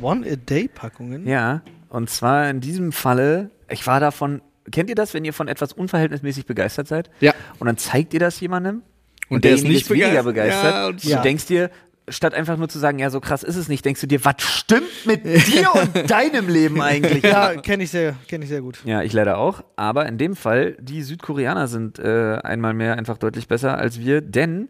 One-A-Day-Packungen? 0.00 1.26
Ja, 1.26 1.60
und 1.90 2.08
zwar 2.08 2.48
in 2.48 2.60
diesem 2.60 2.92
Falle, 2.92 3.50
ich 3.68 3.86
war 3.86 4.00
davon, 4.00 4.40
kennt 4.70 4.88
ihr 4.90 4.96
das, 4.96 5.14
wenn 5.14 5.24
ihr 5.24 5.32
von 5.32 5.48
etwas 5.48 5.72
unverhältnismäßig 5.72 6.46
begeistert 6.46 6.88
seid? 6.88 7.10
Ja. 7.20 7.32
Und 7.58 7.66
dann 7.66 7.76
zeigt 7.76 8.14
ihr 8.14 8.20
das 8.20 8.38
jemandem 8.40 8.82
Und 9.28 9.44
der 9.44 9.52
ist 9.54 9.64
nicht 9.64 9.88
weniger 9.90 10.22
begeistert. 10.22 10.24
begeistert. 10.24 10.74
Ja, 10.74 10.86
und 10.88 11.04
du 11.04 11.08
Ja. 11.08 11.22
denkst 11.22 11.46
dir, 11.46 11.70
statt 12.10 12.32
einfach 12.32 12.56
nur 12.56 12.70
zu 12.70 12.78
sagen, 12.78 12.98
ja, 12.98 13.10
so 13.10 13.20
krass 13.20 13.42
ist 13.42 13.56
es 13.56 13.68
nicht, 13.68 13.84
denkst 13.84 14.00
du 14.00 14.06
dir, 14.06 14.24
was 14.24 14.36
stimmt 14.38 14.88
mit 15.04 15.24
dir 15.46 15.68
und 15.74 16.10
deinem 16.10 16.48
Leben 16.48 16.80
eigentlich? 16.80 17.22
Ja, 17.22 17.54
kenne 17.60 17.84
ich, 17.84 17.90
sehr, 17.90 18.14
kenn 18.28 18.40
ich 18.40 18.48
sehr 18.48 18.62
gut. 18.62 18.78
Ja, 18.86 19.02
ich 19.02 19.12
leider 19.12 19.36
auch. 19.36 19.62
Aber 19.76 20.06
in 20.06 20.16
dem 20.16 20.34
Fall, 20.34 20.74
die 20.80 21.02
Südkoreaner 21.02 21.68
sind 21.68 21.98
äh, 21.98 22.38
einmal 22.42 22.72
mehr 22.72 22.96
einfach 22.96 23.18
deutlich 23.18 23.46
besser 23.46 23.76
als 23.76 23.98
wir, 24.00 24.22
denn 24.22 24.68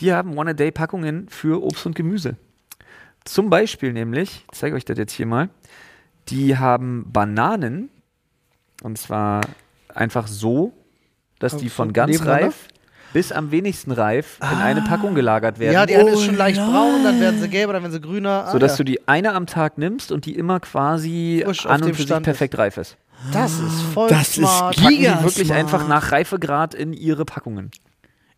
die 0.00 0.12
haben 0.12 0.36
One-A-Day-Packungen 0.36 1.28
für 1.28 1.62
Obst 1.62 1.86
und 1.86 1.94
Gemüse. 1.94 2.36
Zum 3.24 3.50
Beispiel 3.50 3.92
nämlich, 3.92 4.44
ich 4.50 4.58
zeige 4.58 4.74
euch 4.74 4.84
das 4.84 4.98
jetzt 4.98 5.12
hier 5.12 5.26
mal, 5.26 5.50
die 6.28 6.56
haben 6.56 7.04
Bananen 7.12 7.90
und 8.82 8.98
zwar 8.98 9.40
einfach 9.94 10.26
so, 10.26 10.72
dass 11.38 11.56
die 11.56 11.68
von 11.68 11.92
ganz 11.92 12.24
reif 12.24 12.68
bis 13.12 13.32
am 13.32 13.50
wenigsten 13.50 13.90
reif 13.90 14.38
in 14.40 14.58
eine 14.58 14.82
Packung 14.82 15.14
gelagert 15.16 15.58
werden. 15.58 15.72
Ja, 15.74 15.84
die 15.84 15.96
eine 15.96 16.10
ist 16.10 16.18
Oh, 16.18 16.20
schon 16.20 16.36
leicht 16.36 16.58
lol. 16.58 16.70
braun, 16.70 17.02
dann 17.04 17.20
werden 17.20 17.40
sie 17.40 17.48
gelber, 17.48 17.72
dann 17.72 17.82
werden 17.82 17.92
sie 17.92 18.00
grüner. 18.00 18.44
Ah, 18.46 18.52
sodass 18.52 18.72
ja. 18.72 18.76
du 18.78 18.84
die 18.84 19.08
eine 19.08 19.32
am 19.32 19.46
Tag 19.46 19.78
nimmst 19.78 20.12
und 20.12 20.26
die 20.26 20.36
immer 20.36 20.60
quasi 20.60 21.42
Frisch 21.44 21.66
auf 21.66 21.72
an 21.72 21.80
dem 21.80 21.86
und 21.88 21.92
für 21.94 22.02
sich 22.02 22.06
Stand 22.06 22.24
perfekt 22.24 22.56
reif 22.58 22.76
ist. 22.76 22.96
Das 23.32 23.58
ist 23.58 23.82
voll 23.92 24.08
Das 24.08 24.28
ist 24.28 24.34
smart. 24.36 24.76
giga- 24.76 24.82
Packen 24.82 24.88
die 24.90 24.96
Giga 24.98 25.22
wirklich 25.24 25.46
smart. 25.48 25.60
einfach 25.60 25.88
nach 25.88 26.12
Reifegrad 26.12 26.74
in 26.74 26.92
ihre 26.92 27.24
Packungen. 27.24 27.70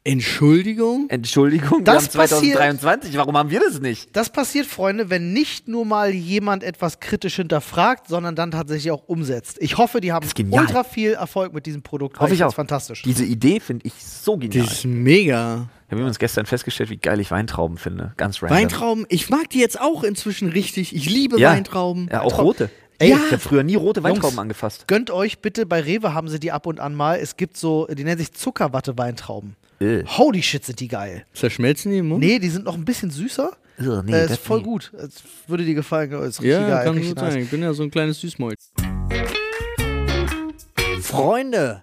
Entschuldigung? 0.05 1.07
Entschuldigung, 1.11 1.85
Das 1.85 2.13
wir 2.13 2.21
haben 2.21 2.29
2023, 2.29 3.17
warum 3.17 3.37
haben 3.37 3.51
wir 3.51 3.61
das 3.61 3.81
nicht? 3.81 4.15
Das 4.17 4.31
passiert, 4.31 4.67
Freunde, 4.67 5.11
wenn 5.11 5.33
nicht 5.33 5.69
nur 5.69 5.85
mal 5.85 6.11
jemand 6.13 6.65
etwas 6.65 6.99
kritisch 6.99 7.37
hinterfragt, 7.37 8.09
sondern 8.09 8.35
dann 8.35 8.51
tatsächlich 8.51 8.91
auch 8.91 9.05
umsetzt. 9.07 9.59
Ich 9.61 9.79
hoffe, 9.79 10.01
die 10.01 10.13
haben 10.13 10.27
ultra 10.51 10.83
viel 10.83 11.13
Erfolg 11.13 11.55
mit 11.55 11.67
diesem 11.67 11.83
Produkt. 11.83 12.19
Hoffe 12.19 12.33
ich 12.35 12.41
find's 12.41 12.53
auch. 12.53 12.57
fantastisch. 12.57 13.03
Diese 13.03 13.25
Idee 13.25 13.61
finde 13.61 13.87
ich 13.87 13.95
so 14.05 14.37
genial. 14.37 14.65
Das 14.67 14.79
ist 14.79 14.85
mega. 14.87 15.69
Wir 15.89 15.99
haben 15.99 16.05
uns 16.07 16.19
gestern 16.19 16.47
festgestellt, 16.47 16.91
wie 16.91 16.97
geil 16.97 17.21
ich 17.21 17.31
Weintrauben 17.31 17.79
finde. 17.79 18.13
Ganz 18.17 18.43
random. 18.43 18.57
Weintrauben, 18.59 19.07
ich 19.09 19.31
mag 19.31 19.51
die 19.51 19.61
jetzt 19.61 19.81
auch 19.81 20.03
inzwischen 20.03 20.49
richtig. 20.49 20.97
Ich 20.97 21.09
liebe 21.09 21.39
Ja. 21.39 21.51
Weintrauben. 21.53 22.09
Ja, 22.11 22.23
auch 22.23 22.39
rote. 22.39 22.71
Ey, 22.99 23.11
ich 23.11 23.15
habe 23.33 23.39
früher 23.39 23.63
nie 23.63 23.75
rote 23.77 24.03
Weintrauben 24.03 24.31
Jungs. 24.31 24.39
angefasst. 24.39 24.89
Gönnt 24.89 25.11
euch 25.11 25.39
bitte, 25.41 25.65
bei 25.67 25.81
Rewe 25.81 26.13
haben 26.15 26.29
sie 26.29 26.41
die 26.41 26.51
ab 26.53 26.67
und 26.67 26.81
an 26.81 26.95
mal. 26.95 27.19
Es 27.21 27.37
gibt 27.37 27.57
so, 27.57 27.87
die 27.87 28.05
nennen 28.05 28.19
sich 28.19 28.33
Zuckerwatte-Weintrauben. 28.33 29.57
Äh. 29.83 30.05
Holy 30.07 30.43
shit, 30.43 30.65
sind 30.65 30.81
die 30.81 30.89
geil. 30.89 31.25
Zerschmelzen 31.35 31.91
die 31.93 31.99
im 31.99 32.09
Mund? 32.09 32.21
Nee, 32.25 32.39
die 32.39 32.49
sind 32.49 32.65
noch 32.65 32.75
ein 32.75 32.85
bisschen 32.85 33.11
süßer. 33.11 33.51
Ugh, 33.81 34.03
nee, 34.05 34.13
äh, 34.13 34.23
das 34.23 34.33
ist 34.33 34.45
voll 34.47 34.59
nie. 34.59 34.65
gut. 34.65 34.93
Es 34.97 35.23
würde 35.49 35.65
dir 35.65 35.75
gefallen. 35.75 36.13
Ist 36.13 36.41
richtig 36.41 36.51
Ja, 36.51 36.69
geil. 36.69 36.85
kann 36.85 36.95
richtig 36.95 37.15
gut 37.15 37.23
nice. 37.23 37.33
sein. 37.35 37.43
Ich 37.43 37.51
bin 37.51 37.63
ja 37.63 37.73
so 37.73 37.83
ein 37.83 37.91
kleines 37.91 38.21
Süßmäus. 38.21 38.73
Freunde, 41.01 41.83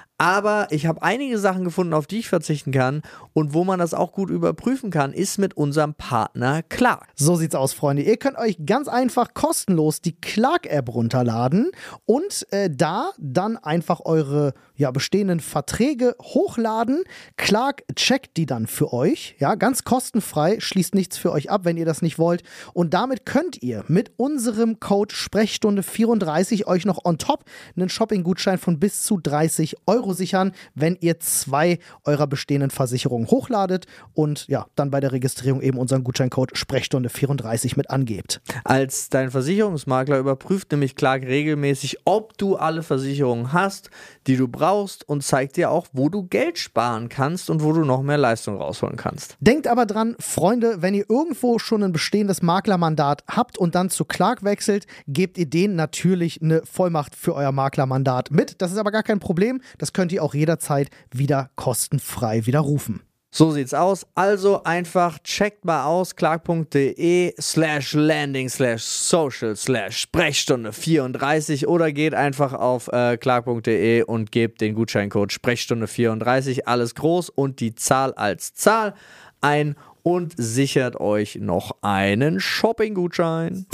Aber 0.21 0.67
ich 0.69 0.85
habe 0.85 1.01
einige 1.01 1.39
Sachen 1.39 1.63
gefunden, 1.63 1.95
auf 1.95 2.05
die 2.05 2.19
ich 2.19 2.29
verzichten 2.29 2.71
kann 2.71 3.01
und 3.33 3.55
wo 3.55 3.63
man 3.63 3.79
das 3.79 3.95
auch 3.95 4.11
gut 4.11 4.29
überprüfen 4.29 4.91
kann, 4.91 5.13
ist 5.13 5.39
mit 5.39 5.57
unserem 5.57 5.95
Partner 5.95 6.61
Clark. 6.61 7.07
So 7.15 7.35
sieht's 7.35 7.55
aus, 7.55 7.73
Freunde. 7.73 8.03
Ihr 8.03 8.17
könnt 8.17 8.37
euch 8.37 8.63
ganz 8.63 8.87
einfach 8.87 9.33
kostenlos 9.33 9.99
die 9.99 10.15
Clark-App 10.15 10.93
runterladen 10.93 11.71
und 12.05 12.45
äh, 12.51 12.69
da 12.69 13.09
dann 13.17 13.57
einfach 13.57 14.01
eure 14.05 14.53
ja, 14.75 14.91
bestehenden 14.91 15.39
Verträge 15.39 16.15
hochladen. 16.21 17.03
Clark 17.35 17.83
checkt 17.95 18.37
die 18.37 18.45
dann 18.45 18.67
für 18.67 18.93
euch. 18.93 19.35
Ja, 19.39 19.55
ganz 19.55 19.85
kostenfrei, 19.85 20.59
schließt 20.59 20.93
nichts 20.93 21.17
für 21.17 21.31
euch 21.31 21.49
ab, 21.49 21.61
wenn 21.63 21.77
ihr 21.77 21.85
das 21.85 22.03
nicht 22.03 22.19
wollt. 22.19 22.43
Und 22.73 22.93
damit 22.93 23.25
könnt 23.25 23.63
ihr 23.63 23.85
mit 23.87 24.11
unserem 24.17 24.79
Code 24.79 25.15
Sprechstunde 25.15 25.81
34 25.81 26.67
euch 26.67 26.85
noch 26.85 27.05
on 27.05 27.17
top 27.17 27.45
einen 27.75 27.89
Shopping-Gutschein 27.89 28.59
von 28.59 28.79
bis 28.79 29.03
zu 29.03 29.17
30 29.17 29.77
Euro 29.87 30.10
sichern, 30.13 30.53
wenn 30.75 30.97
ihr 30.99 31.19
zwei 31.19 31.79
eurer 32.05 32.27
bestehenden 32.27 32.71
Versicherungen 32.71 33.27
hochladet 33.27 33.85
und 34.13 34.47
ja, 34.47 34.67
dann 34.75 34.91
bei 34.91 34.99
der 34.99 35.11
Registrierung 35.11 35.61
eben 35.61 35.77
unseren 35.77 36.03
Gutscheincode 36.03 36.57
Sprechstunde 36.57 37.09
34 37.09 37.77
mit 37.77 37.89
angebt. 37.89 38.41
Als 38.63 39.09
dein 39.09 39.31
Versicherungsmakler 39.31 40.19
überprüft 40.19 40.71
nämlich 40.71 40.95
Clark 40.95 41.23
regelmäßig, 41.23 41.99
ob 42.05 42.37
du 42.37 42.55
alle 42.55 42.83
Versicherungen 42.83 43.53
hast, 43.53 43.89
die 44.27 44.37
du 44.37 44.47
brauchst 44.47 45.07
und 45.07 45.23
zeigt 45.23 45.57
dir 45.57 45.71
auch, 45.71 45.87
wo 45.93 46.09
du 46.09 46.23
Geld 46.23 46.57
sparen 46.57 47.09
kannst 47.09 47.49
und 47.49 47.63
wo 47.63 47.73
du 47.73 47.83
noch 47.83 48.01
mehr 48.01 48.17
Leistung 48.17 48.57
rausholen 48.57 48.97
kannst. 48.97 49.37
Denkt 49.39 49.67
aber 49.67 49.85
dran, 49.85 50.15
Freunde, 50.19 50.81
wenn 50.81 50.93
ihr 50.93 51.09
irgendwo 51.09 51.59
schon 51.59 51.83
ein 51.83 51.91
bestehendes 51.91 52.41
Maklermandat 52.41 53.23
habt 53.27 53.57
und 53.57 53.75
dann 53.75 53.89
zu 53.89 54.05
Clark 54.05 54.43
wechselt, 54.43 54.85
gebt 55.07 55.37
ihr 55.37 55.45
denen 55.45 55.75
natürlich 55.75 56.41
eine 56.41 56.61
Vollmacht 56.65 57.15
für 57.15 57.35
euer 57.35 57.51
Maklermandat 57.51 58.31
mit. 58.31 58.61
Das 58.61 58.71
ist 58.71 58.77
aber 58.77 58.91
gar 58.91 59.03
kein 59.03 59.19
Problem. 59.19 59.61
Das 59.91 59.93
könnt 59.93 60.13
ihr 60.13 60.23
auch 60.23 60.33
jederzeit 60.33 60.89
wieder 61.13 61.49
kostenfrei 61.57 62.45
widerrufen. 62.45 63.01
So 63.29 63.51
sieht's 63.51 63.73
aus. 63.73 64.07
Also 64.15 64.63
einfach 64.63 65.19
checkt 65.19 65.65
mal 65.65 65.83
aus 65.83 66.15
clark.de 66.15 67.33
slash 67.37 67.93
landing 67.93 68.47
slash 68.47 68.83
social 68.83 69.53
slash 69.57 69.97
Sprechstunde 69.97 70.71
34 70.71 71.67
oder 71.67 71.91
geht 71.91 72.13
einfach 72.13 72.53
auf 72.53 72.87
äh, 72.87 73.17
clark.de 73.17 74.03
und 74.03 74.31
gebt 74.31 74.61
den 74.61 74.75
Gutscheincode 74.75 75.33
Sprechstunde 75.33 75.87
34 75.87 76.69
alles 76.69 76.95
groß 76.95 77.27
und 77.27 77.59
die 77.59 77.75
Zahl 77.75 78.13
als 78.13 78.53
Zahl 78.53 78.93
ein 79.41 79.75
und 80.03 80.35
sichert 80.37 81.01
euch 81.01 81.35
noch 81.35 81.75
einen 81.81 82.39
Shopping-Gutschein. 82.39 83.65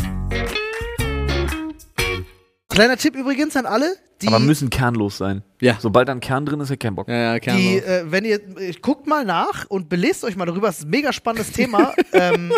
Kleiner 2.70 2.98
Tipp 2.98 3.16
übrigens 3.16 3.56
an 3.56 3.68
alle, 3.68 3.96
die, 4.22 4.28
Aber 4.28 4.40
müssen 4.40 4.70
kernlos 4.70 5.18
sein. 5.18 5.44
Ja. 5.60 5.76
Sobald 5.80 6.08
da 6.08 6.12
ein 6.12 6.20
Kern 6.20 6.46
drin 6.46 6.60
ist, 6.60 6.70
hat 6.70 6.80
kein 6.80 6.94
Bock. 6.94 7.08
Ja, 7.08 7.36
ja, 7.36 7.40
die 7.40 7.78
äh, 7.78 8.04
wenn 8.06 8.26
ihr, 8.26 8.36
äh, 8.60 8.74
guckt 8.80 9.08
mal 9.08 9.26
nach 9.26 9.66
und 9.70 9.90
belest 9.90 10.24
euch 10.24 10.36
mal 10.36 10.46
darüber, 10.46 10.68
das 10.68 10.80
ist 10.80 10.84
ein 10.86 10.92
mega 10.92 11.12
spannendes 11.12 11.52
Thema. 11.52 11.94
ähm, 12.14 12.54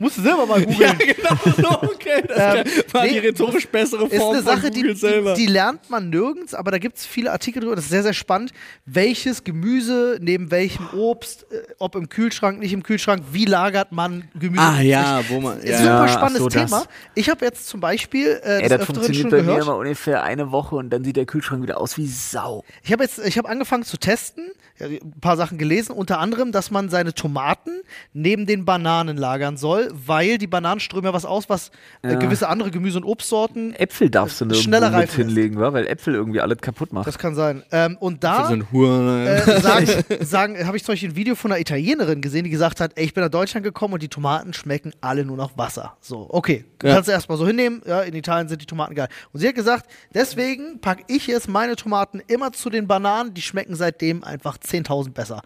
musst 0.00 0.18
du 0.18 0.22
selber 0.22 0.44
mal 0.46 0.60
googeln. 0.64 0.98
genau 0.98 1.36
so, 1.56 1.82
okay. 1.82 2.22
Das 2.26 2.40
Ähm, 2.40 2.64
war 2.92 3.04
nee, 3.04 3.12
die 3.12 3.18
rhetorisch 3.18 3.68
bessere 3.68 4.06
ist 4.06 4.16
Form 4.16 4.34
eine 4.34 4.42
Sache, 4.42 4.70
die, 4.72 4.82
die, 4.82 5.34
die 5.36 5.46
lernt 5.46 5.88
man 5.88 6.10
nirgends, 6.10 6.52
aber 6.54 6.72
da 6.72 6.78
gibt 6.78 6.96
es 6.98 7.06
viele 7.06 7.30
Artikel 7.30 7.60
drüber. 7.60 7.76
Das 7.76 7.84
ist 7.84 7.90
sehr, 7.90 8.02
sehr 8.02 8.12
spannend. 8.14 8.52
Welches 8.86 9.44
Gemüse 9.44 10.18
neben 10.20 10.50
welchem 10.50 10.88
Obst, 10.96 11.46
äh, 11.52 11.62
ob 11.78 11.94
im 11.94 12.08
Kühlschrank, 12.08 12.58
nicht 12.58 12.72
im 12.72 12.82
Kühlschrank, 12.82 13.22
wie 13.32 13.44
lagert 13.44 13.92
man 13.92 14.24
Gemüse? 14.38 14.62
ah 14.62 14.80
ja, 14.80 15.20
wo 15.28 15.40
man... 15.40 15.58
Ist 15.60 15.68
Ja. 15.68 15.76
ein 15.76 15.82
super 15.84 16.06
Ja, 16.06 16.08
spannendes 16.08 16.42
so, 16.42 16.48
das. 16.48 16.64
Thema. 16.70 16.82
Ich 17.14 17.28
habe 17.30 17.44
jetzt 17.44 17.68
zum 17.68 17.80
Beispiel 17.80 18.40
äh, 18.42 18.62
Ey, 18.62 18.68
das 18.68 18.80
Öfteren 18.80 18.86
funktioniert 18.86 19.22
schon 19.22 19.30
bei 19.30 19.36
mir 19.38 19.42
gehört. 19.44 19.62
immer 19.62 19.76
ungefähr 19.76 20.22
eine 20.24 20.50
Woche 20.50 20.59
und 20.72 20.90
dann 20.90 21.04
sieht 21.04 21.16
der 21.16 21.26
Kühlschrank 21.26 21.62
wieder 21.62 21.80
aus 21.80 21.96
wie 21.96 22.06
Sau. 22.06 22.64
Ich 22.82 22.92
habe 22.92 23.02
jetzt, 23.02 23.18
ich 23.18 23.38
habe 23.38 23.48
angefangen 23.48 23.82
zu 23.84 23.96
testen, 23.96 24.50
ein 24.80 25.20
paar 25.20 25.36
Sachen 25.36 25.58
gelesen, 25.58 25.92
unter 25.92 26.18
anderem, 26.20 26.52
dass 26.52 26.70
man 26.70 26.88
seine 26.88 27.12
Tomaten 27.12 27.70
neben 28.14 28.46
den 28.46 28.64
Bananen 28.64 29.18
lagern 29.18 29.58
soll, 29.58 29.90
weil 29.92 30.38
die 30.38 30.46
Bananen 30.46 30.80
strömen 30.80 31.04
ja 31.04 31.12
was 31.12 31.26
aus, 31.26 31.50
was 31.50 31.70
äh, 32.02 32.12
Ja. 32.12 32.18
gewisse 32.18 32.48
andere 32.48 32.70
Gemüse- 32.70 32.96
und 32.96 33.04
Obstsorten. 33.04 33.74
Äpfel 33.74 34.08
darfst 34.08 34.40
du 34.40 34.46
nirgendwo 34.46 34.62
Schneller 34.62 34.90
mit 34.98 35.12
hinlegen, 35.12 35.58
wa? 35.60 35.74
weil 35.74 35.86
Äpfel 35.86 36.14
irgendwie 36.14 36.40
alles 36.40 36.58
kaputt 36.62 36.94
macht. 36.94 37.06
Das 37.06 37.18
kann 37.18 37.34
sein. 37.34 37.62
Ähm, 37.72 37.98
und 38.00 38.24
da 38.24 38.48
So 38.48 38.54
äh, 38.86 39.60
sagen, 39.60 39.86
sagen 40.20 40.66
habe 40.66 40.78
ich 40.78 40.84
zum 40.84 40.94
Beispiel 40.94 41.10
ein 41.10 41.16
Video 41.16 41.34
von 41.34 41.52
einer 41.52 41.60
Italienerin 41.60 42.22
gesehen, 42.22 42.44
die 42.44 42.50
gesagt 42.50 42.80
hat, 42.80 42.92
ey, 42.96 43.04
ich 43.04 43.12
bin 43.12 43.22
nach 43.22 43.30
Deutschland 43.30 43.64
gekommen 43.64 43.92
und 43.94 44.02
die 44.02 44.08
Tomaten 44.08 44.54
schmecken 44.54 44.92
alle 45.02 45.26
nur 45.26 45.36
nach 45.36 45.50
Wasser. 45.58 45.96
So, 46.00 46.26
okay, 46.30 46.64
Ja. 46.82 46.94
kannst 46.94 47.08
du 47.08 47.12
erstmal 47.12 47.36
so 47.36 47.46
hinnehmen. 47.46 47.82
Ja, 47.86 48.00
in 48.00 48.14
Italien 48.14 48.48
sind 48.48 48.62
die 48.62 48.66
Tomaten 48.66 48.94
geil. 48.94 49.08
Und 49.34 49.40
sie 49.40 49.48
hat 49.48 49.54
gesagt, 49.54 49.90
deswegen 50.14 50.49
packe 50.80 51.04
ich 51.08 51.26
jetzt 51.26 51.48
meine 51.48 51.76
Tomaten 51.76 52.20
immer 52.26 52.52
zu 52.52 52.70
den 52.70 52.86
Bananen, 52.86 53.34
die 53.34 53.42
schmecken 53.42 53.74
seitdem 53.74 54.24
einfach 54.24 54.58
10.000 54.58 55.10
besser. 55.10 55.42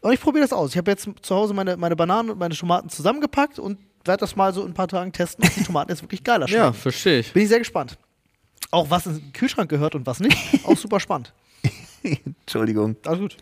Und 0.00 0.12
ich 0.12 0.20
probiere 0.20 0.44
das 0.44 0.52
aus. 0.52 0.70
Ich 0.70 0.78
habe 0.78 0.90
jetzt 0.90 1.08
zu 1.22 1.34
Hause 1.34 1.54
meine, 1.54 1.76
meine 1.76 1.96
Bananen 1.96 2.30
und 2.30 2.38
meine 2.38 2.54
Tomaten 2.54 2.88
zusammengepackt 2.88 3.58
und 3.58 3.78
werde 4.04 4.20
das 4.20 4.36
mal 4.36 4.52
so 4.52 4.62
in 4.62 4.68
ein 4.68 4.74
paar 4.74 4.88
Tagen 4.88 5.12
testen, 5.12 5.44
ob 5.44 5.54
die 5.54 5.64
Tomaten 5.64 5.90
jetzt 5.90 6.02
wirklich 6.02 6.24
geiler 6.24 6.48
schmecken. 6.48 6.64
ja, 6.64 6.72
verstehe 6.72 7.20
ich. 7.20 7.32
Bin 7.32 7.42
ich 7.42 7.48
sehr 7.48 7.58
gespannt. 7.58 7.98
Auch 8.70 8.88
was 8.90 9.06
in 9.06 9.14
den 9.14 9.32
Kühlschrank 9.32 9.68
gehört 9.68 9.94
und 9.94 10.06
was 10.06 10.20
nicht. 10.20 10.36
Auch 10.64 10.76
super 10.76 11.00
spannend. 11.00 11.32
Entschuldigung. 12.02 12.96
Alles 13.04 13.20
gut. 13.20 13.36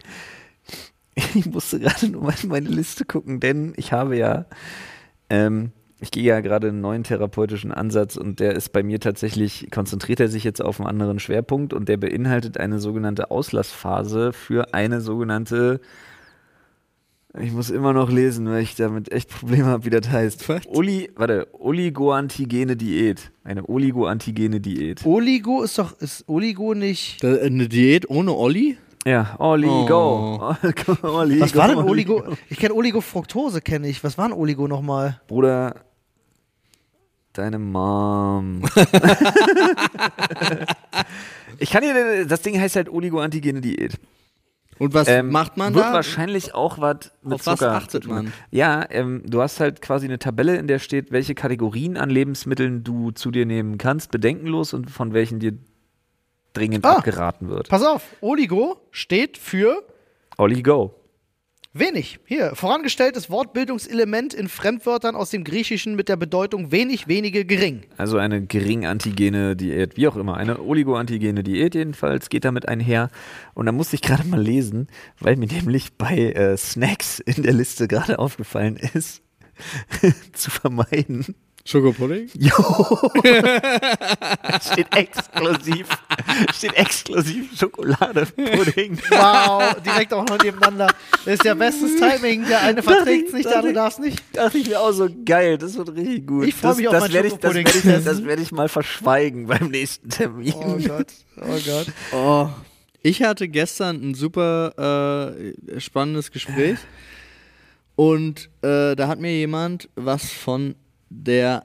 Ich 1.35 1.47
musste 1.47 1.81
gerade 1.81 2.09
nur 2.09 2.23
mal 2.23 2.35
in 2.42 2.49
meine 2.49 2.68
Liste 2.68 3.05
gucken, 3.05 3.40
denn 3.40 3.73
ich 3.77 3.92
habe 3.92 4.16
ja, 4.16 4.47
ähm, 5.31 5.73
ich 6.00 6.11
gehe 6.11 6.22
ja 6.22 6.40
gerade 6.40 6.68
einen 6.68 6.80
neuen 6.80 7.02
therapeutischen 7.02 7.72
Ansatz 7.72 8.16
und 8.16 8.38
der 8.40 8.54
ist 8.54 8.72
bei 8.72 8.82
mir 8.82 9.00
tatsächlich, 9.00 9.68
konzentriert 9.70 10.20
er 10.20 10.28
sich 10.28 10.44
jetzt 10.44 10.62
auf 10.62 10.80
einen 10.80 10.88
anderen 10.88 11.18
Schwerpunkt 11.18 11.72
und 11.72 11.88
der 11.88 11.96
beinhaltet 11.96 12.58
eine 12.58 12.78
sogenannte 12.78 13.30
Auslassphase 13.30 14.32
für 14.32 14.74
eine 14.74 15.00
sogenannte, 15.00 15.80
ich 17.38 17.52
muss 17.52 17.70
immer 17.70 17.92
noch 17.92 18.11
lesen, 18.11 18.48
weil 18.48 18.62
ich 18.62 18.76
damit 18.76 19.11
echt 19.11 19.30
Probleme 19.30 19.66
habe, 19.66 19.84
wie 19.84 19.90
das 19.90 20.08
heißt. 20.08 20.48
Was? 20.48 20.66
Oli, 20.68 21.11
warte, 21.16 21.48
Oligoantigene 21.52 22.76
Diät. 22.76 23.32
Eine 23.42 23.68
Oligoantigene 23.68 24.61
Diät. 24.61 25.04
Oligo 25.04 25.62
ist 25.62 25.78
doch, 25.78 25.98
ist 25.98 26.28
Oligo 26.28 26.74
nicht. 26.74 27.22
Da, 27.24 27.34
eine 27.34 27.68
Diät 27.68 28.08
ohne 28.08 28.32
Olli? 28.34 28.78
Ja, 29.04 29.37
Oligo. 29.38 30.54
Oligo. 31.02 31.40
Was 31.40 31.56
war 31.56 31.68
denn 31.68 31.78
Oligo? 31.78 32.24
Ich 32.50 32.58
kenne 32.58 32.74
Oligofructose, 32.74 33.61
kenne 33.62 33.88
ich. 33.88 34.04
Was 34.04 34.16
war 34.16 34.26
ein 34.26 34.32
Oligo 34.32 34.68
nochmal? 34.68 35.20
Bruder, 35.28 35.74
deine 37.38 37.59
Mom. 37.59 38.62
ich 41.59 41.70
kann 41.70 41.83
dir, 41.83 42.27
das 42.27 42.42
Ding 42.42 42.61
heißt 42.61 42.77
halt 42.77 42.88
Oligoantigene 42.88 43.61
Diät. 43.61 43.94
Und 44.79 44.94
was 44.94 45.09
Ähm, 45.09 45.31
macht 45.31 45.57
man 45.57 45.74
wird 45.74 45.87
da? 45.87 45.92
wahrscheinlich 45.92 46.55
auch 46.55 46.79
was 46.79 47.11
mit 47.22 47.35
Auf 47.35 47.46
was 47.46 47.62
achtet 47.62 48.07
man? 48.07 48.33
Ja, 48.53 48.87
ähm, 48.90 49.22
du 49.27 49.42
hast 49.42 49.59
halt 49.59 49.83
quasi 49.83 50.07
eine 50.07 50.20
Tabelle, 50.20 50.57
in 50.57 50.68
der 50.68 50.79
steht, 50.79 51.11
welche 51.11 51.35
Kategorien 51.35 51.96
an 51.96 52.11
Lebensmitteln 52.11 52.85
du 52.85 53.11
zu 53.11 53.33
dir 53.33 53.44
nehmen 53.44 53.77
kannst, 53.79 54.12
bedenkenlos 54.12 54.72
und 54.74 54.88
von 54.90 55.12
welchen 55.14 55.40
dir 55.40 55.55
dringend 56.53 56.85
Ah. 56.87 56.96
abgeraten 56.98 57.48
wird. 57.48 57.68
Pass 57.68 57.85
auf, 57.85 58.03
Oligo 58.20 58.81
steht 58.92 59.37
für 59.37 59.83
Oligo. 60.37 60.94
Wenig. 61.72 62.18
Hier, 62.24 62.54
vorangestelltes 62.54 63.31
Wortbildungselement 63.31 64.35
in 64.35 64.48
Fremdwörtern 64.48 65.14
aus 65.14 65.31
dem 65.31 65.44
Griechischen 65.44 65.94
mit 65.94 66.09
der 66.09 66.16
Bedeutung 66.16 66.72
wenig, 66.72 67.09
wenige, 67.09 67.44
gering. 67.44 67.83
Also 67.96 68.18
eine 68.18 68.44
geringantigene 68.44 69.57
Diät, 69.57 69.96
wie 69.96 70.09
auch 70.09 70.16
immer. 70.16 70.37
Eine 70.37 70.61
oligoantigene 70.61 71.42
Diät 71.42 71.74
jedenfalls 71.74 72.28
geht 72.28 72.44
damit 72.44 72.68
einher. 72.68 73.11
Und 73.54 73.66
da 73.66 73.72
musste 73.72 73.96
ich 73.96 74.02
gerade 74.02 74.26
mal 74.26 74.40
lesen, 74.40 74.88
weil 75.20 75.37
mir 75.37 75.48
nämlich 75.48 75.94
bei 75.96 76.33
äh, 76.33 76.57
Snacks 76.57 77.18
in 77.20 77.42
der 77.42 77.52
Liste 77.52 77.88
gerade 77.88 78.18
aufgefallen 78.18 78.76
ist, 78.76 79.22
zu 80.33 80.50
vermeiden. 80.50 81.35
Schokopudding? 81.64 82.31
Jo! 82.38 82.53
steht 84.62 84.87
exklusiv, 84.97 85.87
steht 86.55 86.75
exklusiv 86.75 87.59
Schokoladepudding. 87.59 88.99
Wow, 89.11 89.75
direkt 89.85 90.12
auch 90.14 90.25
noch 90.27 90.38
nebeneinander. 90.42 90.87
Das 91.25 91.35
ist 91.35 91.44
ja 91.44 91.55
bestes 91.55 91.97
Timing. 91.97 92.47
Der 92.49 92.62
eine 92.62 92.83
verträgt 92.83 93.29
es 93.29 93.35
nicht, 93.35 93.47
der 93.49 93.57
andere 93.59 93.73
darf 93.75 93.92
es 93.94 93.99
nicht. 93.99 94.23
Dachte 94.33 94.59
ich 94.59 94.68
mir 94.68 94.81
auch 94.81 94.92
so, 94.92 95.09
geil, 95.25 95.59
das 95.59 95.77
wird 95.77 95.90
richtig 95.94 96.27
gut. 96.27 96.47
Ich 96.47 96.55
freu 96.55 96.68
Das- 96.68 96.77
mich 96.79 96.88
auf 96.88 96.94
das 96.94 97.12
werde 97.12 97.29
ich, 97.29 97.35
das 97.35 97.55
ich, 97.55 97.64
das 98.05 98.25
werd 98.25 98.40
ich 98.40 98.51
mal 98.53 98.68
verschweigen 98.68 99.47
beim 99.47 99.68
nächsten 99.68 100.09
Termin. 100.09 100.55
Oh 100.57 100.79
Gott, 100.79 101.09
oh 101.37 101.59
Gott. 101.66 101.87
Oh. 102.12 102.49
Ich 103.03 103.23
hatte 103.23 103.47
gestern 103.49 103.97
ein 104.11 104.14
super 104.14 105.33
äh, 105.75 105.81
spannendes 105.81 106.31
Gespräch 106.31 106.79
und 107.94 108.49
äh, 108.62 108.97
da 108.97 109.07
hat 109.09 109.20
mir 109.20 109.32
jemand 109.32 109.89
was 109.95 110.30
von 110.32 110.74
der 111.11 111.64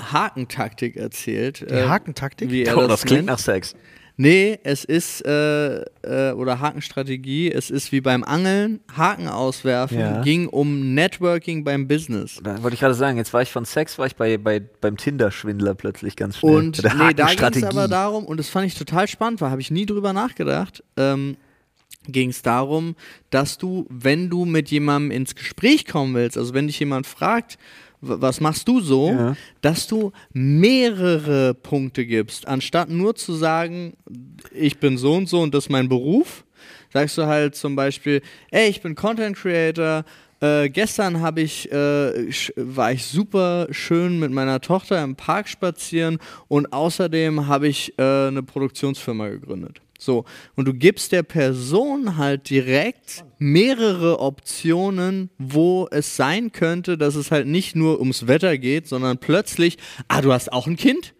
Hakentaktik 0.00 0.96
erzählt. 0.96 1.66
Die 1.70 1.74
Hakentaktik? 1.74 2.50
Wie 2.50 2.64
er 2.64 2.76
Oh, 2.76 2.80
das, 2.82 2.88
das 2.88 3.02
klingt 3.02 3.18
nennt. 3.26 3.26
nach 3.26 3.38
Sex. 3.38 3.74
Nee, 4.20 4.58
es 4.64 4.84
ist, 4.84 5.24
äh, 5.24 5.82
äh, 6.02 6.32
oder 6.32 6.58
Hakenstrategie, 6.58 7.52
es 7.52 7.70
ist 7.70 7.92
wie 7.92 8.00
beim 8.00 8.24
Angeln, 8.24 8.80
Haken 8.96 9.28
auswerfen, 9.28 9.96
Ja. 10.00 10.22
ging 10.22 10.48
um 10.48 10.92
Networking 10.94 11.62
beim 11.62 11.86
Business. 11.86 12.40
Da 12.42 12.60
wollte 12.64 12.74
ich 12.74 12.80
gerade 12.80 12.94
sagen, 12.94 13.16
jetzt 13.16 13.32
war 13.32 13.42
ich 13.42 13.52
von 13.52 13.64
Sex, 13.64 13.96
war 13.96 14.06
ich 14.06 14.16
bei, 14.16 14.36
bei, 14.36 14.58
beim 14.80 14.96
Tinder-Schwindler 14.96 15.74
plötzlich 15.76 16.16
ganz 16.16 16.38
schnell. 16.38 16.52
Und 16.52 16.82
nee, 16.82 17.14
da 17.14 17.26
ging 17.32 17.44
es 17.44 17.62
aber 17.62 17.86
darum, 17.86 18.24
und 18.24 18.38
das 18.38 18.48
fand 18.48 18.66
ich 18.66 18.74
total 18.74 19.06
spannend, 19.06 19.40
weil 19.40 19.52
habe 19.52 19.60
ich 19.60 19.70
nie 19.70 19.86
drüber 19.86 20.12
nachgedacht, 20.12 20.82
ähm, 20.96 21.36
ging 22.08 22.30
es 22.30 22.42
darum, 22.42 22.96
dass 23.30 23.56
du, 23.56 23.86
wenn 23.88 24.30
du 24.30 24.46
mit 24.46 24.68
jemandem 24.70 25.12
ins 25.12 25.36
Gespräch 25.36 25.86
kommen 25.86 26.14
willst, 26.16 26.36
also 26.36 26.54
wenn 26.54 26.66
dich 26.66 26.80
jemand 26.80 27.06
fragt, 27.06 27.56
was 28.00 28.40
machst 28.40 28.68
du 28.68 28.80
so, 28.80 29.08
Ja. 29.10 29.36
dass 29.60 29.86
du 29.86 30.12
mehrere 30.32 31.54
Punkte 31.54 32.06
gibst, 32.06 32.46
anstatt 32.46 32.88
nur 32.90 33.14
zu 33.14 33.34
sagen, 33.34 33.94
ich 34.52 34.78
bin 34.78 34.98
so 34.98 35.14
und 35.14 35.28
so 35.28 35.40
und 35.40 35.54
das 35.54 35.64
ist 35.64 35.70
mein 35.70 35.88
Beruf, 35.88 36.44
sagst 36.92 37.18
du 37.18 37.26
halt 37.26 37.54
zum 37.54 37.76
Beispiel, 37.76 38.22
ey, 38.50 38.68
ich 38.68 38.80
bin 38.82 38.94
Content 38.94 39.36
Creator, 39.36 40.04
äh, 40.40 40.68
gestern 40.70 41.20
habe 41.20 41.40
ich, 41.40 41.70
äh, 41.72 42.30
war 42.56 42.92
ich 42.92 43.04
super 43.04 43.66
schön 43.72 44.18
mit 44.20 44.30
meiner 44.30 44.60
Tochter 44.60 45.02
im 45.02 45.16
Park 45.16 45.48
spazieren 45.48 46.18
und 46.46 46.72
außerdem 46.72 47.46
habe 47.48 47.66
ich 47.68 47.98
äh, 47.98 48.28
eine 48.28 48.42
Produktionsfirma 48.44 49.28
gegründet. 49.28 49.80
So, 49.98 50.24
und 50.54 50.68
du 50.68 50.74
gibst 50.74 51.10
der 51.10 51.24
Person 51.24 52.16
halt 52.16 52.48
direkt 52.50 53.24
mehrere 53.38 54.20
Optionen, 54.20 55.30
wo 55.38 55.88
es 55.90 56.16
sein 56.16 56.52
könnte, 56.52 56.98
dass 56.98 57.14
es 57.14 57.30
halt 57.30 57.46
nicht 57.46 57.76
nur 57.76 58.00
ums 58.00 58.26
Wetter 58.26 58.58
geht, 58.58 58.88
sondern 58.88 59.18
plötzlich, 59.18 59.78
ah, 60.08 60.20
du 60.20 60.32
hast 60.32 60.52
auch 60.52 60.66
ein 60.66 60.76
Kind? 60.76 61.14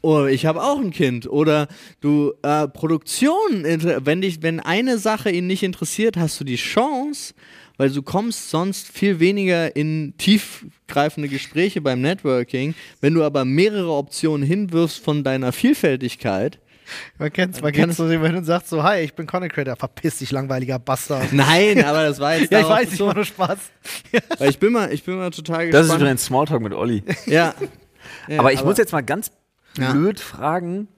Oh, 0.00 0.26
ich 0.26 0.46
habe 0.46 0.62
auch 0.62 0.78
ein 0.78 0.92
Kind. 0.92 1.28
Oder 1.28 1.66
du, 2.00 2.32
äh, 2.42 2.68
Produktion, 2.68 3.64
wenn, 3.64 4.20
dich, 4.20 4.42
wenn 4.42 4.60
eine 4.60 4.98
Sache 4.98 5.30
ihn 5.30 5.48
nicht 5.48 5.64
interessiert, 5.64 6.16
hast 6.16 6.38
du 6.40 6.44
die 6.44 6.56
Chance, 6.56 7.34
weil 7.78 7.90
du 7.90 8.02
kommst 8.02 8.50
sonst 8.50 8.88
viel 8.88 9.18
weniger 9.18 9.74
in 9.74 10.14
tiefgreifende 10.16 11.28
Gespräche 11.28 11.80
beim 11.80 12.00
Networking. 12.00 12.74
Wenn 13.00 13.14
du 13.14 13.24
aber 13.24 13.44
mehrere 13.44 13.92
Optionen 13.92 14.46
hinwirfst 14.46 15.02
von 15.02 15.24
deiner 15.24 15.52
Vielfältigkeit, 15.52 16.60
Man 17.18 17.32
kennt's, 17.32 17.60
man 17.60 17.72
kennt's 17.72 17.96
so, 17.96 18.08
wenn 18.08 18.34
du 18.34 18.44
sagst 18.44 18.68
so, 18.68 18.82
hi, 18.82 19.00
ich 19.00 19.14
bin 19.14 19.26
Content 19.26 19.52
Creator, 19.52 19.76
verpiss 19.76 20.18
dich, 20.18 20.30
langweiliger 20.30 20.78
Bastard. 20.78 21.32
Nein, 21.32 21.84
aber 21.84 22.04
das 22.04 22.18
war 22.18 22.36
jetzt 22.36 22.50
Ja, 22.52 22.60
ich 22.60 22.68
weiß, 22.68 22.84
ich 22.84 22.90
bezogen, 22.92 23.08
war 23.08 23.14
nur 23.16 23.24
Spaß. 23.24 23.58
weil 24.38 24.50
ich 24.50 24.58
bin 24.58 24.72
mal, 24.72 24.92
ich 24.92 25.04
bin 25.04 25.16
mal 25.16 25.30
total 25.30 25.70
Das 25.70 25.80
ist 25.80 25.86
gespannt. 25.86 26.00
übrigens 26.02 26.24
Smalltalk 26.24 26.62
mit 26.62 26.72
Olli. 26.74 27.02
ja. 27.26 27.54
ja. 28.28 28.38
aber 28.40 28.52
ich 28.52 28.64
muss 28.64 28.78
jetzt 28.78 28.92
mal 28.92 29.02
ganz 29.02 29.30
Ja. 29.78 29.92
blöd 29.92 30.18
fragen, 30.20 30.88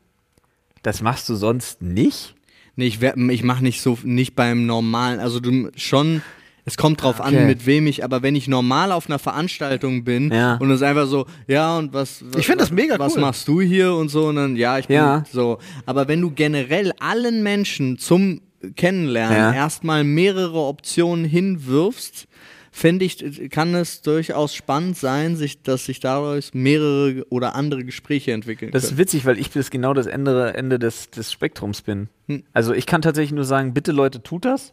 das 0.82 1.03
machst 1.03 1.28
du 1.28 1.34
sonst 1.34 1.82
nicht? 1.82 2.34
Nee, 2.76 2.86
ich, 2.86 3.03
ich 3.03 3.43
mache 3.43 3.62
nicht 3.62 3.82
so, 3.82 3.99
nicht 4.03 4.34
beim 4.34 4.64
normalen, 4.64 5.20
also 5.20 5.41
du 5.41 5.70
schon, 5.76 6.22
es 6.64 6.76
kommt 6.76 7.02
drauf 7.02 7.20
Okay. 7.20 7.36
an, 7.38 7.46
mit 7.46 7.66
wem 7.66 7.86
ich, 7.86 8.04
aber 8.04 8.22
wenn 8.22 8.34
ich 8.36 8.48
normal 8.48 8.92
auf 8.92 9.06
einer 9.08 9.18
Veranstaltung 9.18 10.04
bin 10.04 10.30
Ja. 10.32 10.56
und 10.56 10.70
es 10.70 10.82
einfach 10.82 11.06
so, 11.06 11.26
ja, 11.46 11.78
und 11.78 11.92
was, 11.92 12.22
was 12.26 12.40
Ich 12.40 12.46
find 12.46 12.61
das 12.61 12.70
mega 12.70 12.98
was 12.98 13.14
cool. 13.14 13.20
machst 13.22 13.46
du 13.48 13.61
hier 13.61 13.94
und 13.94 14.08
so, 14.08 14.26
und 14.28 14.36
dann, 14.36 14.56
ja, 14.56 14.78
ich 14.78 14.86
bin 14.88 14.96
Ja. 14.96 15.24
so. 15.32 15.58
Aber 15.86 16.08
wenn 16.08 16.20
du 16.20 16.30
generell 16.30 16.92
allen 17.00 17.42
Menschen 17.42 17.98
zum 17.98 18.40
Kennenlernen 18.76 19.36
Ja. 19.38 19.52
erstmal 19.54 20.04
mehrere 20.04 20.58
Optionen 20.61 21.24
hinwirfst, 21.24 22.26
finde 22.72 23.04
ich, 23.04 23.50
kann 23.50 23.74
es 23.74 24.00
durchaus 24.02 24.54
spannend 24.54 24.96
sein, 24.96 25.34
sich, 25.34 25.62
dass 25.62 25.86
sich 25.86 25.98
daraus 25.98 26.50
mehrere 26.54 27.26
oder 27.30 27.54
andere 27.56 27.84
Gespräche 27.84 28.32
entwickeln 28.32 28.70
Das 28.70 28.84
ist 28.84 28.88
können. 28.90 28.98
witzig, 29.00 29.24
weil 29.26 29.38
ich 29.38 29.50
das 29.50 29.70
genau 29.70 29.92
das 29.92 30.06
Ende, 30.06 30.54
Ende 30.54 30.78
des, 30.78 31.11
des 31.11 31.32
Spektrums 31.32 31.82
bin. 31.82 32.08
Hm. 32.28 32.44
Also 32.52 32.72
ich 32.72 32.86
kann 32.86 33.02
tatsächlich 33.02 33.32
nur 33.32 33.44
sagen, 33.44 33.74
bitte 33.74 33.90
Leute, 33.92 34.22
tut 34.22 34.44
das, 34.44 34.72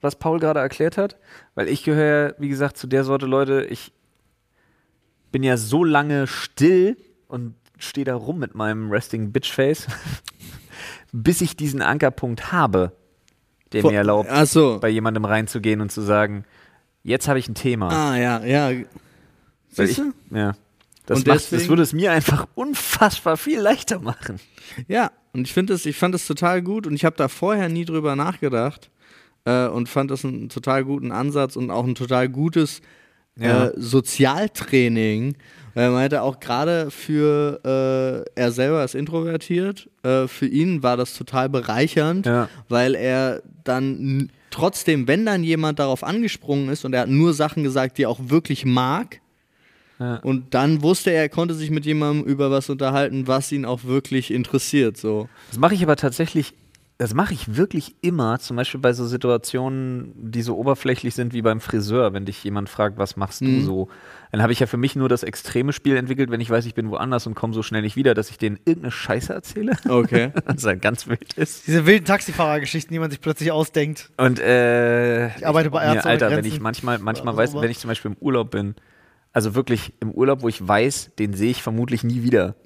was 0.00 0.16
Paul 0.16 0.38
gerade 0.38 0.60
erklärt 0.60 0.96
hat, 0.96 1.16
weil 1.54 1.68
ich 1.68 1.82
gehöre, 1.82 2.34
wie 2.38 2.48
gesagt, 2.48 2.76
zu 2.76 2.86
der 2.86 3.04
Sorte 3.04 3.26
Leute, 3.26 3.62
ich 3.64 3.92
bin 5.32 5.42
ja 5.42 5.56
so 5.56 5.84
lange 5.84 6.26
still 6.26 6.96
und 7.26 7.54
stehe 7.78 8.04
da 8.04 8.14
rum 8.14 8.38
mit 8.38 8.54
meinem 8.54 8.90
Resting 8.90 9.32
Bitch 9.32 9.52
Face, 9.52 9.86
bis 11.12 11.40
ich 11.40 11.56
diesen 11.56 11.82
Ankerpunkt 11.82 12.52
habe, 12.52 12.92
der 13.72 13.82
Vor- 13.82 13.90
mir 13.90 13.98
erlaubt, 13.98 14.28
Ach 14.32 14.46
so. 14.46 14.78
bei 14.80 14.88
jemandem 14.88 15.24
reinzugehen 15.24 15.80
und 15.80 15.90
zu 15.92 16.00
sagen, 16.00 16.44
jetzt 17.02 17.28
habe 17.28 17.38
ich 17.38 17.48
ein 17.48 17.54
Thema. 17.54 17.88
Ah, 17.88 18.16
ja, 18.16 18.44
ja. 18.44 18.84
Siehst 19.68 19.98
du? 19.98 20.12
ja. 20.30 20.54
Das, 21.06 21.24
macht, 21.24 21.52
das 21.52 21.68
würde 21.68 21.82
es 21.82 21.94
mir 21.94 22.12
einfach 22.12 22.46
unfassbar 22.54 23.38
viel 23.38 23.58
leichter 23.60 23.98
machen. 23.98 24.40
Ja, 24.88 25.10
und 25.32 25.46
ich 25.46 25.54
finde 25.54 25.72
das, 25.72 25.86
ich 25.86 25.96
fand 25.96 26.14
das 26.14 26.26
total 26.26 26.60
gut 26.60 26.86
und 26.86 26.94
ich 26.94 27.06
habe 27.06 27.16
da 27.16 27.28
vorher 27.28 27.70
nie 27.70 27.86
drüber 27.86 28.14
nachgedacht 28.14 28.90
äh, 29.44 29.66
und 29.68 29.88
fand 29.88 30.10
das 30.10 30.24
einen 30.24 30.48
total 30.48 30.84
guten 30.84 31.12
Ansatz 31.12 31.56
und 31.56 31.70
auch 31.70 31.84
ein 31.86 31.94
total 31.94 32.28
gutes 32.28 32.80
Ja. 33.40 33.66
äh, 33.66 33.72
Sozialtraining. 33.76 35.36
Weil 35.74 35.84
er 35.84 35.90
meinte 35.92 36.22
auch 36.22 36.40
gerade 36.40 36.90
für 36.90 38.24
äh, 38.34 38.40
er 38.40 38.50
selber 38.50 38.82
ist 38.84 38.94
introvertiert, 38.96 39.88
äh, 40.02 40.26
für 40.26 40.46
ihn 40.46 40.82
war 40.82 40.96
das 40.96 41.14
total 41.16 41.48
bereichernd, 41.48 42.26
Ja. 42.26 42.48
weil 42.68 42.94
er 42.96 43.42
dann 43.64 44.30
trotzdem, 44.50 45.06
wenn 45.06 45.24
dann 45.24 45.44
jemand 45.44 45.78
darauf 45.78 46.02
angesprungen 46.02 46.68
ist 46.70 46.84
und 46.84 46.94
er 46.94 47.02
hat 47.02 47.08
nur 47.10 47.32
Sachen 47.32 47.62
gesagt, 47.62 47.98
die 47.98 48.04
er 48.04 48.10
auch 48.10 48.18
wirklich 48.24 48.64
mag, 48.64 49.20
Ja. 50.00 50.16
und 50.16 50.54
dann 50.54 50.82
wusste 50.82 51.10
er, 51.10 51.22
er 51.22 51.28
konnte 51.28 51.54
sich 51.54 51.70
mit 51.70 51.84
jemandem 51.86 52.24
über 52.26 52.50
was 52.50 52.70
unterhalten, 52.70 53.26
was 53.28 53.52
ihn 53.52 53.64
auch 53.64 53.84
wirklich 53.84 54.32
interessiert. 54.32 54.96
So. 54.96 55.28
Das 55.50 55.58
mache 55.58 55.74
ich 55.74 55.82
aber 55.82 55.96
tatsächlich, 55.96 56.54
das 57.00 57.14
mache 57.14 57.32
ich 57.32 57.56
wirklich 57.56 57.94
immer, 58.00 58.40
zum 58.40 58.56
Beispiel 58.56 58.80
bei 58.80 58.92
so 58.92 59.06
Situationen, 59.06 60.12
die 60.16 60.42
so 60.42 60.56
oberflächlich 60.56 61.14
sind 61.14 61.32
wie 61.32 61.42
beim 61.42 61.60
Friseur, 61.60 62.12
wenn 62.12 62.24
dich 62.24 62.42
jemand 62.42 62.68
fragt, 62.68 62.98
was 62.98 63.16
machst 63.16 63.42
du 63.42 63.50
Mhm. 63.50 63.60
so? 63.62 63.88
Dann 64.32 64.42
habe 64.42 64.52
ich 64.52 64.58
ja 64.58 64.66
für 64.66 64.76
mich 64.78 64.96
nur 64.96 65.08
das 65.08 65.22
extreme 65.22 65.72
Spiel 65.72 65.96
entwickelt, 65.96 66.30
wenn 66.32 66.40
ich 66.40 66.50
weiß, 66.50 66.66
ich 66.66 66.74
bin 66.74 66.90
woanders 66.90 67.26
und 67.28 67.36
komme 67.36 67.54
so 67.54 67.62
schnell 67.62 67.82
nicht 67.82 67.94
wieder, 67.94 68.14
dass 68.14 68.30
ich 68.30 68.38
denen 68.38 68.58
irgendeine 68.64 68.90
Scheiße 68.90 69.32
erzähle, 69.32 69.76
Okay. 69.88 70.32
was 70.44 70.64
halt 70.64 70.82
ganz 70.82 71.06
wild 71.06 71.34
ist. 71.34 71.68
Diese 71.68 71.86
wilden 71.86 72.04
Taxifahrergeschichten, 72.04 72.92
die 72.92 72.98
man 72.98 73.10
sich 73.10 73.20
plötzlich 73.20 73.52
ausdenkt. 73.52 74.10
Und 74.16 74.40
äh, 74.40 75.28
Ich 75.36 75.46
arbeite 75.46 75.70
bei 75.70 75.86
mir, 75.86 75.94
Ärzte 75.94 76.08
ohne 76.08 76.12
Alter, 76.14 76.30
wenn 76.36 76.44
ich 76.44 76.60
manchmal, 76.60 76.98
manchmal 76.98 77.36
weiß, 77.36 77.54
wenn 77.54 77.70
ich 77.70 77.78
zum 77.78 77.88
Beispiel 77.88 78.10
im 78.10 78.16
Urlaub 78.18 78.50
bin, 78.50 78.74
also 79.32 79.54
wirklich 79.54 79.92
im 80.00 80.10
Urlaub, 80.10 80.42
wo 80.42 80.48
ich 80.48 80.66
weiß, 80.66 81.12
den 81.16 81.32
sehe 81.32 81.50
ich 81.52 81.62
vermutlich 81.62 82.02
nie 82.02 82.24
wieder. 82.24 82.56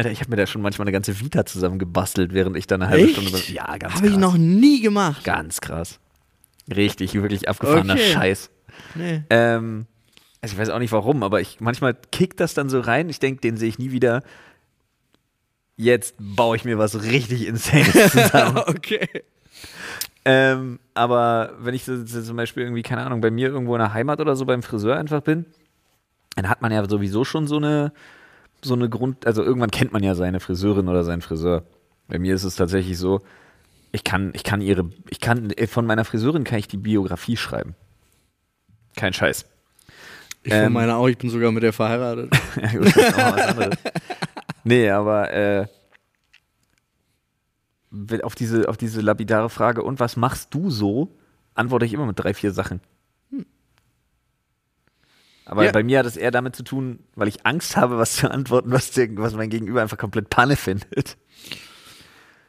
Alter, 0.00 0.12
ich 0.12 0.20
habe 0.20 0.30
mir 0.30 0.36
da 0.36 0.46
schon 0.46 0.62
manchmal 0.62 0.84
eine 0.84 0.92
ganze 0.92 1.20
Vita 1.20 1.44
zusammengebastelt, 1.44 2.32
während 2.32 2.56
ich 2.56 2.66
dann 2.66 2.80
eine 2.80 2.90
halbe 2.90 3.04
Echt? 3.04 3.20
Stunde. 3.20 3.38
Ja, 3.52 3.76
ganz 3.76 3.94
Habe 3.94 4.08
ich 4.08 4.16
noch 4.16 4.36
nie 4.36 4.80
gemacht. 4.80 5.24
Ganz 5.24 5.60
krass. 5.60 6.00
Richtig, 6.74 7.14
wirklich 7.14 7.48
abgefahrener 7.48 7.94
Okay. 7.94 8.12
Scheiß. 8.12 8.50
Nee. 8.94 9.22
Ähm, 9.28 9.86
also 10.40 10.54
ich 10.54 10.58
weiß 10.58 10.70
auch 10.70 10.78
nicht 10.78 10.92
warum, 10.92 11.22
aber 11.22 11.40
ich 11.40 11.60
manchmal 11.60 11.94
kickt 12.12 12.40
das 12.40 12.54
dann 12.54 12.70
so 12.70 12.80
rein. 12.80 13.10
Ich 13.10 13.18
denke, 13.20 13.40
den 13.42 13.56
sehe 13.56 13.68
ich 13.68 13.78
nie 13.78 13.90
wieder. 13.90 14.22
Jetzt 15.76 16.14
baue 16.18 16.56
ich 16.56 16.64
mir 16.64 16.78
was 16.78 17.02
richtig 17.02 17.46
Insanes 17.46 17.92
zusammen. 18.12 18.58
okay. 18.66 19.08
ähm, 20.24 20.78
aber 20.94 21.54
wenn 21.60 21.74
ich 21.74 21.84
so, 21.84 22.04
so 22.06 22.22
zum 22.22 22.36
Beispiel 22.36 22.62
irgendwie, 22.62 22.82
keine 22.82 23.02
Ahnung, 23.02 23.20
bei 23.20 23.30
mir 23.30 23.48
irgendwo 23.48 23.74
in 23.74 23.80
der 23.80 23.92
Heimat 23.92 24.20
oder 24.20 24.36
so 24.36 24.46
beim 24.46 24.62
Friseur 24.62 24.96
einfach 24.96 25.20
bin, 25.20 25.44
dann 26.36 26.48
hat 26.48 26.62
man 26.62 26.72
ja 26.72 26.86
sowieso 26.88 27.24
schon 27.24 27.46
so 27.46 27.56
eine, 27.56 27.92
so 28.62 28.74
eine 28.74 28.88
Grund, 28.88 29.26
also 29.26 29.42
irgendwann 29.42 29.70
kennt 29.70 29.92
man 29.92 30.02
ja 30.02 30.14
seine 30.14 30.40
Friseurin 30.40 30.88
oder 30.88 31.04
seinen 31.04 31.22
Friseur. 31.22 31.64
Bei 32.08 32.18
mir 32.18 32.34
ist 32.34 32.44
es 32.44 32.56
tatsächlich 32.56 32.98
so, 32.98 33.20
ich 33.92 34.04
kann, 34.04 34.32
ich 34.34 34.44
kann 34.44 34.60
ihre, 34.60 34.90
ich 35.08 35.20
kann, 35.20 35.50
äh, 35.50 35.66
von 35.66 35.86
meiner 35.86 36.04
Friseurin 36.04 36.44
kann 36.44 36.58
ich 36.58 36.68
die 36.68 36.76
Biografie 36.76 37.36
schreiben. 37.36 37.74
Kein 38.96 39.12
Scheiß. 39.12 39.46
Ich 40.42 40.52
Ähm. 40.52 40.64
von 40.64 40.72
meiner 40.74 40.96
auch, 40.96 41.08
ich 41.08 41.18
bin 41.18 41.30
sogar 41.30 41.52
mit 41.52 41.62
der 41.62 41.72
verheiratet. 41.72 42.30
Nee, 44.64 44.90
aber 44.90 45.32
äh, 45.32 45.66
auf, 48.22 48.34
diese, 48.34 48.68
auf 48.68 48.76
diese 48.76 49.00
lapidare 49.00 49.50
Frage, 49.50 49.82
und 49.82 50.00
was 50.00 50.16
machst 50.16 50.54
du 50.54 50.70
so, 50.70 51.16
antworte 51.54 51.86
ich 51.86 51.92
immer 51.92 52.06
mit 52.06 52.18
drei, 52.18 52.34
vier 52.34 52.52
Sachen. 52.52 52.80
Aber 55.50 55.64
Ja. 55.64 55.72
bei 55.72 55.82
mir 55.82 55.98
hat 55.98 56.06
es 56.06 56.16
eher 56.16 56.30
damit 56.30 56.54
zu 56.54 56.62
tun, 56.62 57.00
weil 57.16 57.26
ich 57.26 57.44
Angst 57.44 57.76
habe, 57.76 57.98
was 57.98 58.14
zu 58.14 58.30
antworten, 58.30 58.70
was, 58.70 58.92
der, 58.92 59.08
was 59.16 59.34
mein 59.34 59.50
Gegenüber 59.50 59.82
einfach 59.82 59.98
komplett 59.98 60.30
Panne 60.30 60.54
findet. 60.54 61.16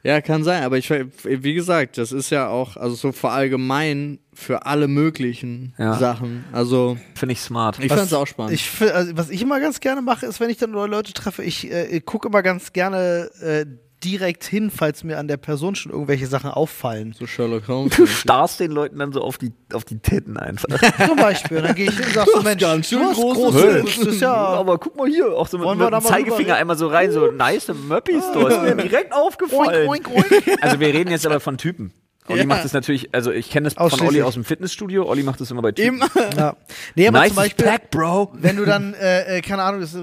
Ja, 0.03 0.19
kann 0.21 0.43
sein, 0.43 0.63
aber 0.63 0.77
ich, 0.77 0.89
wie 0.89 1.53
gesagt, 1.53 1.97
das 1.97 2.11
ist 2.11 2.29
ja 2.31 2.47
auch, 2.47 2.75
also 2.77 2.95
so 2.95 3.11
verallgemein 3.11 4.19
für 4.33 4.65
alle 4.65 4.87
möglichen 4.87 5.73
Ja. 5.77 5.93
Sachen. 5.95 6.43
Also, 6.51 6.97
Finde 7.15 7.33
ich 7.33 7.41
smart. 7.41 7.77
ich 7.79 7.87
fand 7.89 8.01
es 8.03 8.13
auch 8.13 8.25
spannend. 8.27 8.53
Ich, 8.53 8.69
also, 8.81 9.15
was 9.17 9.29
ich 9.29 9.41
immer 9.41 9.59
ganz 9.59 9.79
gerne 9.79 10.01
mache, 10.01 10.25
ist, 10.27 10.39
wenn 10.39 10.49
ich 10.51 10.57
dann 10.57 10.71
neue 10.71 10.87
Leute 10.87 11.13
treffe, 11.13 11.43
ich 11.43 11.71
äh, 11.71 11.99
gucke 12.01 12.27
immer 12.29 12.41
ganz 12.43 12.71
gerne 12.73 13.29
äh, 13.41 13.65
direkt 14.03 14.43
hin, 14.43 14.71
falls 14.71 15.03
mir 15.03 15.17
an 15.17 15.27
der 15.27 15.37
Person 15.37 15.75
schon 15.75 15.91
irgendwelche 15.91 16.27
Sachen 16.27 16.49
auffallen. 16.51 17.13
So 17.13 17.27
Sherlock 17.27 17.67
Holmes. 17.67 17.95
Du 17.95 18.05
starrst 18.05 18.59
den 18.59 18.71
Leuten 18.71 18.99
dann 18.99 19.11
so 19.11 19.21
auf 19.21 19.37
die, 19.37 19.51
auf 19.73 19.85
die 19.85 19.99
Titten 19.99 20.37
einfach. 20.37 20.67
Zum 21.07 21.17
Beispiel. 21.17 21.57
Und 21.57 21.63
dann 21.63 21.75
gehe 21.75 21.89
ich 21.89 21.95
hin 21.95 22.05
und 22.05 22.13
sag 22.13 22.27
so, 22.27 22.41
Mensch, 22.41 22.61
ganz 22.61 22.87
schön 22.89 22.99
du 22.99 23.05
hast 23.05 23.15
große 23.15 23.39
große, 23.39 23.83
das 23.83 23.97
ist 23.97 24.21
ja. 24.21 24.33
Aber 24.33 24.77
guck 24.77 24.95
mal 24.97 25.07
hier, 25.07 25.31
auch 25.31 25.47
so 25.47 25.57
mit, 25.57 25.77
mit 25.77 25.93
dem 25.93 26.01
Zeigefinger 26.01 26.55
einmal 26.55 26.77
so 26.77 26.87
rein, 26.87 27.11
so 27.11 27.31
nice 27.31 27.67
Möppis, 27.87 28.23
du 28.33 28.47
hast 28.49 28.61
mir 28.63 28.75
direkt 28.75 29.13
aufgefallen. 29.13 29.87
Oink, 29.87 30.09
oink, 30.09 30.31
oink. 30.31 30.57
Also 30.61 30.79
wir 30.79 30.87
reden 30.93 31.11
jetzt 31.11 31.25
aber 31.25 31.39
von 31.39 31.57
Typen. 31.57 31.93
Olli 32.27 32.41
Ja. 32.41 32.45
macht 32.45 32.63
das 32.63 32.73
natürlich, 32.73 33.13
also 33.13 33.31
ich 33.31 33.49
kenne 33.49 33.69
das 33.69 33.73
von. 33.73 34.07
Olli 34.07 34.21
aus 34.21 34.35
dem 34.35 34.45
Fitnessstudio, 34.45 35.07
Olli 35.07 35.23
macht 35.23 35.41
das 35.41 35.49
immer 35.51 35.61
bei 35.61 35.71
Typen. 35.71 35.95
Immer. 36.01 36.09
Ja. 36.37 36.55
Nee, 36.95 37.07
aber 37.07 37.19
nice 37.19 37.29
zum 37.29 37.35
Beispiel, 37.37 37.65
Pack, 37.65 37.89
Bro. 37.91 38.31
wenn 38.33 38.57
du 38.57 38.65
dann, 38.65 38.93
äh, 38.93 39.37
äh, 39.37 39.41
keine 39.41 39.63
Ahnung, 39.63 39.81
das 39.81 39.95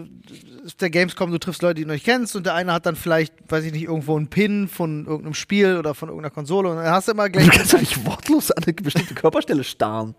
ist 0.69 0.83
der 0.83 0.91
Gamescom, 0.91 1.31
du 1.31 1.39
triffst 1.39 1.62
Leute, 1.62 1.77
die 1.77 1.85
du 1.85 1.91
nicht 1.91 2.05
kennst 2.05 2.37
und 2.37 2.45
der 2.45 2.55
eine 2.55 2.73
hat 2.73 2.87
dann 2.87 2.95
vielleicht, 2.95 3.33
weiß 3.49 3.64
ich 3.64 3.73
nicht, 3.73 3.85
irgendwo 3.85 4.16
einen 4.16 4.29
Pin 4.29 4.69
von 4.69 5.07
irgendeinem 5.07 5.35
Spiel 5.35 5.79
oder 5.79 5.95
von 5.95 6.09
irgendeiner 6.09 6.31
Konsole 6.31 6.69
und 6.69 6.77
dann 6.77 6.87
hast 6.87 7.09
du 7.09 7.12
immer 7.12 7.29
gleich. 7.29 7.47
Du 7.47 7.57
kannst 7.57 7.73
doch 7.73 7.81
nicht 7.81 8.05
wortlos 8.05 8.51
an 8.51 8.62
eine 8.62 8.73
bestimmte 8.75 9.14
Körperstelle 9.14 9.64
starren. 9.64 10.14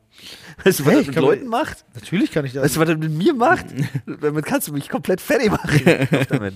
Weißt 0.63 0.79
du, 0.79 0.85
was 0.85 0.91
Hey, 0.91 0.97
er 0.97 1.01
ich 1.01 1.07
mit 1.07 1.15
Leuten 1.17 1.47
macht? 1.47 1.85
Natürlich 1.93 2.31
kann 2.31 2.45
ich 2.45 2.53
das. 2.53 2.63
Weißt 2.63 2.75
du, 2.75 2.79
was 2.79 2.89
er 2.89 2.97
mit 2.97 3.11
mir 3.11 3.33
macht? 3.33 3.65
Damit 4.21 4.45
kannst 4.45 4.67
du 4.67 4.73
mich 4.73 4.89
komplett 4.89 5.21
fertig 5.21 5.51
machen. 5.51 5.79
Damit. 6.29 6.55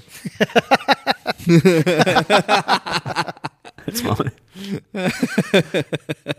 Jetzt 3.86 4.04
mal. 4.04 4.32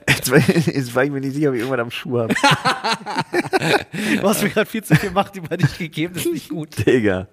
Jetzt, 0.09 0.31
war- 0.31 0.39
jetzt 0.39 0.95
war 0.95 1.05
ich 1.05 1.11
mir 1.11 1.21
nicht 1.21 1.35
sicher, 1.35 1.49
ob 1.49 1.55
ich 1.55 1.61
irgendwann 1.61 1.81
am 1.81 1.91
Schuh 1.91 2.19
habe. 2.21 2.35
du 4.21 4.23
hast 4.29 4.43
mir 4.43 4.51
gerade 4.51 4.71
viel 4.71 4.83
zu 4.85 4.95
viel 4.97 5.11
Macht 5.11 5.37
über 5.37 5.57
dich 5.57 5.77
gegeben, 5.79 6.15
das 6.15 6.25
ist 6.25 6.33
nicht 6.33 6.49
gut. 6.49 6.87
Digga. 6.87 7.29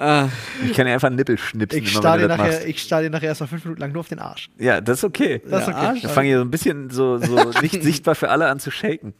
Ah, 0.00 0.28
Ich 0.64 0.74
kann 0.74 0.86
ja 0.86 0.94
einfach 0.94 1.08
einen 1.08 1.16
Nippel 1.16 1.36
schnipsen, 1.38 1.82
Ich 1.82 1.90
starre 1.90 2.20
dir 2.20 2.28
nachher, 2.28 2.64
ich 2.68 2.80
starr 2.80 3.02
dir 3.02 3.10
nachher 3.10 3.26
erstmal 3.28 3.48
fünf 3.48 3.64
Minuten 3.64 3.80
lang 3.80 3.90
nur 3.90 4.00
auf 4.00 4.08
den 4.08 4.20
Arsch. 4.20 4.48
Ja, 4.58 4.80
das 4.80 4.98
ist 4.98 5.04
okay. 5.04 5.42
Das 5.48 5.62
ist 5.62 5.68
okay. 5.68 5.76
Arsch. 5.76 6.02
Dann 6.02 6.10
fange 6.12 6.28
ich 6.28 6.34
so 6.36 6.40
ein 6.42 6.50
bisschen 6.52 6.90
so, 6.90 7.18
so 7.18 7.50
nicht 7.62 7.82
sichtbar 7.82 8.14
für 8.14 8.28
alle 8.30 8.46
an 8.46 8.60
zu 8.60 8.70
shaken. 8.70 9.14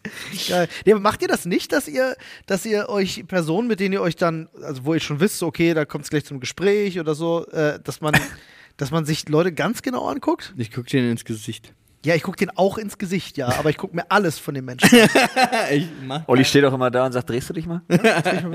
Geil. 0.49 0.68
Nee, 0.84 0.92
aber 0.92 1.01
macht 1.01 1.20
ihr 1.22 1.28
das 1.28 1.46
nicht, 1.46 1.72
dass 1.72 1.88
ihr, 1.88 2.14
dass 2.46 2.64
ihr 2.64 2.88
euch 2.90 3.24
Personen, 3.26 3.66
mit 3.66 3.80
denen 3.80 3.94
ihr 3.94 4.03
euch 4.03 4.14
dann, 4.14 4.49
also 4.62 4.84
wo 4.84 4.94
ihr 4.94 5.01
schon 5.01 5.18
wisst, 5.18 5.42
okay, 5.42 5.74
da 5.74 5.84
kommt 5.84 6.05
es 6.05 6.11
gleich 6.11 6.24
zum 6.24 6.38
Gespräch 6.38 7.01
oder 7.01 7.16
so, 7.16 7.44
äh, 7.49 7.80
dass 7.82 8.01
man, 8.01 8.14
dass 8.78 8.90
man 8.90 9.04
sich 9.04 9.28
Leute 9.28 9.52
ganz 9.52 9.82
genau 9.82 10.06
anguckt? 10.06 10.54
ich 10.56 10.72
guck 10.72 10.86
dir 10.86 11.10
ins 11.10 11.26
Gesicht. 11.26 11.74
Ja, 12.05 12.14
ich 12.14 12.22
gucke 12.22 12.36
den 12.36 12.51
auch 12.57 12.78
ins 12.78 12.96
Gesicht, 12.96 13.36
ja, 13.38 13.49
aber 13.59 13.70
ich 13.70 13.76
gucke 13.76 13.96
mir 13.96 14.05
alles 14.09 14.38
von 14.38 14.55
dem 14.55 14.66
Menschen 14.66 14.88
an. 14.88 15.09
ich 15.72 15.88
Olli 16.28 16.44
steht 16.44 16.64
auch 16.64 16.72
immer 16.72 16.92
da 16.92 17.07
und 17.07 17.12
sagt, 17.12 17.28
drehst 17.28 17.49
du 17.51 17.55
dich 17.55 17.66
mal? 17.66 17.82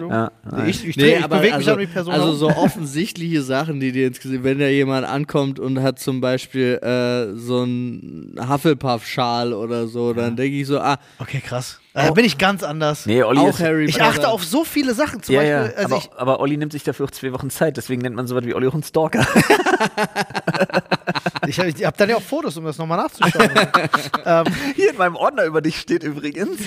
Ja. 0.10 0.32
Nee, 0.52 0.70
ich 0.70 0.88
ich, 0.88 0.96
Nee, 0.96 1.04
dreh- 1.04 1.18
ich 1.18 1.24
aber 1.24 1.38
bewege 1.38 1.58
mich 1.58 1.68
also, 1.68 1.72
an 1.74 1.80
die 1.80 1.88
Person. 1.88 2.14
also 2.14 2.34
so 2.34 2.50
offensichtliche 2.50 3.42
Sachen, 3.42 3.80
die 3.80 3.92
dir 3.92 4.08
ins 4.08 4.20
Gesicht, 4.20 4.44
wenn 4.44 4.60
da 4.60 4.68
jemand 4.68 5.06
ankommt 5.06 5.60
und 5.60 5.82
hat 5.82 6.00
zum 6.00 6.22
Beispiel 6.22 6.76
äh, 6.82 7.36
so 7.38 7.62
einen 7.62 8.36
Hufflepuff-Schal 8.50 9.54
oder 9.54 9.88
so, 9.88 10.14
dann 10.14 10.36
denke 10.36 10.58
ich 10.58 10.68
so, 10.68 10.80
ah, 10.80 10.98
Okay, 11.20 11.42
krass. 11.46 11.80
Da 11.94 12.10
bin 12.12 12.26
ich 12.26 12.40
ganz 12.40 12.64
anders. 12.64 13.06
Nee, 13.06 13.22
Olli 13.22 13.40
auch 13.40 13.50
ist, 13.50 13.60
Harry 13.60 13.86
Ich 13.86 14.02
achte 14.02 14.28
auf 14.28 14.44
so 14.44 14.64
viele 14.64 14.96
Sachen. 14.96 15.22
Zum 15.22 15.36
ja, 15.36 15.42
Beispiel, 15.42 15.74
ja. 15.76 15.84
also 15.84 15.96
aber, 15.96 15.98
ich, 16.04 16.12
aber 16.18 16.40
Olli 16.40 16.58
nimmt 16.58 16.72
sich 16.72 16.84
dafür 16.84 17.06
auch 17.06 17.12
zwei 17.12 17.32
Wochen 17.34 17.52
Zeit, 17.52 17.78
deswegen 17.78 18.02
nennt 18.02 18.16
man 18.16 18.26
sowas 18.26 18.46
wie 18.46 18.56
Olli 18.56 18.68
auch 18.68 18.74
einen 18.74 18.84
Stalker. 18.84 19.28
ich, 21.48 21.60
hab- 21.60 21.68
habe 21.68 21.98
dann 21.98 22.10
ja 22.10 22.16
auch 22.18 22.22
Fotos, 22.22 22.58
um 22.58 22.66
das 22.66 22.78
nochmal 22.78 22.98
nachzuschauen. 22.98 23.50
ähm, 24.26 24.46
Hier 24.76 24.92
in 24.92 24.98
meinem 24.98 25.16
Ordner 25.16 25.46
über 25.46 25.62
dich 25.62 25.80
steht 25.80 26.04
übrigens. 26.04 26.60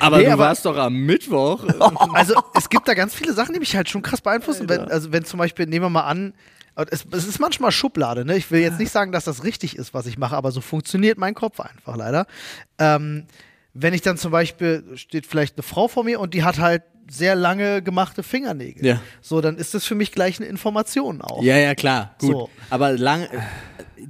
aber 0.00 0.18
Nee, 0.18 0.24
du 0.24 0.32
aber- 0.32 0.44
warst 0.44 0.64
doch 0.64 0.76
am 0.76 0.94
Mittwoch. 0.94 1.64
also 2.14 2.34
es 2.54 2.68
gibt 2.68 2.88
da 2.88 2.94
ganz 2.94 3.14
viele 3.14 3.32
Sachen, 3.32 3.52
die 3.54 3.60
mich 3.60 3.76
halt 3.76 3.88
schon 3.88 4.02
krass 4.02 4.20
beeinflussen. 4.20 4.68
Wenn, 4.68 4.80
also 4.90 5.12
wenn 5.12 5.24
zum 5.24 5.38
Beispiel, 5.38 5.66
nehmen 5.66 5.84
wir 5.86 5.90
mal 5.90 6.04
an, 6.06 6.34
es, 6.90 7.04
es 7.10 7.26
ist 7.26 7.38
manchmal 7.38 7.70
Schublade, 7.70 8.24
ne? 8.24 8.36
Ich 8.36 8.50
will 8.50 8.60
jetzt 8.60 8.78
nicht 8.78 8.90
sagen, 8.92 9.12
dass 9.12 9.24
das 9.24 9.44
richtig 9.44 9.76
ist, 9.76 9.92
was 9.92 10.06
ich 10.06 10.16
mache, 10.16 10.36
aber 10.36 10.52
so 10.52 10.62
funktioniert 10.62 11.18
mein 11.18 11.34
Kopf 11.34 11.60
einfach 11.60 11.96
leider. 11.96 12.26
Ähm, 12.78 13.24
wenn 13.74 13.92
ich 13.92 14.00
dann 14.00 14.16
zum 14.16 14.32
Beispiel, 14.32 14.82
steht 14.94 15.26
vielleicht 15.26 15.56
eine 15.56 15.62
Frau 15.62 15.88
vor 15.88 16.02
mir 16.04 16.18
und 16.18 16.32
die 16.34 16.44
hat 16.44 16.58
halt 16.58 16.82
sehr 17.10 17.34
lange 17.34 17.82
gemachte 17.82 18.22
Fingernägel. 18.22 18.86
Ja. 18.86 19.00
So, 19.20 19.40
dann 19.42 19.56
ist 19.58 19.74
das 19.74 19.84
für 19.84 19.94
mich 19.94 20.12
gleich 20.12 20.38
eine 20.38 20.46
Information 20.48 21.20
auch. 21.20 21.42
Ja, 21.42 21.58
ja, 21.58 21.74
klar. 21.74 22.14
Gut. 22.18 22.30
So. 22.30 22.50
Aber 22.70 22.92
lang, 22.92 23.28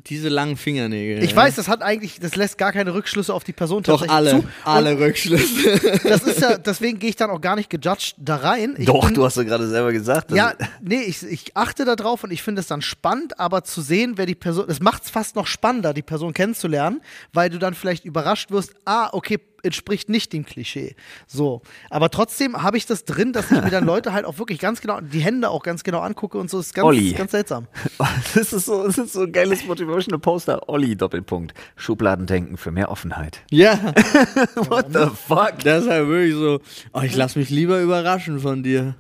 diese 0.07 0.29
langen 0.29 0.57
Fingernägel. 0.57 1.23
Ich 1.23 1.33
ja. 1.33 1.37
weiß, 1.37 1.57
das 1.57 1.69
hat 1.69 1.83
eigentlich, 1.83 2.21
das 2.21 2.37
lässt 2.37 2.59
gar 2.59 2.73
keine 2.73 2.95
Rückschlüsse 2.95 3.33
auf 3.33 3.45
die 3.45 3.53
Person 3.53 3.83
Doch 3.83 4.01
tatsächlich 4.01 4.13
alle, 4.13 4.31
zu. 4.31 4.45
alle 4.65 4.99
Rückschlüsse. 4.99 6.01
Das 6.13 6.23
ist 6.23 6.41
ja, 6.41 6.59
deswegen 6.59 6.99
gehe 6.99 7.11
ich 7.11 7.17
dann 7.17 7.31
auch 7.31 7.41
gar 7.41 7.57
nicht 7.57 7.71
gejudged 7.71 8.15
da 8.19 8.37
rein. 8.37 8.75
Ich 8.79 8.87
Doch, 8.87 9.05
bin- 9.05 9.15
du 9.15 9.25
hast 9.25 9.37
ja 9.37 9.43
gerade 9.43 9.69
selber 9.69 9.93
gesagt. 9.93 10.33
Ja, 10.33 10.55
nee, 10.81 11.03
ich, 11.03 11.23
ich 11.23 11.57
achte 11.57 11.85
da 11.85 11.97
drauf 11.97 12.25
und 12.25 12.31
ich 12.33 12.43
finde 12.43 12.61
es 12.61 12.67
dann 12.67 12.83
spannend, 12.83 13.39
aber 13.39 13.65
zu 13.65 13.81
sehen, 13.81 14.15
wer 14.17 14.27
die 14.27 14.35
Person, 14.35 14.67
es 14.69 14.81
macht 14.81 15.05
es 15.05 15.11
fast 15.11 15.37
noch 15.37 15.47
spannender, 15.47 15.95
die 15.95 16.03
Person 16.03 16.33
kennenzulernen, 16.33 17.01
weil 17.33 17.51
du 17.51 17.59
dann 17.59 17.75
vielleicht 17.75 18.05
überrascht 18.05 18.51
wirst, 18.51 18.75
ah, 18.85 19.09
okay, 19.13 19.39
entspricht 19.63 20.09
nicht 20.09 20.33
dem 20.33 20.45
Klischee. 20.45 20.97
So. 21.27 21.63
Aber 21.91 22.11
trotzdem 22.11 22.63
habe 22.63 22.77
ich 22.77 22.87
das 22.87 23.05
drin, 23.05 23.33
dass 23.33 23.51
ich 23.51 23.63
mir 23.63 23.71
dann 23.71 23.85
Leute 23.93 24.13
halt 24.13 24.25
auch 24.25 24.39
wirklich 24.39 24.59
ganz 24.59 24.81
genau, 24.81 25.01
die 25.01 25.21
Hände 25.21 25.51
auch 25.51 25.63
ganz 25.63 25.85
genau 25.85 26.01
angucke 26.01 26.39
und 26.39 26.51
so. 26.51 26.59
Das 26.59 26.67
ist 26.67 26.75
ganz, 26.75 26.87
Olli. 26.87 27.13
ganz 27.13 27.31
seltsam. 27.33 27.67
Das 28.35 28.53
ist 28.53 28.67
so, 28.67 28.87
das 28.87 28.99
ist 28.99 29.13
so 29.13 29.23
ein 29.23 29.33
geiles 29.33 29.65
Motivational 29.67 30.19
Poster. 30.19 30.69
Olli, 30.69 30.97
Doppelpunkt. 30.97 31.55
Schubladendenken 31.77 32.57
für 32.57 32.71
mehr 32.71 32.91
Offenheit. 32.91 33.41
ja, 33.51 33.75
What 34.55 34.87
the 34.93 35.07
fuck? 35.27 35.59
das 35.65 35.85
ist 35.85 35.91
halt 35.91 36.09
wirklich 36.09 36.35
so. 36.35 36.61
Oh, 36.93 37.03
ich 37.03 37.15
lass 37.15 37.37
mich 37.37 37.51
lieber 37.51 37.81
überraschen 37.81 38.39
von 38.41 38.63
dir. 38.63 38.97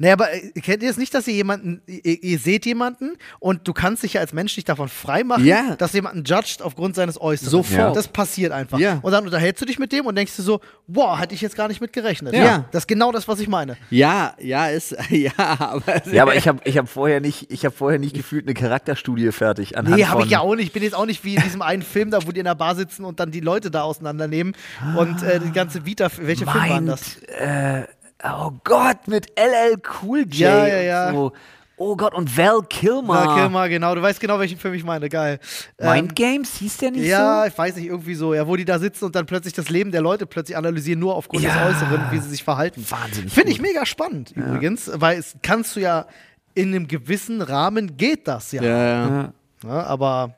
Nee, 0.00 0.12
aber 0.12 0.32
äh, 0.32 0.50
kennt 0.60 0.82
ihr 0.82 0.90
es 0.90 0.96
nicht, 0.96 1.12
dass 1.12 1.26
ihr 1.26 1.34
jemanden, 1.34 1.82
ihr, 1.86 2.22
ihr 2.22 2.38
seht 2.38 2.64
jemanden 2.66 3.16
und 3.40 3.66
du 3.66 3.72
kannst 3.72 4.02
dich 4.04 4.12
ja 4.14 4.20
als 4.20 4.32
Mensch 4.32 4.56
nicht 4.56 4.68
davon 4.68 4.88
freimachen, 4.88 5.44
Ja. 5.44 5.74
dass 5.76 5.92
jemanden 5.92 6.22
judged 6.24 6.62
aufgrund 6.62 6.94
seines 6.94 7.20
Äußeren. 7.20 7.50
Sofort. 7.50 7.96
Das 7.96 8.06
passiert 8.08 8.52
einfach. 8.52 8.78
Ja. 8.78 8.98
Und 9.02 9.10
dann 9.12 9.24
unterhältst 9.24 9.60
du 9.60 9.66
dich 9.66 9.78
mit 9.78 9.90
dem 9.92 10.06
und 10.06 10.14
denkst 10.16 10.36
dir 10.36 10.42
so, 10.42 10.60
wow, 10.86 11.18
hatte 11.18 11.34
ich 11.34 11.40
jetzt 11.40 11.56
gar 11.56 11.66
nicht 11.68 11.80
mit 11.80 11.92
gerechnet. 11.92 12.32
Ja. 12.34 12.64
Das 12.70 12.84
ist 12.84 12.86
genau 12.88 13.10
das, 13.12 13.26
was 13.28 13.40
ich 13.40 13.48
meine. 13.48 13.76
Ja, 13.90 14.34
ja, 14.40 14.68
ist, 14.68 14.94
ja, 15.10 15.32
aber. 15.36 16.06
Ja, 16.12 16.22
aber 16.22 16.36
ich 16.36 16.46
habe 16.46 16.60
ich 16.64 16.78
hab 16.78 16.88
vorher, 16.88 17.20
nicht- 17.20 17.50
ich 17.50 17.64
hab 17.64 17.74
vorher 17.74 17.98
nicht 17.98 18.14
gefühlt 18.14 18.46
eine 18.46 18.54
Charakterstudie 18.54 19.32
fertig. 19.32 19.76
Anhand 19.76 19.96
Nee, 19.96 20.04
habe 20.04 20.22
ich 20.22 20.30
ja 20.30 20.40
auch 20.40 20.54
nicht. 20.54 20.66
Ich 20.66 20.72
bin 20.72 20.82
jetzt 20.82 20.94
auch 20.94 21.06
nicht 21.06 21.24
wie 21.24 21.34
in 21.34 21.42
diesem 21.42 21.60
einen 21.62 21.82
Film 21.82 22.10
da, 22.10 22.24
wo 22.26 22.30
die 22.32 22.38
in 22.38 22.44
der 22.46 22.54
Bar 22.54 22.76
sitzen 22.76 23.04
und 23.04 23.18
dann 23.20 23.30
die 23.30 23.40
Leute 23.40 23.70
da 23.70 23.82
auseinandernehmen 23.82 24.54
und 24.96 25.22
äh, 25.22 25.40
die 25.40 25.50
ganze 25.52 25.84
Vita, 25.84 26.08
welche 26.20 26.44
Film 26.46 26.56
waren 26.56 26.84
Meint, 26.86 26.88
das? 26.88 27.16
äh, 27.38 27.82
oh 28.24 28.52
Gott, 28.64 29.06
mit 29.08 29.28
LL 29.38 29.80
Cool 30.02 30.20
J. 30.20 30.32
Ja, 30.40 30.66
ja, 30.66 30.78
und 30.78 30.84
ja. 30.86 31.12
So. 31.12 31.32
Oh 31.80 31.94
Gott, 31.94 32.12
und 32.12 32.36
Val 32.36 32.60
Kilmer. 32.68 33.24
Ja, 33.24 33.34
Kilmer, 33.36 33.68
genau. 33.68 33.94
Du 33.94 34.02
weißt 34.02 34.18
genau, 34.18 34.40
welchen 34.40 34.58
Film 34.58 34.74
ich 34.74 34.82
meine. 34.82 35.08
Geil. 35.08 35.38
Ähm, 35.78 35.92
Mind 35.92 36.16
Games 36.16 36.56
hieß 36.56 36.78
der 36.78 36.90
nicht 36.90 37.04
Ja, 37.06 37.42
so? 37.42 37.48
ich 37.48 37.56
weiß 37.56 37.76
nicht, 37.76 37.86
irgendwie 37.86 38.16
so, 38.16 38.34
ja, 38.34 38.48
wo 38.48 38.56
die 38.56 38.64
da 38.64 38.80
sitzen 38.80 39.04
und 39.04 39.14
dann 39.14 39.26
plötzlich 39.26 39.54
das 39.54 39.68
Leben 39.68 39.92
der 39.92 40.00
Leute 40.00 40.26
plötzlich 40.26 40.56
analysieren, 40.56 40.98
nur 40.98 41.14
aufgrund 41.14 41.44
Ja. 41.44 41.68
des 41.68 41.76
Äußeren, 41.76 42.06
wie 42.10 42.18
sie 42.18 42.30
sich 42.30 42.42
verhalten. 42.42 42.84
Wahnsinnig 42.88 43.32
Finde 43.32 43.52
ich 43.52 43.60
mega 43.60 43.86
spannend 43.86 44.32
übrigens, 44.32 44.90
weil 44.92 45.18
es 45.20 45.36
kannst 45.42 45.76
du 45.76 45.80
ja 45.80 46.06
in 46.54 46.74
einem 46.74 46.88
gewissen 46.88 47.42
Rahmen 47.42 47.96
geht 47.96 48.26
das 48.26 48.50
ja. 48.50 48.62
Ja, 48.62 48.70
ja. 48.84 49.08
Ja. 49.08 49.32
Ja, 49.64 49.82
aber 49.84 50.34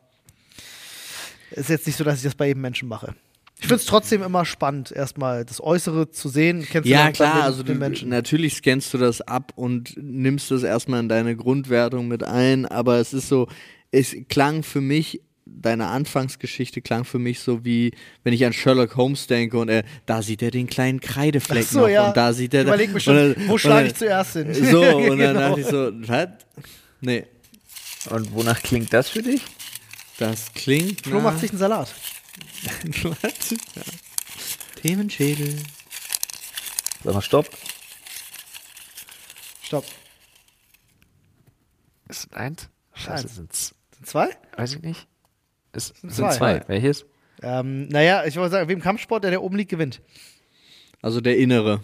ist 1.53 1.71
jetzt 1.71 1.87
nicht 1.87 1.97
so, 1.97 2.05
dass 2.05 2.19
ich 2.19 2.23
das 2.25 2.35
bei 2.35 2.49
jedem 2.49 2.61
Menschen 2.61 2.87
mache. 2.89 3.15
Ich 3.61 3.67
finde 3.69 3.77
es 3.77 3.87
trotzdem 3.87 4.23
immer 4.23 4.45
spannend, 4.45 4.91
erstmal 4.91 5.45
das 5.45 5.63
Äußere 5.63 6.11
zu 6.11 6.29
sehen. 6.29 6.67
Kennst 6.71 6.87
du 6.89 6.93
Ja, 6.93 7.05
dann 7.05 7.13
klar, 7.13 7.35
den, 7.35 7.43
also 7.43 7.63
du, 7.63 7.73
den 7.73 7.79
Menschen? 7.79 8.09
natürlich 8.09 8.55
scannst 8.55 8.93
du 8.95 8.99
das 8.99 9.21
ab 9.21 9.53
und 9.55 9.95
nimmst 9.97 10.51
das 10.51 10.63
erstmal 10.63 11.01
in 11.01 11.09
deine 11.09 11.37
Grundwertung 11.37 12.09
mit 12.09 12.23
ein, 12.25 12.65
aber 12.67 12.97
es 12.99 13.13
ist 13.13 13.29
so, 13.29 13.49
es 13.91 14.17
klang 14.29 14.63
für 14.63 14.81
mich, 14.81 15.21
deine 15.45 15.89
Anfangsgeschichte 15.89 16.81
klang 16.81 17.05
für 17.05 17.19
mich 17.19 17.41
so 17.41 17.65
wie, 17.65 17.93
wenn 18.23 18.33
ich 18.33 18.47
an 18.47 18.53
Sherlock 18.53 18.97
Holmes 18.97 19.27
denke 19.27 19.59
und 19.59 19.69
er, 19.69 19.83
da 20.07 20.23
sieht 20.23 20.43
er 20.43 20.51
den 20.53 20.67
kleinen 20.69 21.01
Kreidefleck 21.01 21.65
so, 21.65 21.81
noch 21.81 21.89
ja. 21.89 22.09
und 22.09 22.17
da 22.17 22.33
sieht 22.33 22.55
er 22.55 22.63
überleg 22.63 22.89
mir 22.91 22.95
und 22.95 23.01
schon, 23.03 23.17
dann- 23.17 23.35
wo 23.49 23.59
schlage 23.59 23.81
dann- 23.81 23.87
ich 23.89 23.95
zuerst 23.97 24.33
hin? 24.35 24.55
So, 24.55 24.81
und 24.97 25.09
dann 25.09 25.19
Genau. 25.19 25.41
dachte 25.41 25.61
ich 25.61 25.67
so, 25.67 25.91
was? 26.09 26.29
Nee, 27.01 27.25
Und 28.11 28.33
wonach 28.33 28.63
klingt 28.63 28.93
das 28.93 29.09
für 29.11 29.23
dich? 29.23 29.43
das 30.19 30.53
klingt 30.55 31.01
Flo 31.07 31.21
macht 31.21 31.41
sich 31.41 31.51
einen 31.51 31.59
Salat. 31.59 31.93
Was? 33.23 33.51
Ja. 33.75 33.83
Themenschädel. 34.77 35.57
Sag 37.05 37.15
mal, 37.15 37.21
stopp. 37.21 37.49
Stopp. 39.63 39.85
Ist 42.09 42.25
es 42.25 42.33
eins? 42.33 42.69
Scheiße, 42.95 43.25
Eins. 43.25 43.35
sind's. 43.37 43.75
Sind 43.95 44.07
zwei? 44.07 44.29
Weiß 44.57 44.75
ich 44.75 44.83
nicht. 44.83 45.07
Es 45.73 45.89
sind 46.01 46.13
zwei. 46.15 46.35
zwei. 46.37 46.65
Welches? 46.69 47.05
Ähm, 47.43 47.89
naja, 47.89 48.25
ich 48.25 48.37
wollte 48.37 48.53
sagen, 48.53 48.69
wem 48.69 48.81
Kampfsport, 48.81 49.23
der, 49.25 49.31
der 49.31 49.43
oben 49.43 49.57
liegt, 49.57 49.71
gewinnt. 49.71 50.01
Also 51.03 51.21
der 51.21 51.37
innere. 51.39 51.83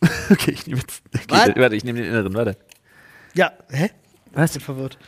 Okay, 0.30 0.50
ich 0.50 0.66
nehme 0.66 0.80
jetzt. 0.80 1.02
Okay, 1.14 1.54
warte, 1.56 1.74
ich 1.74 1.84
nehme 1.84 2.00
den 2.00 2.08
inneren, 2.10 2.34
warte. 2.34 2.58
Ja, 3.34 3.52
hä? 3.70 3.90
Was? 4.32 4.50
Ich 4.50 4.56
bin 4.58 4.64
verwirrt. 4.64 4.98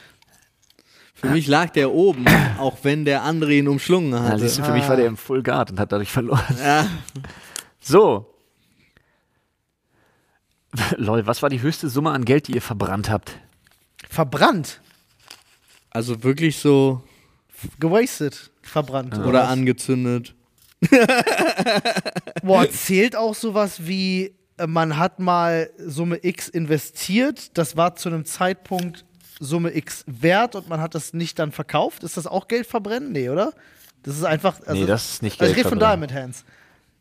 Für 1.21 1.29
mich 1.29 1.47
lag 1.47 1.71
der 1.71 1.93
oben, 1.93 2.25
auch 2.59 2.79
wenn 2.83 3.05
der 3.05 3.23
andere 3.23 3.53
ihn 3.53 3.69
umschlungen 3.69 4.13
Ja, 4.13 4.23
hatte. 4.23 4.39
siehst 4.41 4.59
du, 4.59 4.65
für 4.65 4.73
mich 4.73 4.89
war 4.89 4.97
der 4.97 5.07
im 5.07 5.17
Full 5.17 5.43
Guard 5.43 5.71
und 5.71 5.81
hat 5.81 5.93
dadurch 5.93 6.11
verloren. 6.11 6.57
Ja. 6.63 6.87
So. 7.81 8.35
Lol, 10.97 11.27
was 11.27 11.43
war 11.43 11.51
die 11.51 11.61
höchste 11.61 11.89
Summe 11.89 12.11
an 12.11 12.25
Geld, 12.25 12.49
die 12.49 12.53
ihr 12.55 12.63
verbrannt 12.63 13.11
habt? 13.11 13.39
Verbrannt. 14.09 14.81
Also 15.91 16.23
wirklich 16.23 16.57
so 16.59 17.03
Gewastet. 17.79 18.51
Verbrannt. 18.63 19.19
oder 19.19 19.49
angezündet. 19.49 20.35
Boah, 22.43 22.71
zählt 22.71 23.17
auch 23.17 23.35
sowas 23.35 23.87
wie, 23.87 24.35
äh, 24.57 24.67
man 24.67 24.97
hat 24.97 25.19
mal 25.19 25.71
Summe 25.79 26.21
X 26.23 26.49
investiert, 26.49 27.57
das 27.59 27.77
war 27.77 27.97
zu 27.97 28.09
einem 28.09 28.25
Zeitpunkt 28.25 29.05
Summe 29.41 29.75
X 29.75 30.05
wert 30.07 30.55
und 30.55 30.69
man 30.69 30.81
hat 30.81 30.95
das 30.95 31.13
nicht 31.15 31.39
dann 31.39 31.51
verkauft. 31.51 32.05
Ist 32.05 32.17
das 32.17 32.27
auch 32.27 32.47
Geld 32.47 32.67
verbrennen? 32.67 33.11
Nee, 33.11 33.31
oder? 33.31 33.53
Das 34.03 34.17
ist 34.17 34.25
einfach. 34.25 34.61
Also, 34.67 34.75
Nee, 34.81 34.87
das 34.87 35.13
ist 35.15 35.23
nicht 35.23 35.41
Also 35.41 35.51
ich 35.51 35.57
Geld 35.57 35.67
rede 35.67 35.71
von. 35.71 35.79
Diamond 35.81 36.13
Hands. 36.15 36.45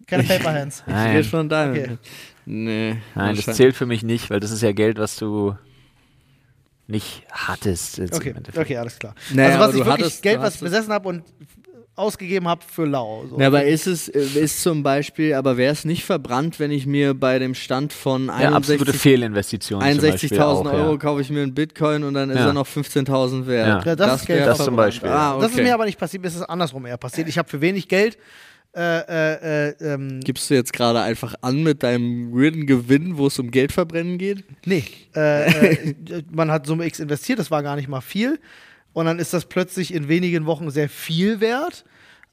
Keine 0.08 0.24
Paper 0.24 0.54
Hands. 0.54 0.84
Ich 0.88 0.94
rede 0.96 1.24
von 1.26 1.50
deinem. 1.50 1.72
Okay. 1.74 1.98
Nee. 2.46 2.98
Nein, 3.14 3.36
das 3.36 3.56
zählt 3.56 3.76
für 3.76 3.86
mich 3.86 4.02
nicht, 4.04 4.30
weil 4.30 4.40
das 4.40 4.50
ist 4.52 4.62
ja 4.64 4.72
Geld, 4.72 4.98
was 4.98 5.18
du 5.18 5.56
nicht 6.88 7.24
hattest. 7.32 8.00
Okay, 8.14 8.34
okay, 8.56 8.78
alles 8.78 8.98
klar. 8.98 9.14
Naja, 9.32 9.50
also 9.50 9.60
was 9.60 9.70
ich 9.70 9.86
wirklich 9.86 10.06
hattest- 10.06 10.22
Geld, 10.24 10.40
was 10.42 10.56
ich 10.56 10.62
besessen 10.62 10.92
habe 10.92 11.08
und 11.10 11.24
ausgegeben 12.00 12.47
habe 12.47 12.62
für 12.68 12.86
lau. 12.86 13.26
So. 13.30 13.39
Ja, 13.39 13.47
aber 13.47 13.66
ist 13.66 13.86
es 13.88 14.08
äh, 14.08 14.20
ist 14.20 14.64
zum 14.64 14.82
Beispiel, 14.82 15.34
aber 15.34 15.58
wäre 15.58 15.74
es 15.74 15.86
nicht 15.86 16.04
verbrannt, 16.06 16.60
wenn 16.60 16.72
ich 16.72 16.86
mir 16.86 17.14
bei 17.14 17.38
dem 17.39 17.54
Stand 17.54 17.93
von 17.93 18.28
Ja, 18.28 18.52
absolute 18.54 18.86
61 18.86 19.02
Fehlinvestition. 19.02 19.82
zum 19.82 20.02
Beispiel 20.02 20.30
61.000 20.39 20.41
auch, 20.41 20.66
Euro 20.74 20.91
Ja. 20.93 20.97
kaufe 20.97 21.22
ich 21.22 21.30
mir 21.30 21.43
einen 21.43 21.54
Bitcoin 21.54 22.04
und 22.04 22.14
dann 22.16 22.30
ist 22.30 22.38
Ja. 22.38 22.47
er 22.47 22.54
noch 22.54 22.68
15.000 22.68 23.45
wert. 23.47 23.86
Ja. 23.86 23.91
Ja, 23.91 23.95
das 23.95 24.22
ist 24.22 24.28
Geld 24.28 24.47
Das 24.47 24.58
zum. 24.64 24.76
Beispiel. 24.76 25.10
Ah, 25.10 25.34
okay. 25.36 25.41
Das 25.43 25.52
ist 25.52 25.58
mir 25.62 25.74
aber 25.74 25.86
nicht 25.86 26.00
passiert, 26.00 26.22
mir 26.24 26.30
ist 26.30 26.36
es 26.36 26.41
andersrum 26.43 26.86
eher 26.86 26.97
passiert. 26.97 27.28
Ich 27.28 27.38
habe 27.38 27.47
für 27.50 27.62
wenig 27.62 27.88
Geld 27.88 28.18
äh, 28.76 29.00
äh, 29.00 29.70
äh, 29.70 29.93
ähm, 29.93 30.20
Gibst 30.24 30.47
du 30.50 30.54
jetzt 30.54 30.74
gerade 30.74 31.02
einfach 31.02 31.34
an 31.41 31.64
mit 31.64 31.82
deinem 31.82 32.32
weirden 32.32 32.68
Gewinn, 32.68 33.18
wo 33.18 33.26
es 33.26 33.39
um 33.39 33.50
Geldverbrennen 33.50 34.20
geht? 34.20 34.43
Nee, 34.66 34.84
äh, 35.16 35.47
äh, 35.78 35.95
man 36.32 36.52
hat 36.52 36.68
Summe 36.68 36.86
X 36.86 37.00
investiert, 37.00 37.39
das 37.39 37.50
war 37.50 37.64
gar 37.64 37.76
nicht 37.76 37.88
mal 37.89 38.02
viel. 38.02 38.39
Und 38.94 39.06
dann 39.06 39.20
ist 39.20 39.34
das 39.34 39.46
plötzlich 39.46 39.94
in 39.94 40.08
wenigen 40.08 40.46
Wochen 40.46 40.70
sehr 40.72 40.90
viel 40.90 41.40
wert. 41.40 41.86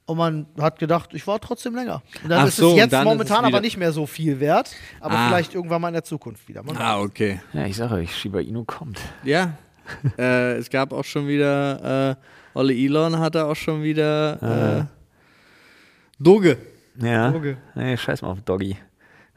Und 0.07 0.19
man 0.19 0.47
hat 0.61 0.79
gedacht, 0.79 1.11
ich 1.15 1.27
war 1.27 1.41
trotzdem 1.41 1.75
länger. 1.75 2.01
Und 2.23 2.31
dann 2.31 2.43
Ach 2.43 2.47
ist 2.49 2.57
so, 2.57 2.71
es 2.71 2.77
jetzt 2.77 2.93
es 2.93 3.05
momentan 3.05 3.39
wieder- 3.39 3.49
aber 3.49 3.61
nicht 3.61 3.77
mehr 3.77 3.91
so 3.93 4.07
viel 4.07 4.39
wert. 4.39 4.71
Aber 5.01 5.15
Ah. 5.17 5.29
vielleicht 5.29 5.55
irgendwann 5.55 5.81
mal 5.83 5.89
in 5.89 5.95
der 5.95 6.05
Zukunft 6.05 6.49
wieder. 6.49 6.63
Man 6.63 6.77
Ah, 6.77 7.01
okay. 7.01 7.41
Ja, 7.53 7.67
ich 7.67 7.77
sage 7.77 7.95
euch, 7.95 8.15
Shiba 8.17 8.39
Inu 8.41 8.65
kommt. 8.65 9.01
Ja. 9.25 9.55
äh, 10.19 10.55
es 10.57 10.71
gab 10.71 10.93
auch 10.93 11.05
schon 11.05 11.27
wieder, 11.29 12.11
äh, 12.13 12.17
Olle 12.59 12.73
Elon 12.75 13.19
hatte 13.19 13.45
auch 13.45 13.55
schon 13.57 13.83
wieder 13.83 14.87
äh, 14.89 16.23
Doge. 16.23 16.57
Ja. 17.01 17.31
Doge. 17.31 17.59
Nee, 17.75 17.97
scheiß 17.97 18.23
mal 18.23 18.29
auf 18.31 18.41
Doggy. 18.43 18.77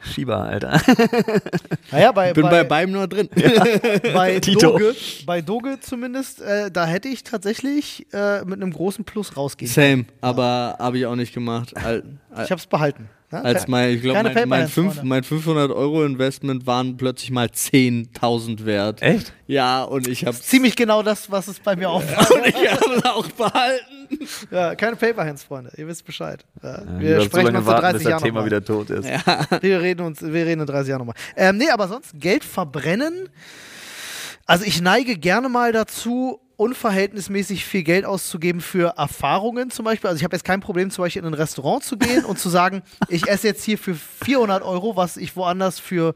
Shiba, 0.02 0.46
Alter. 0.46 0.82
Naja, 1.92 2.12
bei, 2.12 2.30
Ich 2.30 2.34
bin 2.34 2.44
bei, 2.44 2.50
bei, 2.50 2.64
beim 2.64 2.92
nur 2.92 3.08
drin. 3.08 3.30
bei, 4.14 4.40
Tito. 4.40 4.72
Doge, 4.72 4.96
bei 5.26 5.42
Doge 5.42 5.80
zumindest, 5.80 6.42
äh, 6.42 6.72
da 6.72 6.86
hätte 6.86 7.08
ich 7.10 7.24
tatsächlich 7.24 8.08
äh, 8.14 8.44
mit 8.46 8.62
einem 8.62 8.72
großen 8.72 9.04
Plus 9.04 9.36
rausgehen. 9.36 9.72
Same, 9.72 10.06
aber 10.22 10.78
habe 10.80 10.98
ich 10.98 11.06
auch 11.06 11.16
nicht 11.16 11.34
gemacht. 11.34 11.76
Al, 11.76 12.04
al, 12.32 12.46
Ich 12.46 12.52
habe 12.52 12.60
es 12.60 12.68
behalten. 12.68 13.10
Als 13.32 13.68
mein, 13.68 13.92
ich 13.96 14.02
glaube, 14.02 14.24
mein, 14.34 14.50
mein, 14.50 14.68
fünf, 14.68 15.04
mein 15.04 15.24
500 15.24 15.72
Euro 15.72 16.04
Investment 16.04 16.66
waren 16.66 16.98
plötzlich 16.98 17.30
mal 17.32 17.48
10.000 17.48 18.66
wert. 18.66 19.02
Echt? 19.02 19.34
Ja, 19.46 19.84
und 19.84 20.08
ich 20.08 20.26
habe 20.26 20.36
Ziemlich 20.40 20.76
genau 20.76 21.04
das, 21.04 21.30
was 21.30 21.48
es 21.48 21.60
bei 21.60 21.76
mir 21.76 21.90
auch 21.90 22.02
war. 22.04 22.32
und 22.32 22.46
ich 22.48 22.56
habe 22.72 22.96
es 22.96 23.06
auch 23.06 23.28
behalten. 23.28 23.86
Ja, 24.50 24.74
keine 24.74 24.96
Paperhands, 24.96 25.44
Freunde. 25.44 25.72
Ihr 25.78 25.88
wisst 25.88 26.06
Bescheid. 26.06 26.44
Ja, 26.64 26.82
Ja, 26.82 27.00
wir 27.00 27.22
sprechen 27.22 27.56
uns 27.56 27.60
in 27.60 27.66
warten, 27.68 27.82
30 27.82 27.94
bis 27.94 28.04
das 28.04 28.10
Jahren 28.10 28.24
Thema 28.24 28.34
nochmal. 28.40 28.46
wieder 28.48 28.64
tot 28.66 28.90
ist. 28.90 29.08
Wir 29.62 29.82
reden, 29.82 30.02
uns, 30.06 30.22
wir 30.22 30.46
reden 30.46 30.62
in 30.62 30.68
30 30.68 30.90
Jahren 30.90 31.00
nochmal. 31.00 31.16
Ähm, 31.36 31.58
nee, 31.58 31.70
aber 31.70 31.88
sonst 31.88 32.20
Geld 32.20 32.44
verbrennen. 32.44 33.30
Also 34.50 34.66
ich 34.66 34.82
neige 34.82 35.16
gerne 35.16 35.48
mal 35.48 35.72
dazu, 35.72 36.40
unverhältnismäßig 36.58 37.66
viel 37.66 37.84
Geld 37.84 38.04
auszugeben 38.04 38.62
für 38.62 38.96
Erfahrungen 38.98 39.70
zum 39.70 39.86
Beispiel. 39.86 40.08
Also 40.10 40.18
ich 40.18 40.24
habe 40.24 40.36
jetzt 40.36 40.44
kein 40.44 40.60
Problem, 40.60 40.90
zum 40.90 41.04
Beispiel 41.04 41.22
in 41.22 41.28
ein 41.28 41.36
Restaurant 41.36 41.84
zu 41.84 41.98
gehen 42.00 42.26
und 42.26 42.40
zu 42.40 42.50
sagen, 42.50 42.82
ich 43.10 43.28
esse 43.30 43.46
jetzt 43.46 43.64
hier 43.64 43.78
für 43.78 43.94
400 43.94 44.64
Euro, 44.64 44.96
was 44.96 45.18
ich 45.18 45.36
woanders 45.36 45.78
für 45.80 46.16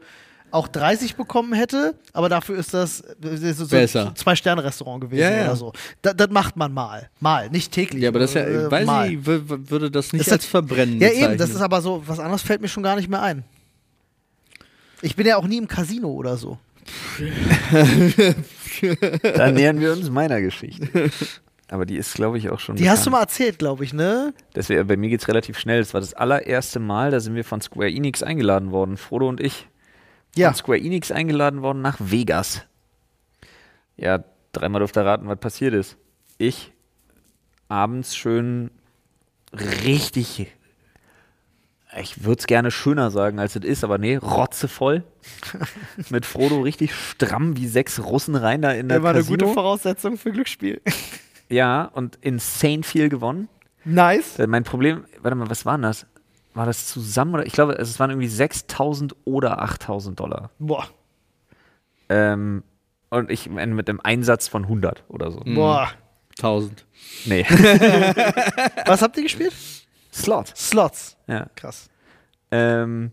auch 0.50 0.66
30 0.66 1.14
bekommen 1.14 1.52
hätte, 1.52 1.94
aber 2.12 2.28
dafür 2.28 2.56
ist 2.58 2.74
das 2.74 2.98
so, 2.98 3.66
Zwei-Sterne-Restaurant 4.14 5.00
gewesen 5.02 5.20
Ja, 5.22 5.30
ja. 5.30 5.44
oder 5.44 5.56
so. 5.56 5.72
Da, 6.02 6.12
das 6.12 6.30
macht 6.30 6.56
man 6.56 6.72
mal. 6.72 7.08
Mal, 7.20 7.50
nicht 7.50 7.70
täglich. 7.70 8.02
Ja, 8.02 8.08
aber 8.08 8.18
das 8.18 8.30
ist 8.30 8.34
ja, 8.34 8.42
äh, 8.46 8.68
weiß 8.70 8.86
mal. 8.86 9.12
ich, 9.12 9.24
würde 9.26 9.92
das 9.92 10.12
nicht 10.12 10.22
Ist 10.22 10.26
das- 10.26 10.32
als 10.40 10.44
Verbrennen 10.46 11.00
Ja, 11.00 11.08
eben, 11.08 11.20
das 11.20 11.30
bezeichnen. 11.50 11.56
ist 11.56 11.62
aber 11.62 11.80
so, 11.82 12.02
was 12.06 12.18
anderes 12.18 12.42
fällt 12.42 12.60
mir 12.60 12.68
schon 12.68 12.82
gar 12.82 12.96
nicht 12.96 13.08
mehr 13.08 13.22
ein. 13.22 13.44
Ich 15.02 15.14
bin 15.14 15.24
ja 15.24 15.36
auch 15.36 15.46
nie 15.46 15.58
im 15.58 15.68
Casino 15.68 16.08
oder 16.10 16.36
so. 16.36 16.58
Dann 19.36 19.54
nähern 19.54 19.80
wir 19.80 19.92
uns 19.92 20.10
meiner 20.10 20.40
Geschichte. 20.40 21.10
Aber 21.68 21.86
die 21.86 21.96
ist, 21.96 22.14
glaube 22.14 22.38
ich, 22.38 22.50
auch 22.50 22.60
schon. 22.60 22.76
Die 22.76 22.88
hast 22.90 23.06
du 23.06 23.10
bekannt. 23.10 23.12
mal 23.12 23.20
erzählt, 23.22 23.58
glaube 23.58 23.84
ich, 23.84 23.92
ne? 23.92 24.34
Das 24.52 24.68
wär, 24.68 24.84
bei 24.84 24.96
mir 24.96 25.08
geht 25.08 25.22
es 25.22 25.28
relativ 25.28 25.58
schnell. 25.58 25.80
Das 25.80 25.94
war 25.94 26.00
das 26.00 26.14
allererste 26.14 26.78
Mal, 26.78 27.10
da 27.10 27.20
sind 27.20 27.34
wir 27.34 27.44
von 27.44 27.60
Square 27.60 27.90
Enix 27.90 28.22
eingeladen 28.22 28.70
worden, 28.70 28.96
Frodo 28.96 29.28
und 29.28 29.40
ich. 29.40 29.66
Ja. 30.36 30.48
Von 30.48 30.56
Square 30.56 30.78
Enix 30.78 31.10
eingeladen 31.10 31.62
worden 31.62 31.80
nach 31.82 31.96
Vegas. 31.98 32.62
Ja, 33.96 34.24
dreimal 34.52 34.80
durfte 34.80 35.00
er 35.00 35.06
raten, 35.06 35.28
was 35.28 35.38
passiert 35.38 35.74
ist. 35.74 35.96
Ich 36.38 36.72
abends 37.68 38.14
schön 38.16 38.70
richtig, 39.52 40.52
ich 42.00 42.24
würde 42.24 42.38
es 42.40 42.46
gerne 42.46 42.70
schöner 42.70 43.10
sagen, 43.10 43.38
als 43.38 43.56
es 43.56 43.64
ist, 43.64 43.84
aber 43.84 43.98
nee, 43.98 44.16
rotzevoll. 44.16 45.04
Mit 46.10 46.26
Frodo 46.26 46.60
richtig 46.60 46.94
stramm 46.94 47.56
wie 47.56 47.66
sechs 47.66 48.02
Russen 48.02 48.34
rein 48.36 48.62
da 48.62 48.72
in 48.72 48.88
der 48.88 49.00
Casino. 49.00 49.52
Voraussetzung 49.52 50.16
für 50.16 50.32
Glücksspiel. 50.32 50.80
Ja, 51.50 51.84
und 51.84 52.16
insane 52.22 52.82
viel 52.82 53.10
gewonnen. 53.10 53.48
Nice. 53.84 54.38
Äh, 54.38 54.46
Mein 54.46 54.64
Problem, 54.64 55.04
warte 55.20 55.34
mal, 55.36 55.50
was 55.50 55.66
war 55.66 55.76
denn 55.76 55.82
das? 55.82 56.06
War 56.54 56.64
das 56.64 56.86
zusammen 56.86 57.34
oder? 57.34 57.44
Ich 57.46 57.52
glaube, 57.52 57.74
es 57.74 58.00
waren 58.00 58.08
irgendwie 58.10 58.28
6000 58.28 59.14
oder 59.24 59.60
8000 59.60 60.18
Dollar. 60.18 60.50
Boah. 60.58 60.88
Ähm, 62.08 62.64
und 63.10 63.30
ich 63.30 63.48
meine, 63.50 63.74
mit 63.74 63.90
einem 63.90 64.00
Einsatz 64.02 64.48
von 64.48 64.62
100 64.64 65.04
oder 65.08 65.30
so. 65.30 65.40
Boah. 65.44 65.90
1000. 66.38 66.86
Nee. 67.26 67.44
Was 68.86 69.02
habt 69.02 69.16
ihr 69.18 69.22
gespielt? 69.24 69.52
Slot. 70.14 70.56
Slots. 70.56 71.16
Ja. 71.26 71.46
Krass. 71.56 71.88
Ähm, 72.50 73.10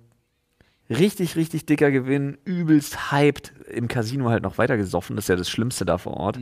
richtig, 0.89 1.35
richtig 1.35 1.65
dicker 1.65 1.89
Gewinn, 1.91 2.37
übelst 2.45 3.11
hyped. 3.11 3.53
Im 3.69 3.87
Casino 3.87 4.29
halt 4.29 4.43
noch 4.43 4.57
weiter 4.57 4.77
gesoffen. 4.77 5.15
Das 5.15 5.25
ist 5.25 5.29
ja 5.29 5.35
das 5.35 5.49
Schlimmste 5.49 5.85
da 5.85 5.97
vor 5.97 6.17
Ort. 6.17 6.37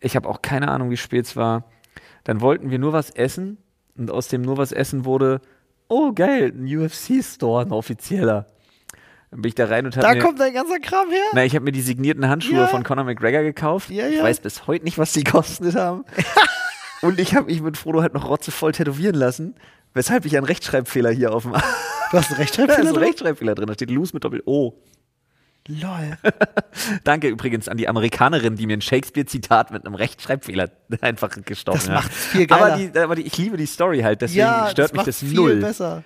Ich 0.00 0.14
habe 0.16 0.28
auch 0.28 0.40
keine 0.42 0.68
Ahnung, 0.68 0.90
wie 0.90 0.96
spät 0.96 1.24
es 1.26 1.36
war. 1.36 1.64
Dann 2.24 2.40
wollten 2.40 2.70
wir 2.70 2.78
nur 2.78 2.92
was 2.92 3.10
essen 3.10 3.58
und 3.96 4.10
aus 4.10 4.28
dem 4.28 4.42
nur 4.42 4.56
was 4.58 4.72
essen 4.72 5.04
wurde, 5.04 5.40
oh 5.88 6.12
geil, 6.12 6.52
ein 6.54 6.66
UFC-Store, 6.66 7.64
ein 7.64 7.72
offizieller. 7.72 8.46
Dann 9.30 9.42
bin 9.42 9.48
ich 9.48 9.54
da 9.54 9.66
rein 9.66 9.86
und 9.86 9.96
habe 9.96 10.06
Da 10.06 10.14
mir, 10.14 10.20
kommt 10.20 10.38
dein 10.40 10.52
ganzer 10.54 10.78
Kram 10.78 11.08
her. 11.10 11.22
na, 11.32 11.44
ich 11.44 11.54
habe 11.54 11.64
mir 11.64 11.72
die 11.72 11.80
signierten 11.80 12.28
Handschuhe 12.28 12.56
Ja. 12.58 12.66
von 12.66 12.84
Conor 12.84 13.04
McGregor 13.04 13.42
gekauft. 13.42 13.90
Ja, 13.90 14.06
Ich 14.08 14.16
ja. 14.18 14.22
weiß 14.22 14.40
bis 14.40 14.66
heute 14.66 14.84
nicht, 14.84 14.98
was 14.98 15.12
die 15.12 15.24
gekostet 15.24 15.74
haben. 15.76 16.04
Und 17.02 17.18
ich 17.20 17.34
habe 17.34 17.46
mich 17.46 17.60
mit 17.60 17.76
Frodo 17.76 18.02
halt 18.02 18.14
noch 18.14 18.28
rotzevoll 18.28 18.72
tätowieren 18.72 19.14
lassen, 19.16 19.54
weshalb 19.94 20.24
ich 20.24 20.36
einen 20.36 20.46
Rechtschreibfehler 20.46 21.10
hier 21.10 21.32
auf 21.32 21.42
dem 21.44 21.52
Du 21.52 21.58
hast 21.58 21.64
einen 22.12 22.18
da 22.28 22.32
ist 22.36 22.38
Rechtschreibfehler 22.38 22.88
ein 22.88 22.94
drin? 22.94 23.02
Rechtschreibfehler 23.04 23.54
drin. 23.54 23.66
Da 23.66 23.74
steht 23.74 23.90
Loose 23.90 24.12
mit 24.14 24.24
Doppel-O. 24.24 24.74
Lol. 25.68 26.16
Danke 27.04 27.28
übrigens 27.28 27.68
an 27.68 27.76
die 27.76 27.88
Amerikanerin, 27.88 28.54
die 28.54 28.66
mir 28.66 28.76
ein 28.76 28.80
Shakespeare-Zitat 28.82 29.72
mit 29.72 29.84
einem 29.84 29.96
Rechtschreibfehler 29.96 30.70
einfach 31.00 31.30
gestochen 31.44 31.80
Das 31.80 31.88
hat. 31.88 31.94
macht's 32.04 32.26
viel 32.26 32.46
geiler. 32.46 32.66
Aber, 32.74 32.76
die, 32.76 32.98
aber 32.98 33.14
die, 33.16 33.22
ich 33.22 33.36
liebe 33.36 33.56
die 33.56 33.66
Story 33.66 34.00
halt, 34.00 34.22
deswegen 34.22 34.40
ja, 34.40 34.68
stört 34.70 34.90
das 34.90 34.96
mich 34.96 35.04
das 35.04 35.18
viel 35.18 35.34
null. 35.34 35.56
besser. 35.56 36.04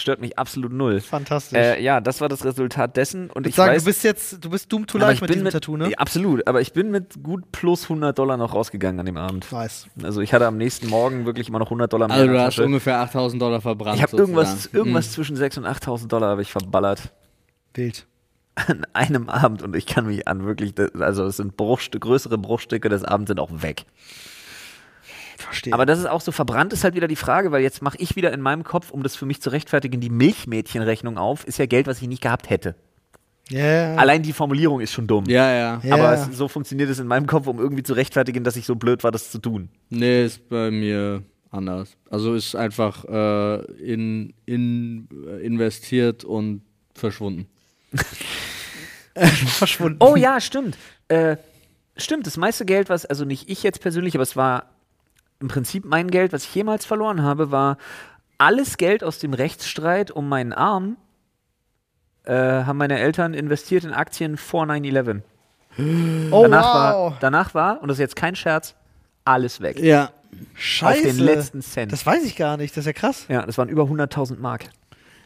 Stört 0.00 0.20
mich 0.20 0.38
absolut 0.38 0.72
null. 0.72 1.00
Fantastisch. 1.00 1.58
Äh, 1.58 1.82
ja, 1.82 2.00
das 2.00 2.20
war 2.20 2.28
das 2.28 2.44
Resultat 2.44 2.96
dessen. 2.96 3.30
Und 3.30 3.46
ich 3.46 3.50
ich 3.50 3.56
sagen, 3.56 3.74
weiß, 3.74 3.82
du 3.82 3.86
bist 3.86 4.04
jetzt, 4.04 4.44
du 4.44 4.50
bist 4.50 4.72
doomed 4.72 4.88
to 4.88 4.98
life 4.98 5.14
ich 5.14 5.20
mit 5.20 5.28
bin 5.28 5.34
diesem 5.34 5.44
mit, 5.44 5.52
Tattoo, 5.52 5.76
ne? 5.76 5.90
Ja, 5.90 5.98
absolut, 5.98 6.46
aber 6.46 6.60
ich 6.60 6.72
bin 6.72 6.90
mit 6.90 7.22
gut 7.22 7.52
plus 7.52 7.84
100 7.84 8.18
Dollar 8.18 8.36
noch 8.36 8.54
rausgegangen 8.54 9.00
an 9.00 9.06
dem 9.06 9.16
Abend. 9.16 9.50
Nice. 9.52 9.86
Also 10.02 10.20
ich 10.20 10.32
hatte 10.32 10.46
am 10.46 10.56
nächsten 10.56 10.88
Morgen 10.88 11.26
wirklich 11.26 11.48
immer 11.48 11.58
noch 11.58 11.66
100 11.66 11.92
Dollar 11.92 12.08
mehr 12.08 12.16
Also 12.16 12.32
du 12.32 12.40
hast 12.40 12.58
ungefähr 12.60 13.00
8000 13.00 13.40
Dollar 13.40 13.60
verbrannt. 13.60 13.96
Ich 13.96 14.02
habe 14.02 14.16
irgendwas, 14.16 14.66
irgendwas 14.72 15.12
zwischen 15.12 15.36
6.000 15.36 15.58
und 15.58 15.66
8.000 15.66 16.08
Dollar 16.08 16.30
habe 16.30 16.42
ich 16.42 16.50
verballert. 16.50 17.12
Wild. 17.74 18.06
an 18.68 18.84
einem 18.92 19.28
Abend 19.28 19.62
und 19.62 19.76
ich 19.76 19.86
kann 19.86 20.06
mich 20.06 20.26
an 20.28 20.44
wirklich, 20.44 20.74
also 20.98 21.24
es 21.24 21.36
sind 21.36 21.56
Bruchstück, 21.56 22.02
größere 22.02 22.38
Bruchstücke 22.38 22.88
des 22.88 23.04
Abends 23.04 23.28
sind 23.28 23.40
auch 23.40 23.50
weg. 23.62 23.84
Verstehe. 25.42 25.72
Aber 25.72 25.86
das 25.86 25.98
ist 25.98 26.06
auch 26.06 26.20
so, 26.20 26.32
verbrannt 26.32 26.72
ist 26.72 26.84
halt 26.84 26.94
wieder 26.94 27.08
die 27.08 27.16
Frage, 27.16 27.52
weil 27.52 27.62
jetzt 27.62 27.82
mache 27.82 27.96
ich 27.98 28.16
wieder 28.16 28.32
in 28.32 28.40
meinem 28.40 28.64
Kopf, 28.64 28.90
um 28.90 29.02
das 29.02 29.16
für 29.16 29.26
mich 29.26 29.40
zu 29.40 29.50
rechtfertigen, 29.50 30.00
die 30.00 30.10
Milchmädchenrechnung 30.10 31.18
auf, 31.18 31.44
ist 31.46 31.58
ja 31.58 31.66
Geld, 31.66 31.86
was 31.86 32.00
ich 32.02 32.08
nicht 32.08 32.22
gehabt 32.22 32.50
hätte. 32.50 32.74
Ja. 33.48 33.96
Allein 33.96 34.22
die 34.22 34.32
Formulierung 34.32 34.80
ist 34.80 34.92
schon 34.92 35.06
dumm. 35.06 35.24
Ja, 35.26 35.52
ja. 35.52 35.80
Ja. 35.82 35.94
Aber 35.94 36.12
es, 36.12 36.36
so 36.36 36.46
funktioniert 36.46 36.88
es 36.88 37.00
in 37.00 37.06
meinem 37.06 37.26
Kopf, 37.26 37.46
um 37.46 37.58
irgendwie 37.58 37.82
zu 37.82 37.94
rechtfertigen, 37.94 38.44
dass 38.44 38.56
ich 38.56 38.64
so 38.64 38.76
blöd 38.76 39.02
war, 39.02 39.10
das 39.10 39.30
zu 39.30 39.38
tun. 39.38 39.68
Nee, 39.88 40.24
ist 40.24 40.48
bei 40.48 40.70
mir 40.70 41.24
anders. 41.50 41.96
Also 42.08 42.34
ist 42.34 42.54
einfach 42.54 43.04
äh, 43.04 43.64
in, 43.82 44.34
in 44.46 45.08
äh, 45.26 45.44
investiert 45.44 46.24
und 46.24 46.62
verschwunden. 46.94 47.46
verschwunden. 49.16 49.96
Oh 50.00 50.14
ja, 50.14 50.40
stimmt. 50.40 50.76
Äh, 51.08 51.36
stimmt, 51.96 52.26
das 52.26 52.36
meiste 52.36 52.64
Geld, 52.64 52.88
was, 52.88 53.04
also 53.04 53.24
nicht 53.24 53.50
ich 53.50 53.64
jetzt 53.64 53.80
persönlich, 53.80 54.14
aber 54.14 54.22
es 54.22 54.36
war 54.36 54.70
im 55.40 55.48
Prinzip 55.48 55.84
mein 55.84 56.10
Geld, 56.10 56.32
was 56.32 56.44
ich 56.44 56.54
jemals 56.54 56.84
verloren 56.84 57.22
habe, 57.22 57.50
war 57.50 57.78
alles 58.38 58.76
Geld 58.76 59.02
aus 59.02 59.18
dem 59.18 59.34
Rechtsstreit 59.34 60.10
um 60.10 60.28
meinen 60.28 60.52
Arm, 60.52 60.96
äh, 62.24 62.32
haben 62.34 62.76
meine 62.78 62.98
Eltern 62.98 63.34
investiert 63.34 63.84
in 63.84 63.92
Aktien 63.92 64.36
vor 64.36 64.64
9-11. 64.64 65.22
Oh, 66.32 66.42
danach, 66.42 66.64
wow. 66.64 66.74
war, 66.74 67.16
danach 67.20 67.54
war, 67.54 67.80
und 67.80 67.88
das 67.88 67.96
ist 67.96 68.00
jetzt 68.00 68.16
kein 68.16 68.34
Scherz, 68.36 68.74
alles 69.24 69.60
weg. 69.60 69.78
Ja. 69.78 70.10
Scheiße. 70.54 71.08
Auf 71.08 71.16
den 71.16 71.24
letzten 71.24 71.62
Cent. 71.62 71.92
Das 71.92 72.04
weiß 72.04 72.24
ich 72.24 72.36
gar 72.36 72.56
nicht. 72.56 72.76
Das 72.76 72.82
ist 72.82 72.86
ja 72.86 72.92
krass. 72.92 73.26
ja, 73.28 73.46
das 73.46 73.56
waren 73.56 73.68
über 73.68 73.84
100.000 73.84 74.38
Mark. 74.38 74.64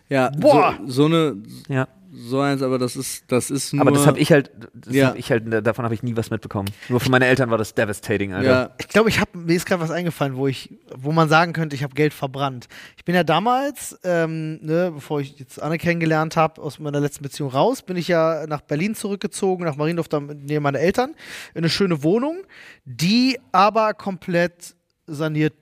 Ja, 0.09 0.31
Boah. 0.31 0.79
So, 0.87 0.93
so 0.93 1.05
eine, 1.07 1.37
Ja. 1.69 1.89
so 2.13 2.39
eins, 2.41 2.63
aber 2.63 2.79
das 2.79 2.95
ist, 2.95 3.25
das 3.29 3.51
ist 3.51 3.73
nur. 3.73 3.81
Aber 3.81 3.91
das 3.91 4.07
habe 4.07 4.19
ich 4.19 4.31
halt, 4.31 4.51
das 4.75 4.95
Ja. 4.95 5.09
hab 5.09 5.17
ich 5.17 5.31
halt, 5.31 5.45
davon 5.67 5.85
habe 5.85 5.95
ich 5.95 6.03
nie 6.03 6.15
was 6.17 6.31
mitbekommen. 6.31 6.69
Nur 6.89 7.01
für 7.01 7.11
meine 7.11 7.27
Eltern 7.27 7.51
war 7.51 7.59
das 7.59 7.75
devastating, 7.75 8.33
Alter. 8.35 8.49
Ja, 8.51 8.71
Ich 8.79 8.89
glaube, 8.89 9.09
ich 9.09 9.19
habe 9.19 9.37
mir 9.39 9.55
ist 9.55 9.65
gerade 9.67 9.81
was 9.83 9.91
eingefallen, 9.91 10.37
wo 10.37 10.47
ich, 10.47 10.79
wo 10.95 11.11
man 11.11 11.29
sagen 11.29 11.53
könnte, 11.55 11.75
ich 11.75 11.83
habe 11.83 11.95
Geld 11.95 12.13
verbrannt. 12.13 12.69
Ich 12.99 13.05
bin 13.05 13.15
ja 13.15 13.25
damals, 13.25 13.99
ähm, 14.05 14.61
ne, 14.63 14.93
bevor 14.95 15.21
ich 15.21 15.39
jetzt 15.39 15.61
Anne 15.61 15.79
kennengelernt 15.79 16.37
habe, 16.37 16.61
aus 16.61 16.79
meiner 16.79 17.01
letzten 17.01 17.23
Beziehung 17.23 17.51
raus, 17.51 17.83
bin 17.83 17.97
ich 17.97 18.07
ja 18.09 18.47
nach 18.47 18.61
Berlin 18.61 18.95
zurückgezogen, 18.95 19.65
nach 19.65 19.77
Mariendorf, 19.77 20.09
da 20.09 20.21
neben 20.21 20.63
meine 20.63 20.79
Eltern, 20.79 21.15
in 21.55 21.59
eine 21.59 21.71
schöne 21.71 22.03
Wohnung, 22.03 22.43
die 22.85 23.39
aber 23.53 23.95
komplett 23.95 24.75
saniert. 25.07 25.55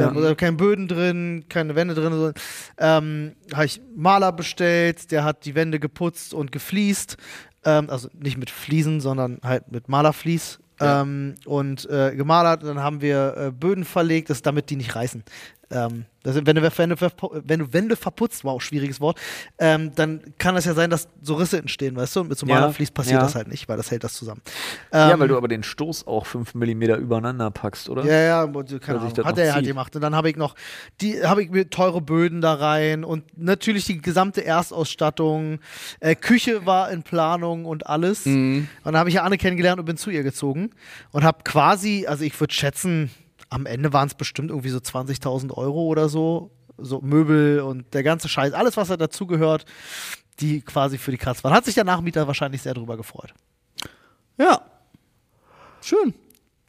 Ja. 0.00 0.12
Also 0.12 0.34
keine 0.34 0.56
Böden 0.56 0.88
drin, 0.88 1.44
keine 1.48 1.74
Wände 1.74 1.94
drin. 1.94 2.12
So. 2.12 2.32
Ähm, 2.78 3.36
habe 3.52 3.66
ich 3.66 3.80
Maler 3.94 4.32
bestellt, 4.32 5.10
der 5.10 5.24
hat 5.24 5.44
die 5.44 5.54
Wände 5.54 5.80
geputzt 5.80 6.34
und 6.34 6.52
gefliest. 6.52 7.16
Ähm, 7.64 7.88
also 7.90 8.08
nicht 8.12 8.36
mit 8.36 8.50
Fliesen, 8.50 9.00
sondern 9.00 9.38
halt 9.42 9.70
mit 9.70 9.88
Malerflies. 9.88 10.58
Ja. 10.80 11.02
Ähm, 11.02 11.36
und 11.44 11.88
äh, 11.88 12.14
gemalert, 12.16 12.64
dann 12.64 12.80
haben 12.80 13.00
wir 13.00 13.34
äh, 13.36 13.50
Böden 13.52 13.84
verlegt, 13.84 14.30
das, 14.30 14.42
damit 14.42 14.70
die 14.70 14.76
nicht 14.76 14.96
reißen. 14.96 15.22
Ähm, 15.70 16.04
das, 16.24 16.36
wenn, 16.36 16.44
du, 16.56 16.62
wenn, 16.62 16.88
du, 16.90 16.96
wenn 17.44 17.58
du 17.60 17.72
Wände 17.74 17.96
verputzt, 17.96 18.44
wow, 18.44 18.60
schwieriges 18.60 18.98
Wort, 18.98 19.20
ähm, 19.58 19.94
dann 19.94 20.22
kann 20.38 20.56
es 20.56 20.64
ja 20.64 20.72
sein, 20.72 20.88
dass 20.88 21.06
so 21.20 21.34
Risse 21.34 21.58
entstehen, 21.58 21.96
weißt 21.96 22.16
du? 22.16 22.20
Und 22.20 22.28
mit 22.30 22.38
so 22.38 22.46
Ja, 22.46 22.54
Malerflies 22.54 22.90
passiert 22.90 23.20
ja. 23.20 23.22
das 23.22 23.34
halt 23.34 23.48
nicht, 23.48 23.68
weil 23.68 23.76
das 23.76 23.90
hält 23.90 24.04
das 24.04 24.14
zusammen. 24.14 24.40
Ja, 24.90 25.12
Ähm, 25.12 25.20
weil 25.20 25.28
du 25.28 25.36
aber 25.36 25.48
den 25.48 25.62
Stoß 25.62 26.06
auch 26.06 26.24
5 26.24 26.54
mm 26.54 26.82
übereinander 26.82 27.50
packst, 27.50 27.90
oder? 27.90 28.04
ja, 28.06 28.20
ja, 28.20 28.46
keine 28.46 29.00
Ahnung. 29.00 29.12
das 29.14 29.24
Hat 29.26 29.38
er 29.38 29.52
halt 29.52 29.66
gemacht. 29.66 29.94
Und 29.96 30.00
dann 30.00 30.14
habe 30.14 30.30
ich 30.30 30.36
noch, 30.36 30.54
die 31.02 31.22
habe 31.22 31.42
ich 31.42 31.50
mir 31.50 31.68
teure 31.68 32.00
Böden 32.00 32.40
da 32.40 32.54
rein 32.54 33.04
und 33.04 33.24
natürlich 33.36 33.84
die 33.84 34.00
gesamte 34.00 34.44
Erstausstattung. 34.44 35.58
Äh, 36.00 36.14
Küche 36.14 36.64
war 36.64 36.90
in 36.90 37.02
Planung 37.02 37.66
und 37.66 37.86
alles. 37.86 38.24
Mhm. 38.24 38.68
Und 38.78 38.92
dann 38.92 38.96
habe 38.96 39.10
ich 39.10 39.16
ja 39.16 39.24
Anne 39.24 39.36
kennengelernt 39.36 39.78
und 39.78 39.84
bin 39.84 39.98
zu 39.98 40.08
ihr 40.08 40.22
gezogen 40.22 40.70
und 41.12 41.22
habe 41.22 41.40
quasi, 41.44 42.06
also 42.06 42.24
ich 42.24 42.38
würde 42.40 42.54
schätzen, 42.54 43.10
am 43.54 43.66
Ende 43.66 43.92
waren 43.92 44.08
es 44.08 44.14
bestimmt 44.14 44.50
irgendwie 44.50 44.70
so 44.70 44.78
20.000 44.78 45.52
Euro 45.52 45.82
oder 45.84 46.08
so. 46.08 46.50
So 46.76 47.00
Möbel 47.00 47.60
und 47.60 47.94
der 47.94 48.02
ganze 48.02 48.28
Scheiß, 48.28 48.52
alles, 48.52 48.76
was 48.76 48.88
da 48.88 48.96
dazugehört, 48.96 49.64
die 50.40 50.60
quasi 50.60 50.98
für 50.98 51.12
die 51.12 51.18
Katz 51.18 51.44
waren. 51.44 51.52
Hat 51.54 51.64
sich 51.64 51.76
der 51.76 51.84
Nachmieter 51.84 52.26
wahrscheinlich 52.26 52.62
sehr 52.62 52.74
drüber 52.74 52.96
gefreut. 52.96 53.32
ja. 54.38 54.60
Schön. 55.80 56.14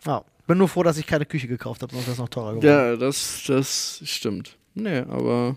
Ja. 0.05 0.23
Bin 0.45 0.57
nur 0.57 0.67
froh, 0.67 0.83
dass 0.83 0.97
ich 0.97 1.07
keine 1.07 1.25
Küche 1.25 1.47
gekauft 1.47 1.81
habe, 1.81 1.93
sonst 1.93 2.05
wäre 2.05 2.11
es 2.13 2.19
noch 2.19 2.29
teurer 2.29 2.49
geworden. 2.55 2.67
Ja, 2.67 2.95
das, 2.97 3.43
das 3.47 4.01
stimmt. 4.03 4.57
Nee, 4.75 4.99
aber. 4.99 5.55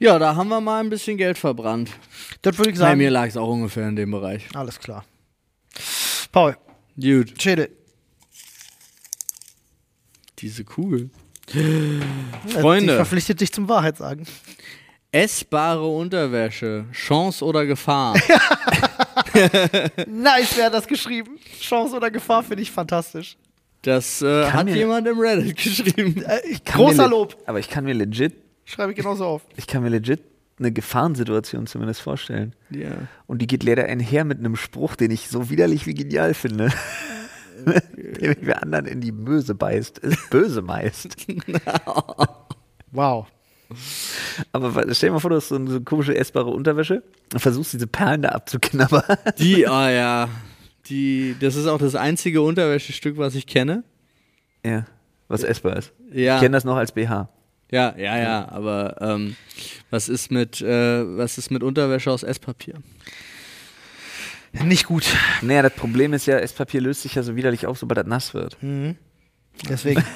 Ja, 0.00 0.18
da 0.18 0.34
haben 0.34 0.48
wir 0.48 0.60
mal 0.60 0.80
ein 0.80 0.90
bisschen 0.90 1.16
Geld 1.16 1.38
verbrannt. 1.38 1.90
Das 2.42 2.58
würde 2.58 2.70
ich 2.72 2.76
Bei 2.76 2.86
sagen. 2.86 2.98
mir 2.98 3.10
lag 3.10 3.28
es 3.28 3.36
auch 3.36 3.48
ungefähr 3.48 3.88
in 3.88 3.94
dem 3.96 4.10
Bereich. 4.10 4.48
Alles 4.54 4.80
klar. 4.80 5.04
Paul, 6.32 6.56
Gut. 7.00 7.40
Schädel. 7.40 7.70
Diese 10.38 10.64
Kugel. 10.64 11.10
Ich 12.46 12.52
Freunde, 12.54 12.96
verpflichtet 12.96 13.40
dich 13.40 13.52
zum 13.52 13.68
Wahrheit 13.68 13.96
sagen. 13.96 14.24
essbare 15.12 15.86
Unterwäsche. 15.86 16.84
Chance 16.92 17.44
oder 17.44 17.64
Gefahr? 17.66 18.14
Nice, 20.06 20.56
wer 20.56 20.66
hat 20.66 20.74
das 20.74 20.86
geschrieben? 20.86 21.38
Chance 21.60 21.96
oder 21.96 22.10
Gefahr 22.10 22.42
finde 22.42 22.62
ich 22.62 22.70
fantastisch. 22.70 23.36
Das 23.82 24.22
äh, 24.22 24.46
hat 24.50 24.64
mir- 24.66 24.76
jemand 24.76 25.06
im 25.06 25.18
Reddit 25.18 25.56
geschrieben. 25.56 26.22
Äh, 26.22 26.40
ich, 26.48 26.64
Kann 26.64 26.80
mir 26.80 26.86
großer 26.88 27.08
Lob. 27.08 27.36
Aber 27.46 27.58
ich 27.58 27.68
kann 27.68 27.84
mir 27.84 27.94
legit, 27.94 28.34
Schreibe 28.64 28.92
ich 28.92 28.96
genauso 28.98 29.24
auf. 29.24 29.42
ich 29.56 29.66
kann 29.66 29.82
mir 29.82 29.88
legit 29.88 30.20
eine 30.58 30.72
Gefahrensituation 30.72 31.66
zumindest 31.68 32.00
vorstellen. 32.00 32.54
Ja. 32.70 32.90
Und 33.26 33.40
die 33.40 33.46
geht 33.46 33.62
leider 33.62 33.84
einher 33.84 34.24
mit 34.24 34.38
einem 34.38 34.56
Spruch, 34.56 34.96
den 34.96 35.10
ich 35.12 35.28
so 35.28 35.48
widerlich 35.50 35.86
wie 35.86 35.94
genial 35.94 36.34
finde. 36.34 36.72
Der 38.20 38.28
mich 38.30 38.38
wer 38.42 38.62
anderen 38.62 38.86
in 38.86 39.00
die 39.00 39.12
Möse 39.12 39.54
beißt, 39.54 39.98
ist 39.98 40.30
böse 40.30 40.62
meist. 40.62 41.16
Wow. 42.90 43.26
Aber 44.52 44.82
stell 44.94 45.10
dir 45.10 45.12
mal 45.12 45.18
vor, 45.20 45.28
du 45.28 45.36
hast 45.36 45.48
so 45.48 45.56
eine, 45.56 45.68
so 45.68 45.76
eine 45.76 45.84
komische 45.84 46.16
essbare 46.16 46.48
Unterwäsche 46.48 47.02
und 47.34 47.40
versuchst 47.40 47.74
diese 47.74 47.86
Perlen 47.86 48.22
da 48.22 48.30
abzuknabbern. 48.30 49.18
Die, 49.38 49.66
ah 49.66 49.90
ja. 49.90 50.28
Die, 50.86 51.36
das 51.38 51.54
ist 51.54 51.66
auch 51.66 51.78
das 51.78 51.94
einzige 51.94 52.40
Unterwäschestück, 52.40 53.18
was 53.18 53.34
ich 53.34 53.46
kenne. 53.46 53.84
Ja, 54.64 54.86
was 55.28 55.42
essbar 55.42 55.76
ist. 55.76 55.92
Ja. 56.10 56.36
Ich 56.36 56.40
kenne 56.40 56.56
das 56.56 56.64
noch 56.64 56.76
als 56.76 56.92
BH. 56.92 57.28
Ja, 57.70 57.94
ja, 57.98 58.16
ja, 58.16 58.48
aber 58.48 58.96
ähm, 59.02 59.36
was 59.90 60.08
ist 60.08 60.30
mit 60.30 60.62
äh, 60.62 61.18
was 61.18 61.36
ist 61.36 61.50
mit 61.50 61.62
Unterwäsche 61.62 62.10
aus 62.10 62.22
Esspapier? 62.22 62.76
Nicht 64.52 64.86
gut. 64.86 65.04
Naja, 65.42 65.62
das 65.62 65.74
Problem 65.74 66.12
ist 66.12 66.26
ja, 66.26 66.38
Esspapier 66.38 66.80
löst 66.80 67.02
sich 67.02 67.14
ja 67.14 67.22
so 67.22 67.36
widerlich 67.36 67.66
auf, 67.66 67.78
sobald 67.78 67.98
das 67.98 68.06
nass 68.06 68.34
wird. 68.34 68.56
Deswegen. 69.68 70.04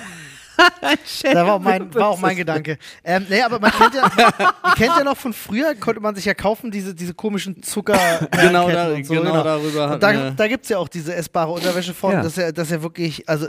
Da 1.22 1.46
war 1.46 1.54
auch 1.54 1.60
mein, 1.60 1.92
war 1.94 2.08
auch 2.08 2.20
mein 2.20 2.36
Gedanke. 2.36 2.78
Ähm, 3.02 3.26
nee, 3.28 3.40
aber 3.40 3.58
man 3.58 3.70
kennt 3.72 3.94
ja, 3.94 4.10
ihr 4.28 4.74
kennt 4.74 4.96
ja 4.98 5.02
noch 5.02 5.16
von 5.16 5.32
früher, 5.32 5.74
konnte 5.74 6.00
man 6.00 6.14
sich 6.14 6.24
ja 6.24 6.34
kaufen, 6.34 6.70
diese, 6.70 6.94
diese 6.94 7.14
komischen 7.14 7.62
Zucker. 7.62 7.98
Genau, 8.30 8.70
da, 8.70 8.92
und 8.92 9.04
so, 9.04 9.14
genau, 9.14 9.42
darüber 9.42 9.94
Und 9.94 10.02
da, 10.02 10.30
da 10.30 10.48
gibt 10.48 10.64
es 10.64 10.68
ja 10.68 10.78
auch 10.78 10.88
diese 10.88 11.14
essbare 11.14 11.50
Unterwäsche 11.50 11.94
von. 11.94 12.12
Ja. 12.12 12.22
Das, 12.22 12.32
ist 12.32 12.38
ja, 12.38 12.52
das 12.52 12.68
ist 12.68 12.72
ja 12.72 12.82
wirklich, 12.82 13.28
also 13.28 13.48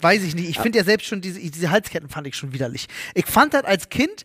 weiß 0.00 0.22
ich 0.22 0.34
nicht. 0.34 0.48
Ich 0.48 0.58
finde 0.58 0.78
ja 0.78 0.84
selbst 0.84 1.06
schon 1.06 1.20
diese, 1.20 1.40
diese 1.40 1.70
Halsketten 1.70 2.08
fand 2.08 2.26
ich 2.26 2.36
schon 2.36 2.52
widerlich. 2.52 2.88
Ich 3.14 3.26
fand 3.26 3.54
das 3.54 3.64
als 3.64 3.88
Kind 3.88 4.24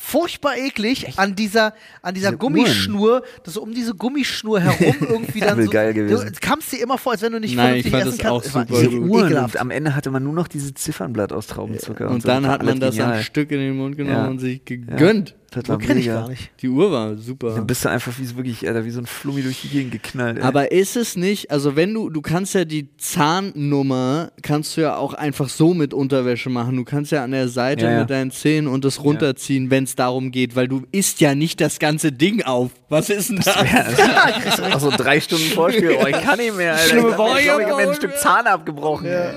furchtbar 0.00 0.56
eklig 0.56 1.18
an 1.18 1.34
dieser, 1.34 1.74
an 2.02 2.14
dieser 2.14 2.28
Diese 2.30 2.38
Gummischnur, 2.38 3.22
dass 3.44 3.54
so 3.54 3.62
um 3.62 3.74
diese 3.74 3.94
Gummischnur 3.94 4.60
herum 4.60 4.96
irgendwie 5.08 5.40
dann 5.40 5.62
so. 5.62 5.70
geil 5.70 5.92
gewesen. 5.92 6.32
Du 6.32 6.40
kamst 6.40 6.72
dir 6.72 6.82
immer 6.82 6.96
vor, 6.98 7.12
als 7.12 7.22
wenn 7.22 7.32
du 7.32 7.40
nicht 7.40 7.56
Nein, 7.56 7.82
vernünftig 7.82 7.92
ich 7.92 7.98
fand 7.98 8.06
essen 8.08 8.18
das 8.18 8.26
auch 8.30 8.42
kannst. 8.42 8.72
war 8.72 8.80
super 8.82 8.96
e- 8.96 8.98
gut. 9.00 9.10
Uhren 9.10 9.36
und 9.44 9.60
am 9.60 9.70
Ende 9.70 9.94
hatte 9.94 10.10
man 10.10 10.22
nur 10.22 10.32
noch 10.32 10.48
dieses 10.48 10.72
Ziffernblatt 10.74 11.32
aus 11.32 11.46
Traubenzucker. 11.48 12.08
Und 12.08 12.22
so. 12.22 12.28
dann 12.28 12.44
Das 12.44 12.52
hat 12.52 12.62
man 12.62 12.80
das 12.80 12.94
genial. 12.96 13.14
ein 13.18 13.22
Stück 13.24 13.50
in 13.50 13.58
den 13.58 13.76
Mund 13.76 13.96
genommen 13.96 14.16
Ja. 14.16 14.28
und 14.28 14.38
sich 14.38 14.64
gegönnt. 14.64 15.34
Das 15.50 15.66
war 15.66 15.78
kenn 15.78 15.96
ich 15.96 16.06
gar 16.06 16.28
nicht. 16.28 16.50
Die 16.60 16.68
Uhr 16.68 16.92
war 16.92 17.16
super. 17.16 17.54
Dann 17.54 17.66
bist 17.66 17.82
du 17.84 17.88
einfach 17.88 18.12
wie 18.18 18.24
so 18.26 18.36
wirklich, 18.36 18.68
Alter, 18.68 18.84
wie 18.84 18.90
so 18.90 19.00
ein 19.00 19.06
Flummi 19.06 19.40
durch 19.42 19.62
die 19.62 19.68
Gegend 19.68 19.92
geknallt. 19.92 20.36
Ey. 20.36 20.42
Aber 20.42 20.72
ist 20.72 20.94
es 20.94 21.16
nicht, 21.16 21.50
also 21.50 21.74
wenn 21.74 21.94
du, 21.94 22.10
du 22.10 22.20
kannst 22.20 22.54
ja 22.54 22.66
die 22.66 22.88
Zahnnummer, 22.98 24.30
kannst 24.42 24.76
du 24.76 24.82
ja 24.82 24.96
auch 24.96 25.14
einfach 25.14 25.48
so 25.48 25.72
mit 25.72 25.94
Unterwäsche 25.94 26.50
machen. 26.50 26.76
Du 26.76 26.84
kannst 26.84 27.12
ja 27.12 27.24
an 27.24 27.30
der 27.30 27.48
Seite 27.48 27.86
Ja, 27.86 27.92
ja. 27.92 28.00
mit 28.00 28.10
deinen 28.10 28.30
Zähnen 28.30 28.68
und 28.68 28.84
das 28.84 29.02
runterziehen, 29.02 29.70
wenn 29.70 29.84
es 29.84 29.94
darum 29.94 30.30
geht, 30.32 30.54
weil 30.54 30.68
du 30.68 30.82
isst 30.92 31.20
ja 31.20 31.34
nicht 31.34 31.60
das 31.60 31.78
ganze 31.78 32.12
Ding 32.12 32.42
auf. 32.42 32.70
Was 32.90 33.08
ist 33.08 33.30
denn 33.30 33.36
das? 33.36 33.56
Auch 34.74 34.80
so 34.80 34.90
drei 34.90 35.20
Stunden 35.20 35.44
Vorspiel, 35.54 35.96
oh, 36.02 36.06
ich 36.06 36.20
kann 36.20 36.38
nicht 36.38 36.56
mehr, 36.56 36.72
Alter. 36.74 36.88
Schlimme 36.88 37.08
ich 37.10 37.14
glaube, 37.16 37.38
ich, 37.38 37.44
glaub, 37.44 37.60
ich 37.60 37.66
habe 37.66 37.76
mir 37.76 37.82
ein 37.82 37.88
Woche. 37.88 37.96
Stück 37.96 38.16
Zahn 38.18 38.46
abgebrochen. 38.46 39.06
ey. 39.06 39.34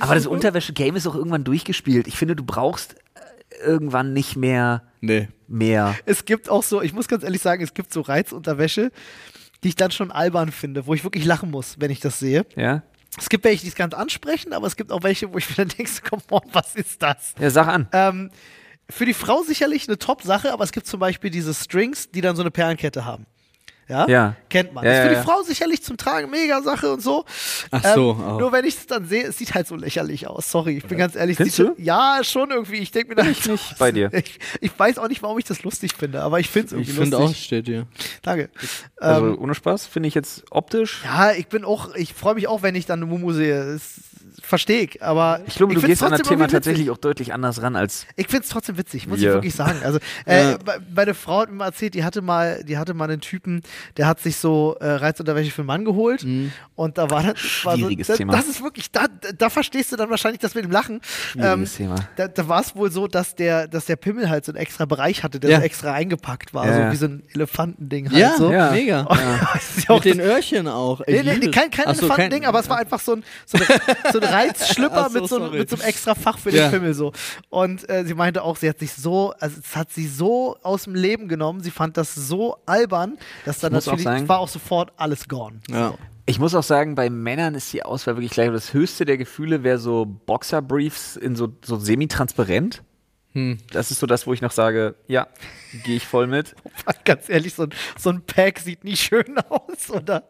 Aber 0.00 0.14
das 0.14 0.26
Unterwäsche-Game 0.26 0.96
ist 0.96 1.06
auch 1.06 1.14
irgendwann 1.14 1.44
durchgespielt. 1.44 2.06
Ich 2.06 2.16
finde, 2.16 2.34
du 2.36 2.44
brauchst 2.44 2.94
irgendwann 3.64 4.12
nicht 4.12 4.36
mehr 4.36 4.82
Nee. 5.00 5.28
mehr. 5.46 5.94
Es 6.06 6.24
gibt 6.24 6.48
auch 6.48 6.62
so, 6.62 6.82
ich 6.82 6.92
muss 6.92 7.08
ganz 7.08 7.22
ehrlich 7.24 7.42
sagen, 7.42 7.62
es 7.62 7.74
gibt 7.74 7.92
so 7.92 8.00
Reizunterwäsche, 8.00 8.90
die 9.64 9.68
ich 9.68 9.76
dann 9.76 9.90
schon 9.90 10.10
albern 10.10 10.50
finde, 10.52 10.86
wo 10.86 10.94
ich 10.94 11.04
wirklich 11.04 11.24
lachen 11.24 11.50
muss, 11.50 11.76
wenn 11.78 11.90
ich 11.90 12.00
das 12.00 12.18
sehe. 12.18 12.46
Ja? 12.56 12.82
Es 13.18 13.28
gibt 13.28 13.44
welche, 13.44 13.62
die 13.62 13.68
es 13.68 13.74
ganz 13.74 13.94
ansprechen, 13.94 14.52
aber 14.52 14.66
es 14.66 14.76
gibt 14.76 14.92
auch 14.92 15.02
welche, 15.02 15.32
wo 15.32 15.38
ich 15.38 15.48
mir 15.50 15.56
dann 15.56 15.68
denke, 15.78 15.92
on, 16.30 16.42
was 16.52 16.74
ist 16.76 17.02
das? 17.02 17.34
Ja, 17.40 17.50
sag 17.50 17.66
an. 17.68 17.88
Ähm, 17.92 18.30
für 18.90 19.04
die 19.04 19.14
Frau 19.14 19.42
sicherlich 19.42 19.86
eine 19.88 19.98
Top-Sache, 19.98 20.52
aber 20.52 20.64
es 20.64 20.72
gibt 20.72 20.86
zum 20.86 21.00
Beispiel 21.00 21.30
diese 21.30 21.52
Strings, 21.54 22.10
die 22.10 22.20
dann 22.20 22.36
so 22.36 22.42
eine 22.42 22.50
Perlenkette 22.50 23.04
haben. 23.04 23.26
Ja? 23.88 24.06
Ja. 24.08 24.36
Kennt 24.50 24.74
man. 24.74 24.84
Ja, 24.84 24.90
ist 24.92 24.98
für 24.98 25.02
ja, 25.04 25.08
die 25.10 25.14
ja. 25.16 25.22
Frau 25.22 25.42
sicherlich 25.42 25.82
zum 25.82 25.96
Tragen 25.96 26.30
mega 26.30 26.60
Sache 26.62 26.92
und 26.92 27.02
so. 27.02 27.24
Ähm, 27.72 27.80
Ach 27.82 27.94
so, 27.94 28.10
auch. 28.12 28.38
Nur 28.38 28.52
wenn 28.52 28.64
ich 28.66 28.76
es 28.76 28.86
dann 28.86 29.06
sehe, 29.06 29.24
es 29.26 29.38
sieht 29.38 29.54
halt 29.54 29.66
so 29.66 29.76
lächerlich 29.76 30.26
aus. 30.26 30.50
Sorry, 30.50 30.76
ich 30.76 30.84
bin 30.86 30.98
ganz 30.98 31.16
ehrlich. 31.16 31.36
Findest 31.38 31.56
sieht- 31.56 31.66
du? 31.68 31.74
Ja, 31.82 32.20
schon 32.22 32.50
irgendwie. 32.50 32.76
Ich 32.76 32.90
denke 32.90 33.08
mir 33.10 33.14
dann 33.14 33.30
ich 33.30 33.46
nicht 33.46 33.78
bei 33.78 33.90
dir. 33.92 34.10
Ich, 34.12 34.38
ich 34.60 34.78
weiß 34.78 34.98
auch 34.98 35.08
nicht, 35.08 35.22
warum 35.22 35.38
ich 35.38 35.44
das 35.46 35.62
lustig 35.62 35.92
finde, 35.94 36.20
aber 36.22 36.38
ich 36.40 36.48
finde 36.50 36.66
es 36.66 36.72
irgendwie 36.72 36.90
Ich 36.92 36.98
finde 36.98 37.16
auch, 37.16 37.22
lustig. 37.22 37.44
steht 37.44 37.66
hier. 37.66 37.86
Danke. 38.22 38.50
Also 38.98 39.26
ähm, 39.28 39.38
ohne 39.40 39.54
Spaß, 39.54 39.86
finde 39.86 40.08
ich 40.08 40.14
jetzt 40.14 40.44
optisch. 40.50 41.02
ja, 41.04 41.32
ich 41.32 41.48
bin 41.48 41.64
auch, 41.64 41.94
ich 41.94 42.12
freue 42.14 42.34
mich 42.34 42.46
auch, 42.48 42.62
wenn 42.62 42.74
ich 42.74 42.84
dann 42.86 42.98
eine 43.02 43.06
Mumu 43.10 43.32
sehe. 43.32 43.58
Es 43.74 44.00
verstehe 44.42 44.82
ich. 44.82 45.02
Aber 45.02 45.40
Ich 45.46 45.54
glaube, 45.56 45.74
du 45.74 45.80
find's 45.80 46.00
gehst 46.00 46.02
an 46.02 46.10
das 46.10 46.20
trotzdem 46.20 46.38
Thema 46.38 46.48
tatsächlich 46.48 46.90
auch 46.90 46.96
deutlich 46.98 47.32
anders 47.32 47.62
ran 47.62 47.76
als. 47.76 48.06
Ich 48.16 48.28
finde 48.28 48.44
es 48.44 48.48
trotzdem 48.50 48.78
witzig, 48.78 49.06
muss 49.06 49.20
Ja. 49.20 49.30
ich 49.30 49.34
wirklich 49.34 49.54
sagen. 49.54 49.80
Also, 49.84 49.98
äh, 50.26 50.52
Ja. 50.52 50.58
meine 50.94 51.14
Frau 51.14 51.40
hat 51.40 51.50
mir 51.50 51.56
mal 51.56 51.66
erzählt, 51.66 51.94
die 51.94 52.04
hatte 52.04 52.22
mal, 52.22 52.62
die 52.64 52.78
hatte 52.78 52.94
mal 52.94 53.04
einen 53.10 53.20
Typen, 53.20 53.62
der 53.96 54.06
hat 54.06 54.20
sich 54.20 54.36
so 54.36 54.76
äh, 54.80 54.86
Reizunterwäsche 54.88 55.50
für 55.50 55.62
einen 55.62 55.66
Mann 55.66 55.84
geholt. 55.84 56.24
Und 56.74 56.98
da 56.98 57.10
war 57.10 57.22
dann. 57.22 57.34
War 57.64 57.74
so, 57.74 57.78
Schwieriges 57.80 58.06
da, 58.08 58.14
Thema. 58.16 58.32
Das 58.32 58.46
ist 58.48 58.62
wirklich, 58.62 58.90
da, 58.92 59.06
da 59.36 59.50
verstehst 59.50 59.92
du 59.92 59.96
dann 59.96 60.10
wahrscheinlich 60.10 60.40
das 60.40 60.54
mit 60.54 60.64
dem 60.64 60.70
Lachen. 60.70 61.00
Ähm, 61.36 61.66
Schwieriges 61.66 61.74
Thema. 61.76 61.94
Da, 62.16 62.28
da 62.28 62.48
war 62.48 62.60
es 62.60 62.74
wohl 62.76 62.90
so, 62.90 63.06
dass 63.08 63.34
der, 63.34 63.66
dass 63.68 63.84
der 63.86 63.96
Pimmel 63.96 64.30
halt 64.30 64.44
so 64.44 64.52
einen 64.52 64.60
extra 64.60 64.84
Bereich 64.84 65.22
hatte, 65.22 65.40
der 65.40 65.50
Ja. 65.50 65.58
so 65.58 65.64
extra 65.64 65.92
eingepackt 65.92 66.54
war, 66.54 66.66
Ja, 66.66 66.86
so 66.86 66.92
wie 66.92 66.96
so 66.96 67.06
ein 67.06 67.22
Elefantending 67.34 68.10
halt 68.10 68.18
Ja, 68.18 68.36
so. 68.36 68.50
ja, 68.52 68.70
mega. 68.70 69.06
Das 69.54 69.76
ist 69.78 69.88
ja 69.88 69.94
auch 69.94 70.04
Mit 70.04 70.14
den 70.14 70.20
Öhrchen 70.20 70.68
auch. 70.68 71.00
Ich 71.06 71.22
Nee, 71.24 71.36
nee, 71.38 71.50
kein, 71.50 71.70
kein 71.70 71.94
so, 71.94 72.02
Elefantending, 72.06 72.44
aber 72.46 72.60
es 72.60 72.68
war 72.68 72.78
einfach 72.78 73.00
so 73.00 73.16
ein, 73.16 73.24
so 73.46 73.58
ein, 73.58 73.64
so 74.12 74.20
ein 74.20 74.24
Reizschlipper 74.24 75.06
Ach 75.06 75.10
so, 75.10 75.20
mit, 75.20 75.28
so, 75.28 75.36
einem- 75.42 75.52
mit 75.52 75.70
so 75.70 75.76
einem 75.76 75.84
extra 75.84 76.14
Fach 76.14 76.38
für 76.38 76.50
Ja. 76.50 76.68
den 76.68 76.72
Pimmel 76.80 76.94
so. 76.94 77.12
Und 77.50 77.88
äh, 77.90 78.04
sie 78.04 78.14
meinte 78.14 78.42
auch, 78.42 78.56
sie 78.56 78.68
hat 78.68 78.78
sich 78.78 78.92
so, 78.92 79.32
also 79.38 79.60
es 79.62 79.74
hat 79.76 79.92
sie 79.92 80.06
so 80.06 80.56
aus 80.62 80.84
dem 80.84 80.94
Leben 80.94 81.28
genommen, 81.28 81.60
sie 81.62 81.70
fand 81.70 81.96
das 81.96 82.14
so 82.14 82.56
albern, 82.66 83.18
dass 83.44 83.58
dann 83.60 83.72
auch 83.74 83.84
natürlich 83.84 84.04
sagen- 84.04 84.28
war 84.28 84.38
auch 84.38 84.48
sofort 84.48 84.92
alles 84.96 85.28
gone. 85.28 85.60
Ja. 85.70 85.94
Ich 86.26 86.38
muss 86.38 86.54
auch 86.54 86.62
sagen, 86.62 86.94
bei 86.94 87.08
Männern 87.08 87.54
ist 87.54 87.72
die 87.72 87.82
Auswahl 87.82 88.16
wirklich 88.16 88.32
gleich. 88.32 88.50
Das 88.50 88.74
höchste 88.74 89.06
der 89.06 89.16
Gefühle 89.16 89.62
wäre 89.64 89.78
so 89.78 90.04
Boxerbriefs 90.04 91.16
in 91.16 91.36
so, 91.36 91.48
so 91.64 91.78
semi-transparent. 91.78 92.82
Das 93.72 93.92
ist 93.92 94.00
so 94.00 94.06
das, 94.06 94.26
wo 94.26 94.32
ich 94.32 94.40
noch 94.42 94.50
sage, 94.50 94.96
ja, 95.06 95.28
gehe 95.84 95.96
ich 95.96 96.06
voll 96.06 96.26
mit. 96.26 96.56
Ganz 97.04 97.28
ehrlich, 97.28 97.54
so 97.54 97.64
ein, 97.64 97.70
so 97.96 98.10
ein 98.10 98.22
Pack 98.22 98.58
sieht 98.58 98.82
nie 98.82 98.96
schön 98.96 99.38
aus, 99.48 99.90
oder? 99.90 100.24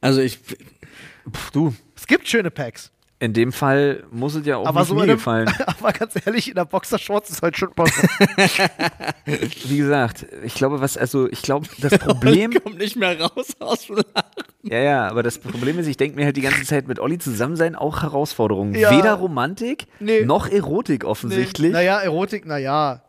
Also 0.00 0.20
ich, 0.20 0.38
Pff, 0.38 1.50
du, 1.52 1.74
Es 1.96 2.06
gibt 2.06 2.28
schöne 2.28 2.50
Packs. 2.52 2.92
In 3.20 3.32
dem 3.32 3.52
Fall 3.52 4.04
muss 4.12 4.34
es 4.36 4.46
ja 4.46 4.56
auch 4.58 4.66
Aber 4.66 4.80
nicht 4.80 4.88
so 4.88 4.94
mir 4.94 5.04
in 5.04 5.10
einem, 5.10 5.18
gefallen. 5.18 5.50
aber 5.66 5.92
ganz 5.92 6.14
ehrlich, 6.24 6.48
in 6.48 6.54
der 6.54 6.64
Boxershorts 6.64 7.30
ist 7.30 7.42
halt 7.42 7.56
schon 7.56 7.70
so. 7.76 7.84
Wie 9.68 9.76
gesagt, 9.78 10.26
ich 10.44 10.54
glaube, 10.54 10.80
was, 10.80 10.96
also 10.96 11.28
ich 11.28 11.42
glaube, 11.42 11.66
das 11.78 11.98
Problem, 11.98 12.52
kommt 12.62 12.78
nicht 12.78 12.96
mehr 12.96 13.20
raus 13.20 13.56
aus 13.58 13.86
dem 13.86 13.96
Lachen. 13.96 14.30
ja, 14.62 14.78
ja, 14.78 15.08
aber 15.08 15.22
das 15.22 15.38
Problem 15.38 15.78
ist, 15.78 15.86
ich 15.88 15.96
denke 15.96 16.16
mir 16.16 16.26
halt 16.26 16.36
die 16.36 16.42
ganze 16.42 16.64
Zeit 16.64 16.86
mit 16.86 17.00
Olli 17.00 17.18
zusammen 17.18 17.56
sein 17.56 17.74
auch 17.74 18.02
Herausforderungen. 18.02 18.74
Ja. 18.74 18.96
Weder 18.96 19.14
Romantik 19.14 19.86
Nee. 19.98 20.24
noch 20.24 20.48
Erotik 20.48 21.04
offensichtlich. 21.04 21.72
Naja, 21.72 21.98
Erotik, 21.98 22.46
naja. 22.46 23.02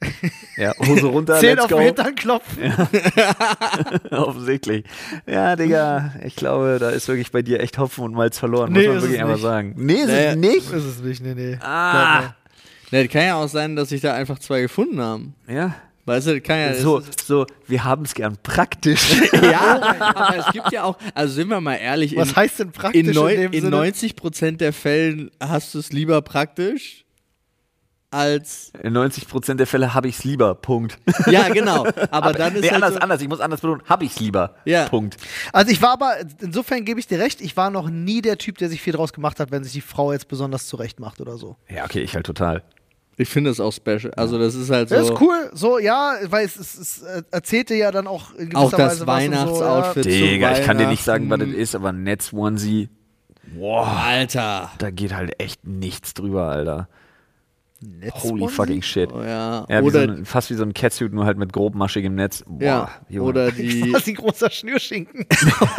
Ja, 0.56 0.72
Hose 0.78 1.06
runter, 1.06 1.38
Zehn 1.38 1.58
auf 1.58 1.68
go. 1.68 1.76
den 1.76 1.86
Hintern 1.86 2.14
klopfen. 2.14 2.62
Offensichtlich. 4.10 4.84
Ja, 5.26 5.56
Digga, 5.56 6.14
ich 6.24 6.36
glaube, 6.36 6.78
da 6.80 6.90
ist 6.90 7.08
wirklich 7.08 7.30
bei 7.30 7.42
dir 7.42 7.60
echt 7.60 7.76
Hopfen 7.78 8.04
und 8.04 8.14
Malz 8.14 8.38
verloren, 8.38 8.72
Nee, 8.72 8.86
muss 8.88 9.02
man 9.02 9.10
wirklich 9.10 9.24
nicht. 9.24 9.42
sagen. 9.42 9.74
Nee, 9.76 9.94
ist 9.94 10.06
Nee. 10.08 10.26
es 10.26 10.36
nicht. 10.36 10.72
Ist 10.72 10.84
es 10.84 11.02
nicht, 11.02 11.22
nee, 11.22 11.34
nee. 11.34 11.58
Ah. 11.60 12.20
Glaub 12.20 12.32
Ne, 12.92 13.08
kann 13.08 13.22
ja 13.22 13.34
auch 13.34 13.48
sein, 13.48 13.74
dass 13.74 13.88
sich 13.88 14.00
da 14.00 14.14
einfach 14.14 14.38
zwei 14.38 14.60
gefunden 14.60 15.00
haben. 15.00 15.34
Ja. 15.48 15.74
Weißt 16.04 16.28
du, 16.28 16.40
kann 16.40 16.60
ja. 16.60 16.74
So, 16.74 17.02
so, 17.24 17.46
wir 17.66 17.82
haben 17.82 18.04
es 18.04 18.14
gern 18.14 18.36
praktisch. 18.40 19.20
ja, 19.42 19.98
aber 20.14 20.36
es 20.38 20.52
gibt 20.52 20.70
ja 20.70 20.84
auch, 20.84 20.96
also 21.12 21.34
sind 21.34 21.48
wir 21.48 21.60
mal 21.60 21.74
ehrlich. 21.74 22.16
Was 22.16 22.28
in, 22.30 22.36
heißt 22.36 22.58
denn 22.60 22.70
praktisch 22.70 23.00
in, 23.00 23.08
in, 23.08 23.14
neun- 23.14 23.52
in 23.52 23.60
Sinne? 23.62 23.76
90% 23.76 24.58
der 24.58 24.72
Fällen 24.72 25.32
hast 25.40 25.74
du 25.74 25.80
es 25.80 25.90
lieber 25.92 26.22
praktisch 26.22 27.05
als. 28.16 28.72
In 28.82 28.96
90% 28.96 29.54
der 29.54 29.66
Fälle 29.66 29.94
habe 29.94 30.08
ich 30.08 30.18
es 30.18 30.24
lieber. 30.24 30.54
Punkt. 30.54 30.98
Ja, 31.26 31.48
genau. 31.48 31.86
Aber 32.10 32.32
dann 32.32 32.54
ist 32.54 32.62
nee, 32.62 32.70
halt 32.70 32.82
anders, 32.82 32.94
so, 32.94 33.00
anders. 33.00 33.20
Ich 33.20 33.28
muss 33.28 33.40
anders 33.40 33.60
betonen. 33.60 33.82
Habe 33.86 34.04
ich 34.04 34.12
es 34.12 34.20
lieber. 34.20 34.54
Ja. 34.64 34.88
Punkt. 34.88 35.16
Also 35.52 35.72
ich 35.72 35.82
war 35.82 35.90
aber, 35.90 36.14
insofern 36.40 36.84
gebe 36.84 37.00
ich 37.00 37.06
dir 37.08 37.18
recht, 37.18 37.40
ich 37.40 37.56
war 37.56 37.70
noch 37.70 37.90
nie 37.90 38.22
der 38.22 38.38
Typ, 38.38 38.58
der 38.58 38.68
sich 38.68 38.80
viel 38.80 38.92
draus 38.92 39.12
gemacht 39.12 39.40
hat, 39.40 39.50
wenn 39.50 39.64
sich 39.64 39.72
die 39.72 39.80
Frau 39.80 40.12
jetzt 40.12 40.28
besonders 40.28 40.66
zurecht 40.66 41.00
macht 41.00 41.20
oder 41.20 41.36
so. 41.36 41.56
Ja, 41.68 41.84
okay, 41.84 42.00
ich 42.00 42.14
halt 42.14 42.26
total. 42.26 42.62
Ich 43.18 43.28
finde 43.28 43.50
es 43.50 43.60
auch 43.60 43.72
special. 43.72 44.12
Also, 44.14 44.38
das 44.38 44.54
ist 44.54 44.70
halt 44.70 44.90
so. 44.90 44.94
Das 44.94 45.08
ist 45.08 45.20
cool, 45.20 45.50
so, 45.54 45.78
ja, 45.78 46.16
weil 46.24 46.44
es, 46.44 46.56
es, 46.56 46.78
es 46.78 47.02
äh, 47.02 47.22
erzählte 47.30 47.74
ja 47.74 47.90
dann 47.90 48.06
auch 48.06 48.34
in 48.34 48.50
gewisser 48.50 48.58
Auch 48.58 48.70
das 48.70 48.78
Weise 48.78 49.06
Weihnachtsoutfit. 49.06 50.04
So, 50.04 50.10
Zu 50.10 50.16
Digga, 50.16 50.58
ich 50.58 50.64
kann 50.64 50.76
dir 50.76 50.88
nicht 50.88 51.02
sagen, 51.02 51.30
was 51.30 51.38
das 51.38 51.48
ist, 51.48 51.74
aber 51.74 51.92
Netz 51.92 52.32
Onesie, 52.32 52.90
boah, 53.54 53.86
Alter. 53.86 54.70
da 54.78 54.90
geht 54.90 55.14
halt 55.14 55.40
echt 55.40 55.66
nichts 55.66 56.12
drüber, 56.12 56.48
Alter. 56.48 56.88
Ja. 57.80 58.10
Holy 58.22 58.48
fucking 58.48 58.82
shit. 58.82 59.12
Oh, 59.12 59.22
ja. 59.22 59.66
Ja, 59.68 59.84
wie 59.84 59.90
so 59.90 59.98
oder, 59.98 60.12
ein, 60.12 60.24
fast 60.24 60.50
wie 60.50 60.54
so 60.54 60.62
ein 60.62 60.72
Catsuit, 60.72 61.12
nur 61.12 61.26
halt 61.26 61.36
mit 61.38 61.52
grobmaschigem 61.52 62.14
Netz. 62.14 62.42
Boah, 62.46 62.62
ja. 62.62 62.90
Junge. 63.08 63.28
oder 63.28 63.52
die. 63.52 63.90
Quasi 63.90 64.12
ein 64.12 64.16
großer 64.16 64.50
Schnürschinken. 64.50 65.26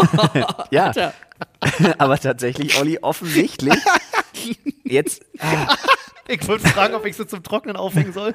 ja. 0.72 0.92
aber 1.98 2.20
tatsächlich, 2.20 2.80
Olli, 2.80 3.00
offensichtlich. 3.02 3.74
Jetzt, 4.84 5.26
Ich 6.28 6.48
wollte 6.48 6.68
fragen, 6.68 6.94
ob 6.96 7.06
ich 7.06 7.16
sie 7.16 7.26
zum 7.26 7.44
Trocknen 7.44 7.76
aufhängen 7.76 8.14
soll. 8.14 8.34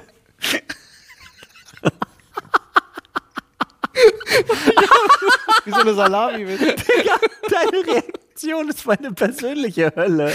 Wie 5.65 5.71
so 5.71 5.77
eine 5.77 5.93
Salami 5.93 6.45
mit. 6.45 6.59
deine 6.59 7.87
Reaktion 7.87 8.69
ist 8.69 8.85
meine 8.85 9.13
persönliche 9.13 9.93
Hölle. 9.95 10.33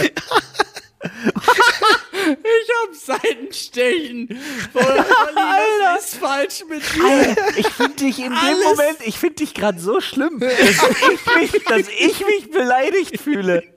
Ich 1.01 2.71
hab 2.83 2.95
Seitenstechen. 2.95 4.29
Was 4.73 6.05
ist 6.05 6.15
falsch 6.17 6.65
mit 6.69 6.83
dir? 6.95 7.37
Ich 7.57 7.69
finde 7.69 7.95
dich 7.95 8.19
in 8.19 8.25
dem 8.27 8.33
Alles- 8.35 8.65
Moment, 8.65 8.99
ich 9.05 9.19
finde 9.19 9.37
dich 9.37 9.55
gerade 9.55 9.79
so 9.81 10.01
schlimm, 10.01 10.41
dass 10.41 10.53
ich, 10.53 11.53
mich, 11.53 11.65
dass 11.65 11.89
ich 11.89 12.25
mich 12.27 12.51
beleidigt 12.51 13.21
fühle. 13.21 13.63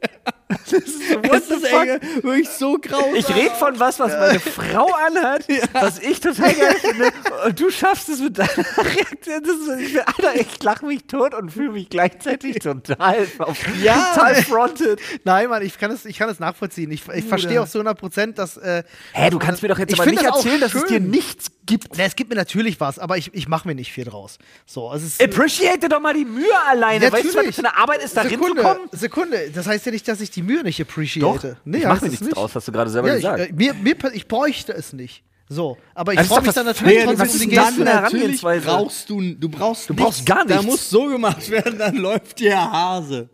Das 0.51 0.73
ist 0.73 1.09
so, 1.09 1.19
Das 1.21 1.49
ist 1.49 1.63
ey, 1.63 1.99
wirklich 2.23 2.49
so 2.49 2.77
grausam. 2.77 3.15
Ich 3.15 3.27
rede 3.35 3.51
von 3.55 3.79
was, 3.79 3.99
was 3.99 4.11
meine 4.11 4.39
Frau 4.39 4.87
anhat, 5.07 5.45
was 5.73 5.99
ich 5.99 6.19
total 6.19 6.53
geil 6.53 6.75
finde. 6.79 7.11
Und 7.45 7.59
du 7.59 7.69
schaffst 7.69 8.09
es 8.09 8.19
mit 8.19 8.37
deiner 8.37 8.49
Reaktion. 8.77 9.43
Das 9.43 9.55
ist, 9.55 9.79
ich, 9.87 9.93
bin- 9.93 10.01
Alter, 10.05 10.35
ich 10.39 10.63
lache 10.63 10.85
mich 10.85 11.03
tot 11.05 11.33
und 11.33 11.51
fühle 11.51 11.71
mich 11.71 11.89
gleichzeitig 11.89 12.59
total, 12.59 13.27
auf, 13.39 13.57
Ja. 13.81 14.11
total 14.13 14.35
fronted. 14.43 14.99
Nein, 15.23 15.49
Mann, 15.49 15.61
ich 15.63 15.77
kann 15.77 15.91
es, 15.91 16.05
ich 16.05 16.17
kann 16.17 16.29
es 16.29 16.39
nachvollziehen. 16.39 16.91
Ich, 16.91 17.07
ich 17.13 17.25
verstehe 17.25 17.61
auch 17.61 17.67
zu 17.67 17.79
100 17.79 17.97
Prozent, 17.99 18.37
dass. 18.39 18.57
Äh, 18.57 18.83
Hä, 19.13 19.29
du 19.29 19.39
kannst 19.39 19.61
mir 19.61 19.69
doch 19.69 19.79
jetzt 19.79 19.93
Ich 19.93 19.99
aber 19.99 20.09
nicht 20.09 20.23
das 20.23 20.35
erzählen, 20.37 20.59
dass 20.61 20.73
es 20.73 20.85
dir 20.85 20.99
nichts 20.99 21.51
gibt. 21.71 21.97
Ne, 21.97 22.03
es 22.03 22.15
gibt 22.15 22.29
mir 22.29 22.35
natürlich 22.35 22.79
was, 22.79 22.99
aber 22.99 23.17
ich, 23.17 23.33
ich 23.33 23.47
mache 23.47 23.67
mir 23.67 23.75
nicht 23.75 23.91
viel 23.91 24.03
draus. 24.05 24.37
So, 24.65 24.89
also 24.89 25.05
es 25.05 25.13
ist, 25.13 25.23
Appreciate 25.23 25.89
doch 25.89 25.99
mal 25.99 26.13
die 26.13 26.25
Mühe 26.25 26.45
alleine. 26.69 27.11
Weißt 27.11 27.25
du, 27.33 27.35
was 27.35 27.55
für 27.55 27.59
eine 27.65 27.77
Arbeit 27.77 28.03
ist, 28.03 28.15
da 28.15 28.23
hinzukommen? 28.23 28.89
Sekunde. 28.91 29.49
Das 29.53 29.65
heißt 29.67 29.85
ja 29.85 29.91
nicht, 29.91 30.07
dass 30.07 30.21
ich 30.21 30.29
die 30.31 30.43
Mühe 30.43 30.63
nicht 30.63 30.79
appreciate. 30.81 31.23
Doch, 31.25 31.55
nee, 31.65 31.79
ich 31.79 31.83
mache 31.85 32.01
mir 32.01 32.05
es 32.07 32.11
nichts 32.11 32.21
nicht. 32.25 32.35
draus, 32.35 32.53
hast 32.53 32.67
du 32.67 32.71
gerade 32.71 32.89
selber 32.89 33.07
Ja, 33.09 33.15
ich, 33.15 33.21
gesagt. 33.23 33.49
äh, 33.49 33.53
mir, 33.53 33.73
mir, 33.73 33.95
ich 34.13 34.27
bräuchte 34.27 34.73
es 34.73 34.93
nicht. 34.93 35.23
So, 35.49 35.77
aber 35.95 36.13
ich 36.13 36.19
Also 36.19 36.35
freue 36.35 36.43
mich 36.45 36.53
dann 36.53 36.65
natürlich 36.65 36.97
Nee, 36.97 37.03
trotzdem 37.03 37.19
was 37.19 37.33
ist 37.35 37.43
die 37.43 37.47
denn 37.47 37.55
dann 37.57 37.75
Geste. 37.75 37.91
eine 37.91 38.01
natürlich 38.01 38.41
brauchst 38.41 39.09
du, 39.09 39.21
du 39.35 39.49
brauchst 39.49 39.89
Du 39.89 39.93
brauchst 39.93 40.25
gar 40.25 40.45
Da 40.45 40.55
nichts. 40.55 40.65
muss 40.65 40.89
so 40.89 41.07
gemacht 41.07 41.49
werden, 41.49 41.77
dann 41.77 41.95
läuft 41.97 42.39
dir 42.39 42.55
Hase. 42.55 43.27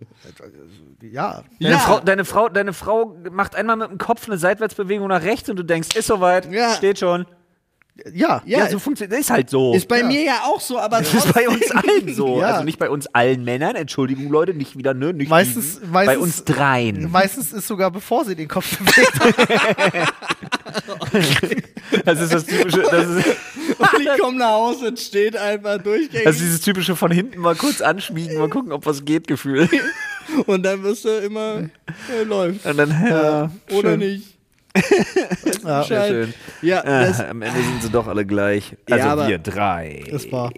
Ja. 1.02 1.44
Deine, 1.60 1.74
Ja. 1.74 1.78
Frau, 1.80 2.00
deine, 2.00 2.26
Frau, 2.26 2.50
deine 2.50 2.74
Frau 2.74 3.16
macht 3.32 3.56
einmal 3.56 3.76
mit 3.78 3.92
dem 3.92 3.98
Kopf 4.00 4.28
eine 4.28 4.38
Seitwärtsbewegung 4.40 5.08
nach 5.08 5.22
rechts 5.22 5.48
und 5.50 5.58
du 5.58 5.64
denkst, 5.64 5.96
ist 5.96 6.08
soweit, 6.08 6.52
Ja. 6.52 6.74
steht 6.74 6.98
schon. 7.00 7.26
Ja. 8.14 8.42
Ja, 8.46 8.60
Ja, 8.60 8.70
so 8.70 8.80
funktioniert, 8.80 9.20
ist 9.20 9.30
halt 9.30 9.50
so. 9.50 9.74
Ist 9.74 9.88
bei 9.88 10.00
Ja. 10.00 10.06
mir 10.08 10.24
ja 10.24 10.42
auch 10.46 10.60
so, 10.62 10.80
aber 10.80 11.00
Das 11.00 11.14
ist 11.14 11.34
bei 11.34 11.48
uns 11.50 11.70
allen 11.72 12.14
so. 12.14 12.40
Ja. 12.40 12.48
Also 12.48 12.64
nicht 12.64 12.78
bei 12.80 12.90
uns 12.90 13.08
allen 13.08 13.44
Männern, 13.44 13.76
Entschuldigung 13.76 14.30
Leute, 14.30 14.54
nicht 14.54 14.78
wieder, 14.78 14.94
ne? 14.94 15.14
Nicht 15.14 15.30
Meistens- 15.30 15.82
meistens- 15.92 16.06
bei 16.16 16.18
uns 16.18 16.44
dreien. 16.44 17.12
Meistens 17.12 17.54
ist 17.54 17.68
sogar 17.68 17.92
bevor 17.92 18.26
sie 18.26 18.36
den 18.36 18.48
Kopf 18.48 18.78
bewegt. 18.78 20.08
Das 22.06 22.20
ist 22.20 22.34
das 22.34 22.46
typische, 22.46 22.82
das 22.82 23.08
ist, 23.08 23.26
Und 23.78 24.02
ich 24.02 24.20
komme 24.20 24.38
nach 24.38 24.52
Hause 24.52 24.90
und 24.90 25.00
steht 25.00 25.36
einfach 25.38 25.78
durchgängig. 25.78 26.26
das 26.26 26.36
ist 26.36 26.42
dieses 26.42 26.62
typische 26.62 26.96
von 26.96 27.12
hinten 27.12 27.40
mal 27.40 27.56
kurz 27.56 27.82
anschmiegen, 27.82 28.38
mal 28.38 28.50
gucken, 28.50 28.72
ob 28.72 28.86
was 28.86 29.06
geht, 29.06 29.28
Gefühl. 29.28 29.70
und 30.46 30.64
dann 30.64 30.84
wirst 30.84 31.06
du 31.06 31.10
immer, 31.20 31.70
äh, 32.14 32.24
läuft. 32.24 32.66
Und 32.66 32.78
dann, 32.78 32.90
ja, 32.90 33.52
Oder 33.72 33.92
schön. 33.92 34.00
nicht. 34.00 34.37
Ja, 35.64 35.84
Sehr 35.84 36.08
schön. 36.08 36.34
Ja, 36.62 36.82
das, 36.84 37.20
Äh, 37.20 37.24
am 37.28 37.42
Ende 37.42 37.62
sind 37.62 37.84
sie 37.84 37.90
doch 37.90 38.08
alle 38.08 38.26
gleich. 38.26 38.76
Also 38.90 39.06
Ja, 39.06 39.12
aber- 39.12 39.28
wir 39.28 39.38
drei. 39.40 40.04
das 40.10 40.32
war. 40.32 40.52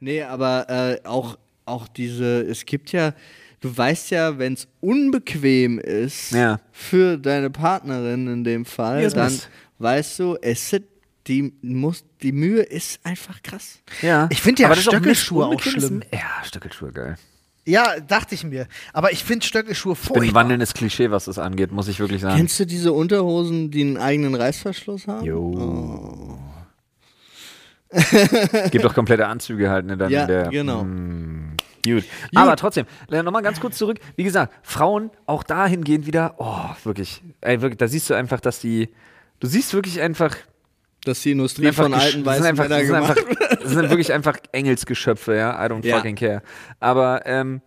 nee, 0.00 0.22
aber 0.22 0.66
äh, 0.68 1.06
auch, 1.06 1.38
auch 1.66 1.88
diese, 1.88 2.42
es 2.42 2.64
gibt 2.64 2.92
ja, 2.92 3.14
du 3.60 3.76
weißt 3.76 4.10
ja, 4.10 4.38
wenn 4.38 4.54
es 4.54 4.66
unbequem 4.80 5.78
ist 5.78 6.32
Ja. 6.32 6.60
für 6.72 7.16
deine 7.18 7.50
Partnerin 7.50 8.26
in 8.26 8.44
dem 8.44 8.64
Fall, 8.64 9.00
Ja, 9.00 9.06
es 9.06 9.14
dann 9.14 9.38
weißt 9.78 10.18
du, 10.18 10.36
es 10.40 10.70
sind 10.70 10.84
die, 11.26 11.52
muss, 11.62 12.02
die 12.22 12.32
Mühe 12.32 12.62
ist 12.62 12.98
einfach 13.04 13.42
krass. 13.42 13.78
Ja. 14.02 14.26
Ich 14.32 14.40
find 14.40 14.58
ja 14.58 14.68
das 14.68 14.78
auch 14.78 14.82
Stöckelschuhe 14.92 15.44
auch 15.44 15.50
unbequem, 15.50 15.72
schlimm. 15.80 16.02
Ja, 16.12 16.42
Stöckelschuhe, 16.44 16.90
geil. 16.92 17.16
Ja, 17.66 18.00
dachte 18.00 18.34
ich 18.34 18.44
mir. 18.44 18.66
Aber 18.92 19.12
ich 19.12 19.22
finde 19.22 19.44
Stöckelschuhe 19.44 19.94
Ich 20.00 20.08
bin 20.08 20.22
ein 20.22 20.34
wandelndes 20.34 20.72
Klischee, 20.74 21.10
was 21.10 21.26
das 21.26 21.38
angeht, 21.38 21.72
muss 21.72 21.88
ich 21.88 22.00
wirklich 22.00 22.22
sagen. 22.22 22.36
Kennst 22.36 22.58
du 22.58 22.66
diese 22.66 22.92
Unterhosen, 22.92 23.70
die 23.70 23.82
einen 23.82 23.96
eigenen 23.98 24.34
Reißverschluss 24.34 25.06
haben? 25.06 25.24
Jo. 25.24 26.38
Gibt 28.70 28.84
doch 28.84 28.94
komplette 28.94 29.26
Anzüge 29.26 29.68
halt, 29.68 29.86
ne? 29.86 29.96
Dann 29.96 30.10
Ja, 30.10 30.22
in 30.22 30.28
der, 30.28 30.48
genau. 30.48 30.84
Mm, 30.84 31.56
Gut. 31.84 32.04
Aber 32.34 32.56
trotzdem, 32.56 32.86
nochmal 33.08 33.42
ganz 33.42 33.60
kurz 33.60 33.76
zurück. 33.78 33.98
Wie 34.16 34.24
gesagt, 34.24 34.52
Frauen 34.62 35.10
auch 35.26 35.42
dahingehend 35.42 36.06
wieder, 36.06 36.34
oh, 36.38 36.68
wirklich, 36.84 37.22
ey, 37.40 37.60
wirklich, 37.62 37.78
da 37.78 37.88
siehst 37.88 38.10
du 38.10 38.14
einfach, 38.14 38.40
dass 38.40 38.60
die, 38.60 38.90
du 39.40 39.46
siehst 39.46 39.72
wirklich 39.74 40.00
einfach, 40.00 40.36
Dass 41.04 41.22
die 41.22 41.30
Industrie 41.32 41.72
von 41.72 41.92
gesch- 41.92 41.96
alten 41.98 42.12
sind 42.12 42.26
weißen 42.26 42.46
einfach, 42.46 42.68
Männern 42.68 42.86
sind 42.86 42.94
einfach, 42.94 43.14
gemacht 43.14 43.58
das 43.62 43.70
sind 43.72 43.88
wirklich 43.88 44.12
einfach 44.12 44.36
Engelsgeschöpfe, 44.52 45.34
ja. 45.34 45.52
I 45.64 45.68
don't 45.70 45.84
Ja. 45.86 45.96
fucking 45.96 46.16
care. 46.16 46.42
Aber 46.78 47.22
ähm, 47.24 47.62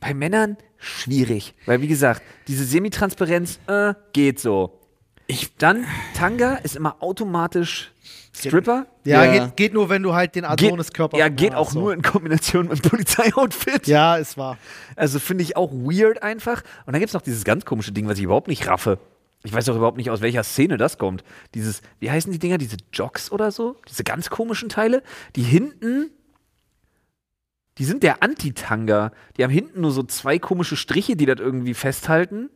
bei 0.00 0.12
Männern 0.12 0.58
schwierig. 0.76 1.54
Weil, 1.64 1.80
wie 1.80 1.88
gesagt, 1.88 2.20
diese 2.46 2.64
Semitransparenz 2.64 3.58
äh, 3.66 3.94
geht 4.12 4.40
so. 4.40 4.78
Ich, 5.26 5.56
dann, 5.56 5.86
Tanga 6.14 6.56
ist 6.56 6.76
immer 6.76 7.02
automatisch 7.02 7.92
Stripper. 8.34 8.86
Ja, 9.04 9.24
Ja. 9.24 9.46
Geht, 9.46 9.56
geht 9.56 9.72
nur, 9.72 9.88
wenn 9.88 10.02
du 10.02 10.12
halt 10.12 10.34
den 10.34 10.44
Adonis-Körper 10.44 11.16
ja, 11.16 11.28
geht 11.30 11.54
auch 11.54 11.70
so. 11.70 11.80
nur 11.80 11.94
in 11.94 12.02
Kombination 12.02 12.68
mit 12.68 12.82
Polizeioutfit. 12.82 13.86
Ja, 13.86 14.18
es 14.18 14.36
war. 14.36 14.58
Also 14.96 15.18
finde 15.18 15.42
ich 15.44 15.56
auch 15.56 15.72
weird 15.72 16.22
einfach. 16.22 16.62
Und 16.84 16.92
dann 16.92 17.00
gibt 17.00 17.08
es 17.08 17.14
noch 17.14 17.22
dieses 17.22 17.44
ganz 17.44 17.64
komische 17.64 17.92
Ding, 17.92 18.06
was 18.06 18.18
ich 18.18 18.24
überhaupt 18.24 18.48
nicht 18.48 18.66
raffe. 18.68 18.98
Ich 19.46 19.52
weiß 19.52 19.68
auch 19.68 19.76
überhaupt 19.76 19.98
nicht, 19.98 20.10
aus 20.10 20.22
welcher 20.22 20.42
Szene 20.42 20.78
das 20.78 20.96
kommt. 20.98 21.22
Dieses, 21.54 21.82
wie 22.00 22.10
heißen 22.10 22.32
die 22.32 22.38
Dinger? 22.38 22.56
Diese 22.58 22.78
Jocks 22.92 23.30
oder 23.30 23.52
so? 23.52 23.76
Diese 23.88 24.02
ganz 24.02 24.30
komischen 24.30 24.70
Teile, 24.70 25.02
die 25.36 25.42
hinten, 25.42 26.10
die 27.78 27.84
sind 27.84 28.02
der 28.02 28.22
Anti-Tanga. 28.22 29.12
Die 29.36 29.44
haben 29.44 29.50
hinten 29.50 29.82
nur 29.82 29.90
so 29.90 30.02
zwei 30.02 30.38
komische 30.38 30.76
Striche, 30.76 31.14
die 31.14 31.26
das 31.26 31.40
irgendwie 31.40 31.74
festhalten. 31.74 32.48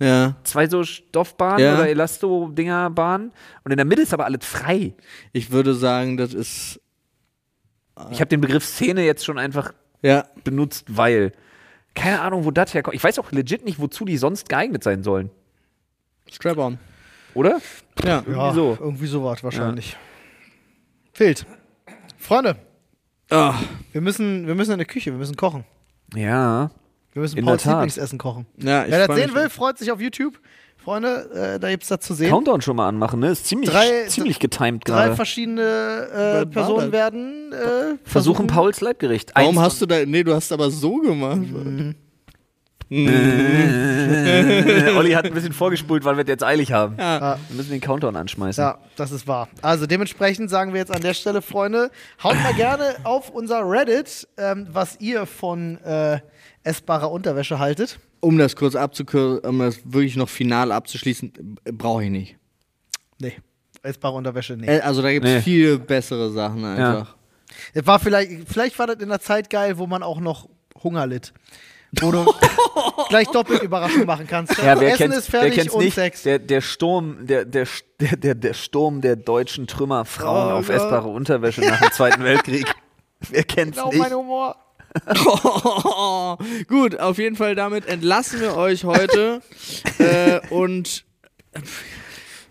Ja, 0.00 0.36
Zwei 0.42 0.68
so 0.68 0.82
Stoffbahnen 0.84 1.60
Ja. 1.60 1.74
oder 1.74 1.88
Elasto-Dinger-Bahnen. 1.88 3.32
Und 3.62 3.70
in 3.70 3.76
der 3.76 3.84
Mitte 3.84 4.02
ist 4.02 4.14
aber 4.14 4.24
alles 4.24 4.44
frei. 4.44 4.94
ich 5.32 5.50
würde 5.50 5.74
sagen, 5.74 6.16
das 6.16 6.32
ist. 6.34 6.80
Ich 8.10 8.20
habe 8.20 8.28
den 8.30 8.40
Begriff 8.40 8.64
Szene 8.64 9.04
jetzt 9.04 9.24
schon 9.24 9.38
einfach 9.38 9.74
Ja, 10.00 10.26
benutzt, 10.44 10.86
weil. 10.96 11.32
Keine 11.94 12.22
Ahnung, 12.22 12.46
wo 12.46 12.50
das 12.50 12.72
herkommt. 12.72 12.96
Ich 12.96 13.04
weiß 13.04 13.18
auch 13.18 13.30
legit 13.32 13.66
nicht, 13.66 13.78
wozu 13.78 14.06
die 14.06 14.16
sonst 14.16 14.48
geeignet 14.48 14.82
sein 14.82 15.02
sollen. 15.02 15.30
Strap-on. 16.30 16.78
Oder? 17.34 17.60
Ja. 18.04 18.22
Ja, 18.30 18.52
so. 18.52 18.76
irgendwie 18.80 19.06
sowas 19.06 19.42
wahrscheinlich. 19.42 19.96
Fehlt. 21.12 21.46
Freunde, 22.18 22.56
Ah, 23.30 23.54
wir 23.92 24.02
müssen, 24.02 24.46
wir 24.46 24.54
müssen 24.54 24.72
in 24.72 24.78
die 24.78 24.84
Küche, 24.84 25.10
wir 25.10 25.18
müssen 25.18 25.36
kochen. 25.36 25.64
Ja. 26.14 26.70
Wir 27.14 27.22
müssen 27.22 27.38
In 27.38 27.46
Pauls. 27.46 27.64
Lieblingsessen 27.64 28.18
kochen. 28.18 28.44
ja, 28.58 28.84
ich 28.84 28.90
Wer 28.90 29.06
das 29.06 29.16
sehen 29.16 29.34
will, 29.34 29.48
freut 29.48 29.78
sich 29.78 29.90
auf 29.90 30.00
YouTube. 30.02 30.38
Freunde, 30.76 31.30
äh, 31.54 31.58
da 31.60 31.70
gibt's 31.70 31.88
das 31.88 32.00
zu 32.00 32.12
sehen. 32.12 32.28
Countdown 32.28 32.60
schon 32.60 32.76
mal 32.76 32.88
anmachen, 32.88 33.20
ne? 33.20 33.28
Ist 33.30 33.46
ziemlich, 33.46 33.70
Drei- 33.70 34.04
ziemlich 34.08 34.38
getimed 34.38 34.86
Drei 34.86 35.04
gerade. 35.04 35.16
verschiedene 35.16 35.62
Was 35.62 36.10
äh, 36.10 36.34
war 36.40 36.46
Personen 36.46 36.92
werden 36.92 37.52
äh, 37.52 37.56
Versuchen 37.56 37.98
versuchen 38.04 38.46
Pauls 38.48 38.80
Leibgericht. 38.82 39.30
Warum 39.34 39.56
Eins 39.56 39.66
hast 39.66 39.80
du 39.82 39.86
da. 39.86 40.04
Nee, 40.04 40.24
du 40.24 40.34
hast 40.34 40.52
aber 40.52 40.70
so 40.70 40.96
gemacht. 40.98 41.38
Äh, 41.42 41.94
Olli 44.96 45.12
hat 45.12 45.24
ein 45.24 45.32
bisschen 45.34 45.52
vorgespult, 45.52 46.04
weil 46.04 46.16
wir 46.16 46.24
jetzt 46.26 46.44
eilig 46.44 46.72
haben. 46.72 46.96
Ja. 46.98 47.38
Wir 47.48 47.56
müssen 47.56 47.70
den 47.70 47.80
Countdown 47.80 48.16
anschmeißen. 48.16 48.62
Ja, 48.62 48.78
das 48.96 49.10
ist 49.12 49.26
wahr. 49.26 49.48
Also 49.62 49.86
dementsprechend 49.86 50.50
sagen 50.50 50.72
wir 50.72 50.80
jetzt 50.80 50.94
an 50.94 51.00
der 51.00 51.14
Stelle, 51.14 51.42
Freunde, 51.42 51.90
haut 52.22 52.36
mal 52.42 52.54
gerne 52.54 52.96
auf 53.04 53.30
unser 53.30 53.68
Reddit, 53.68 54.28
ähm, 54.36 54.66
was 54.70 55.00
ihr 55.00 55.26
von 55.26 55.78
äh, 55.78 56.20
essbarer 56.64 57.10
Unterwäsche 57.10 57.58
haltet. 57.58 57.98
Um 58.20 58.38
das 58.38 58.54
kurz 58.56 58.76
abzukürzen, 58.76 59.48
um 59.48 59.58
das 59.58 59.78
wirklich 59.84 60.16
noch 60.16 60.28
final 60.28 60.70
abzuschließen, 60.70 61.56
brauche 61.72 62.04
ich 62.04 62.10
nicht. 62.10 62.36
Nee, 63.18 63.34
essbare 63.82 64.14
Unterwäsche, 64.14 64.56
nee. 64.56 64.66
Äh, 64.66 64.80
Also 64.80 65.02
da 65.02 65.10
gibt 65.12 65.26
es 65.26 65.32
Nee. 65.36 65.40
viel 65.40 65.78
bessere 65.78 66.30
Sachen 66.30 66.64
einfach. 66.64 67.16
Es 67.74 67.86
war 67.86 67.98
vielleicht, 67.98 68.48
vielleicht 68.48 68.78
war 68.78 68.86
das 68.86 68.96
in 69.00 69.08
der 69.08 69.20
Zeit 69.20 69.50
geil, 69.50 69.78
wo 69.78 69.86
man 69.86 70.02
auch 70.02 70.20
noch 70.20 70.48
Hunger 70.82 71.06
litt. 71.06 71.32
Wo 72.00 72.10
du 72.10 72.24
gleich 73.10 73.28
doppelt 73.28 73.62
Überraschung 73.62 74.06
machen 74.06 74.26
kannst. 74.26 74.56
Ja, 74.58 74.80
wer 74.80 74.94
Essen 74.94 75.12
ist 75.12 75.30
wer 75.32 75.40
fertig 75.40 75.58
kennt's 75.58 75.74
und 75.74 75.84
nicht? 75.84 75.94
Sex. 75.94 76.22
Der, 76.22 76.38
der 76.38 76.60
Sturm, 76.62 77.26
der, 77.26 77.44
der, 77.44 77.66
der, 78.00 78.34
der, 78.34 78.54
Sturm 78.54 79.00
der 79.02 79.16
deutschen 79.16 79.66
Trümmerfrauen 79.66 80.52
Oh 80.52 80.56
auf 80.58 80.66
Gott. 80.68 80.76
essbare 80.76 81.08
Unterwäsche 81.08 81.60
nach 81.60 81.80
dem 81.80 81.92
Zweiten 81.92 82.24
Weltkrieg. 82.24 82.66
Wer 83.30 83.44
kennt's 83.44 83.76
Genau 83.76 83.90
nicht? 83.90 83.98
mein 83.98 84.14
Humor. 84.14 84.56
Gut, 86.68 86.98
auf 87.00 87.18
jeden 87.18 87.36
Fall 87.36 87.54
damit 87.54 87.86
entlassen 87.86 88.40
wir 88.40 88.56
euch 88.56 88.84
heute. 88.84 89.40
äh, 89.98 90.40
und 90.50 91.04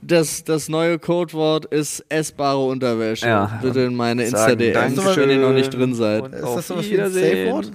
das, 0.02 0.44
das 0.44 0.68
neue 0.70 0.98
Codewort 1.00 1.66
ist 1.66 2.04
essbare 2.10 2.64
Unterwäsche. 2.66 3.28
Ja. 3.28 3.60
Bitte 3.62 3.82
in 3.82 3.96
meine 3.96 4.30
Dankeschön 4.30 5.30
wenn 5.30 5.30
ihr 5.30 5.38
noch 5.38 5.54
nicht 5.54 5.72
drin 5.74 5.94
seid. 5.94 6.24
und 6.24 6.34
Ist 6.34 6.42
das 6.44 6.68
sowas 6.68 6.90
wie 6.90 7.00
ein. 7.00 7.12
Safe-Wort? 7.12 7.72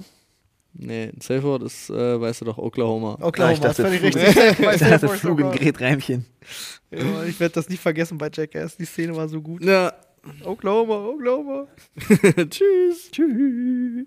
Nee, 0.79 1.05
ein 1.15 1.21
Safe 1.21 1.43
Word 1.43 1.63
ist, 1.63 1.89
äh, 1.89 2.21
weißt 2.21 2.41
du 2.41 2.45
doch, 2.45 2.57
Oklahoma. 2.57 3.17
Oklahoma, 3.21 3.49
Ah, 3.49 3.53
ich 3.53 3.59
dachte, 3.59 3.81
ist 3.81 3.87
völlig 3.87 4.03
richtig. 4.03 4.27
Ich 4.29 4.79
dachte, 4.79 5.07
Word 5.07 5.17
Flug 5.19 5.39
in 5.39 5.45
sogar. 5.45 5.59
Gret 5.59 5.81
Reimchen. 5.81 6.25
Ja, 6.91 7.23
ich 7.23 7.39
werde 7.39 7.55
das 7.55 7.67
nicht 7.69 7.81
vergessen 7.81 8.17
bei 8.17 8.29
Jackass. 8.31 8.77
Die 8.77 8.85
Szene 8.85 9.15
war 9.15 9.27
so 9.27 9.41
gut. 9.41 9.63
Ja. 9.63 9.93
Oklahoma, 10.43 11.05
Oklahoma. 11.07 11.67
Tschüss. 12.49 13.09
Tschüss. 13.11 14.05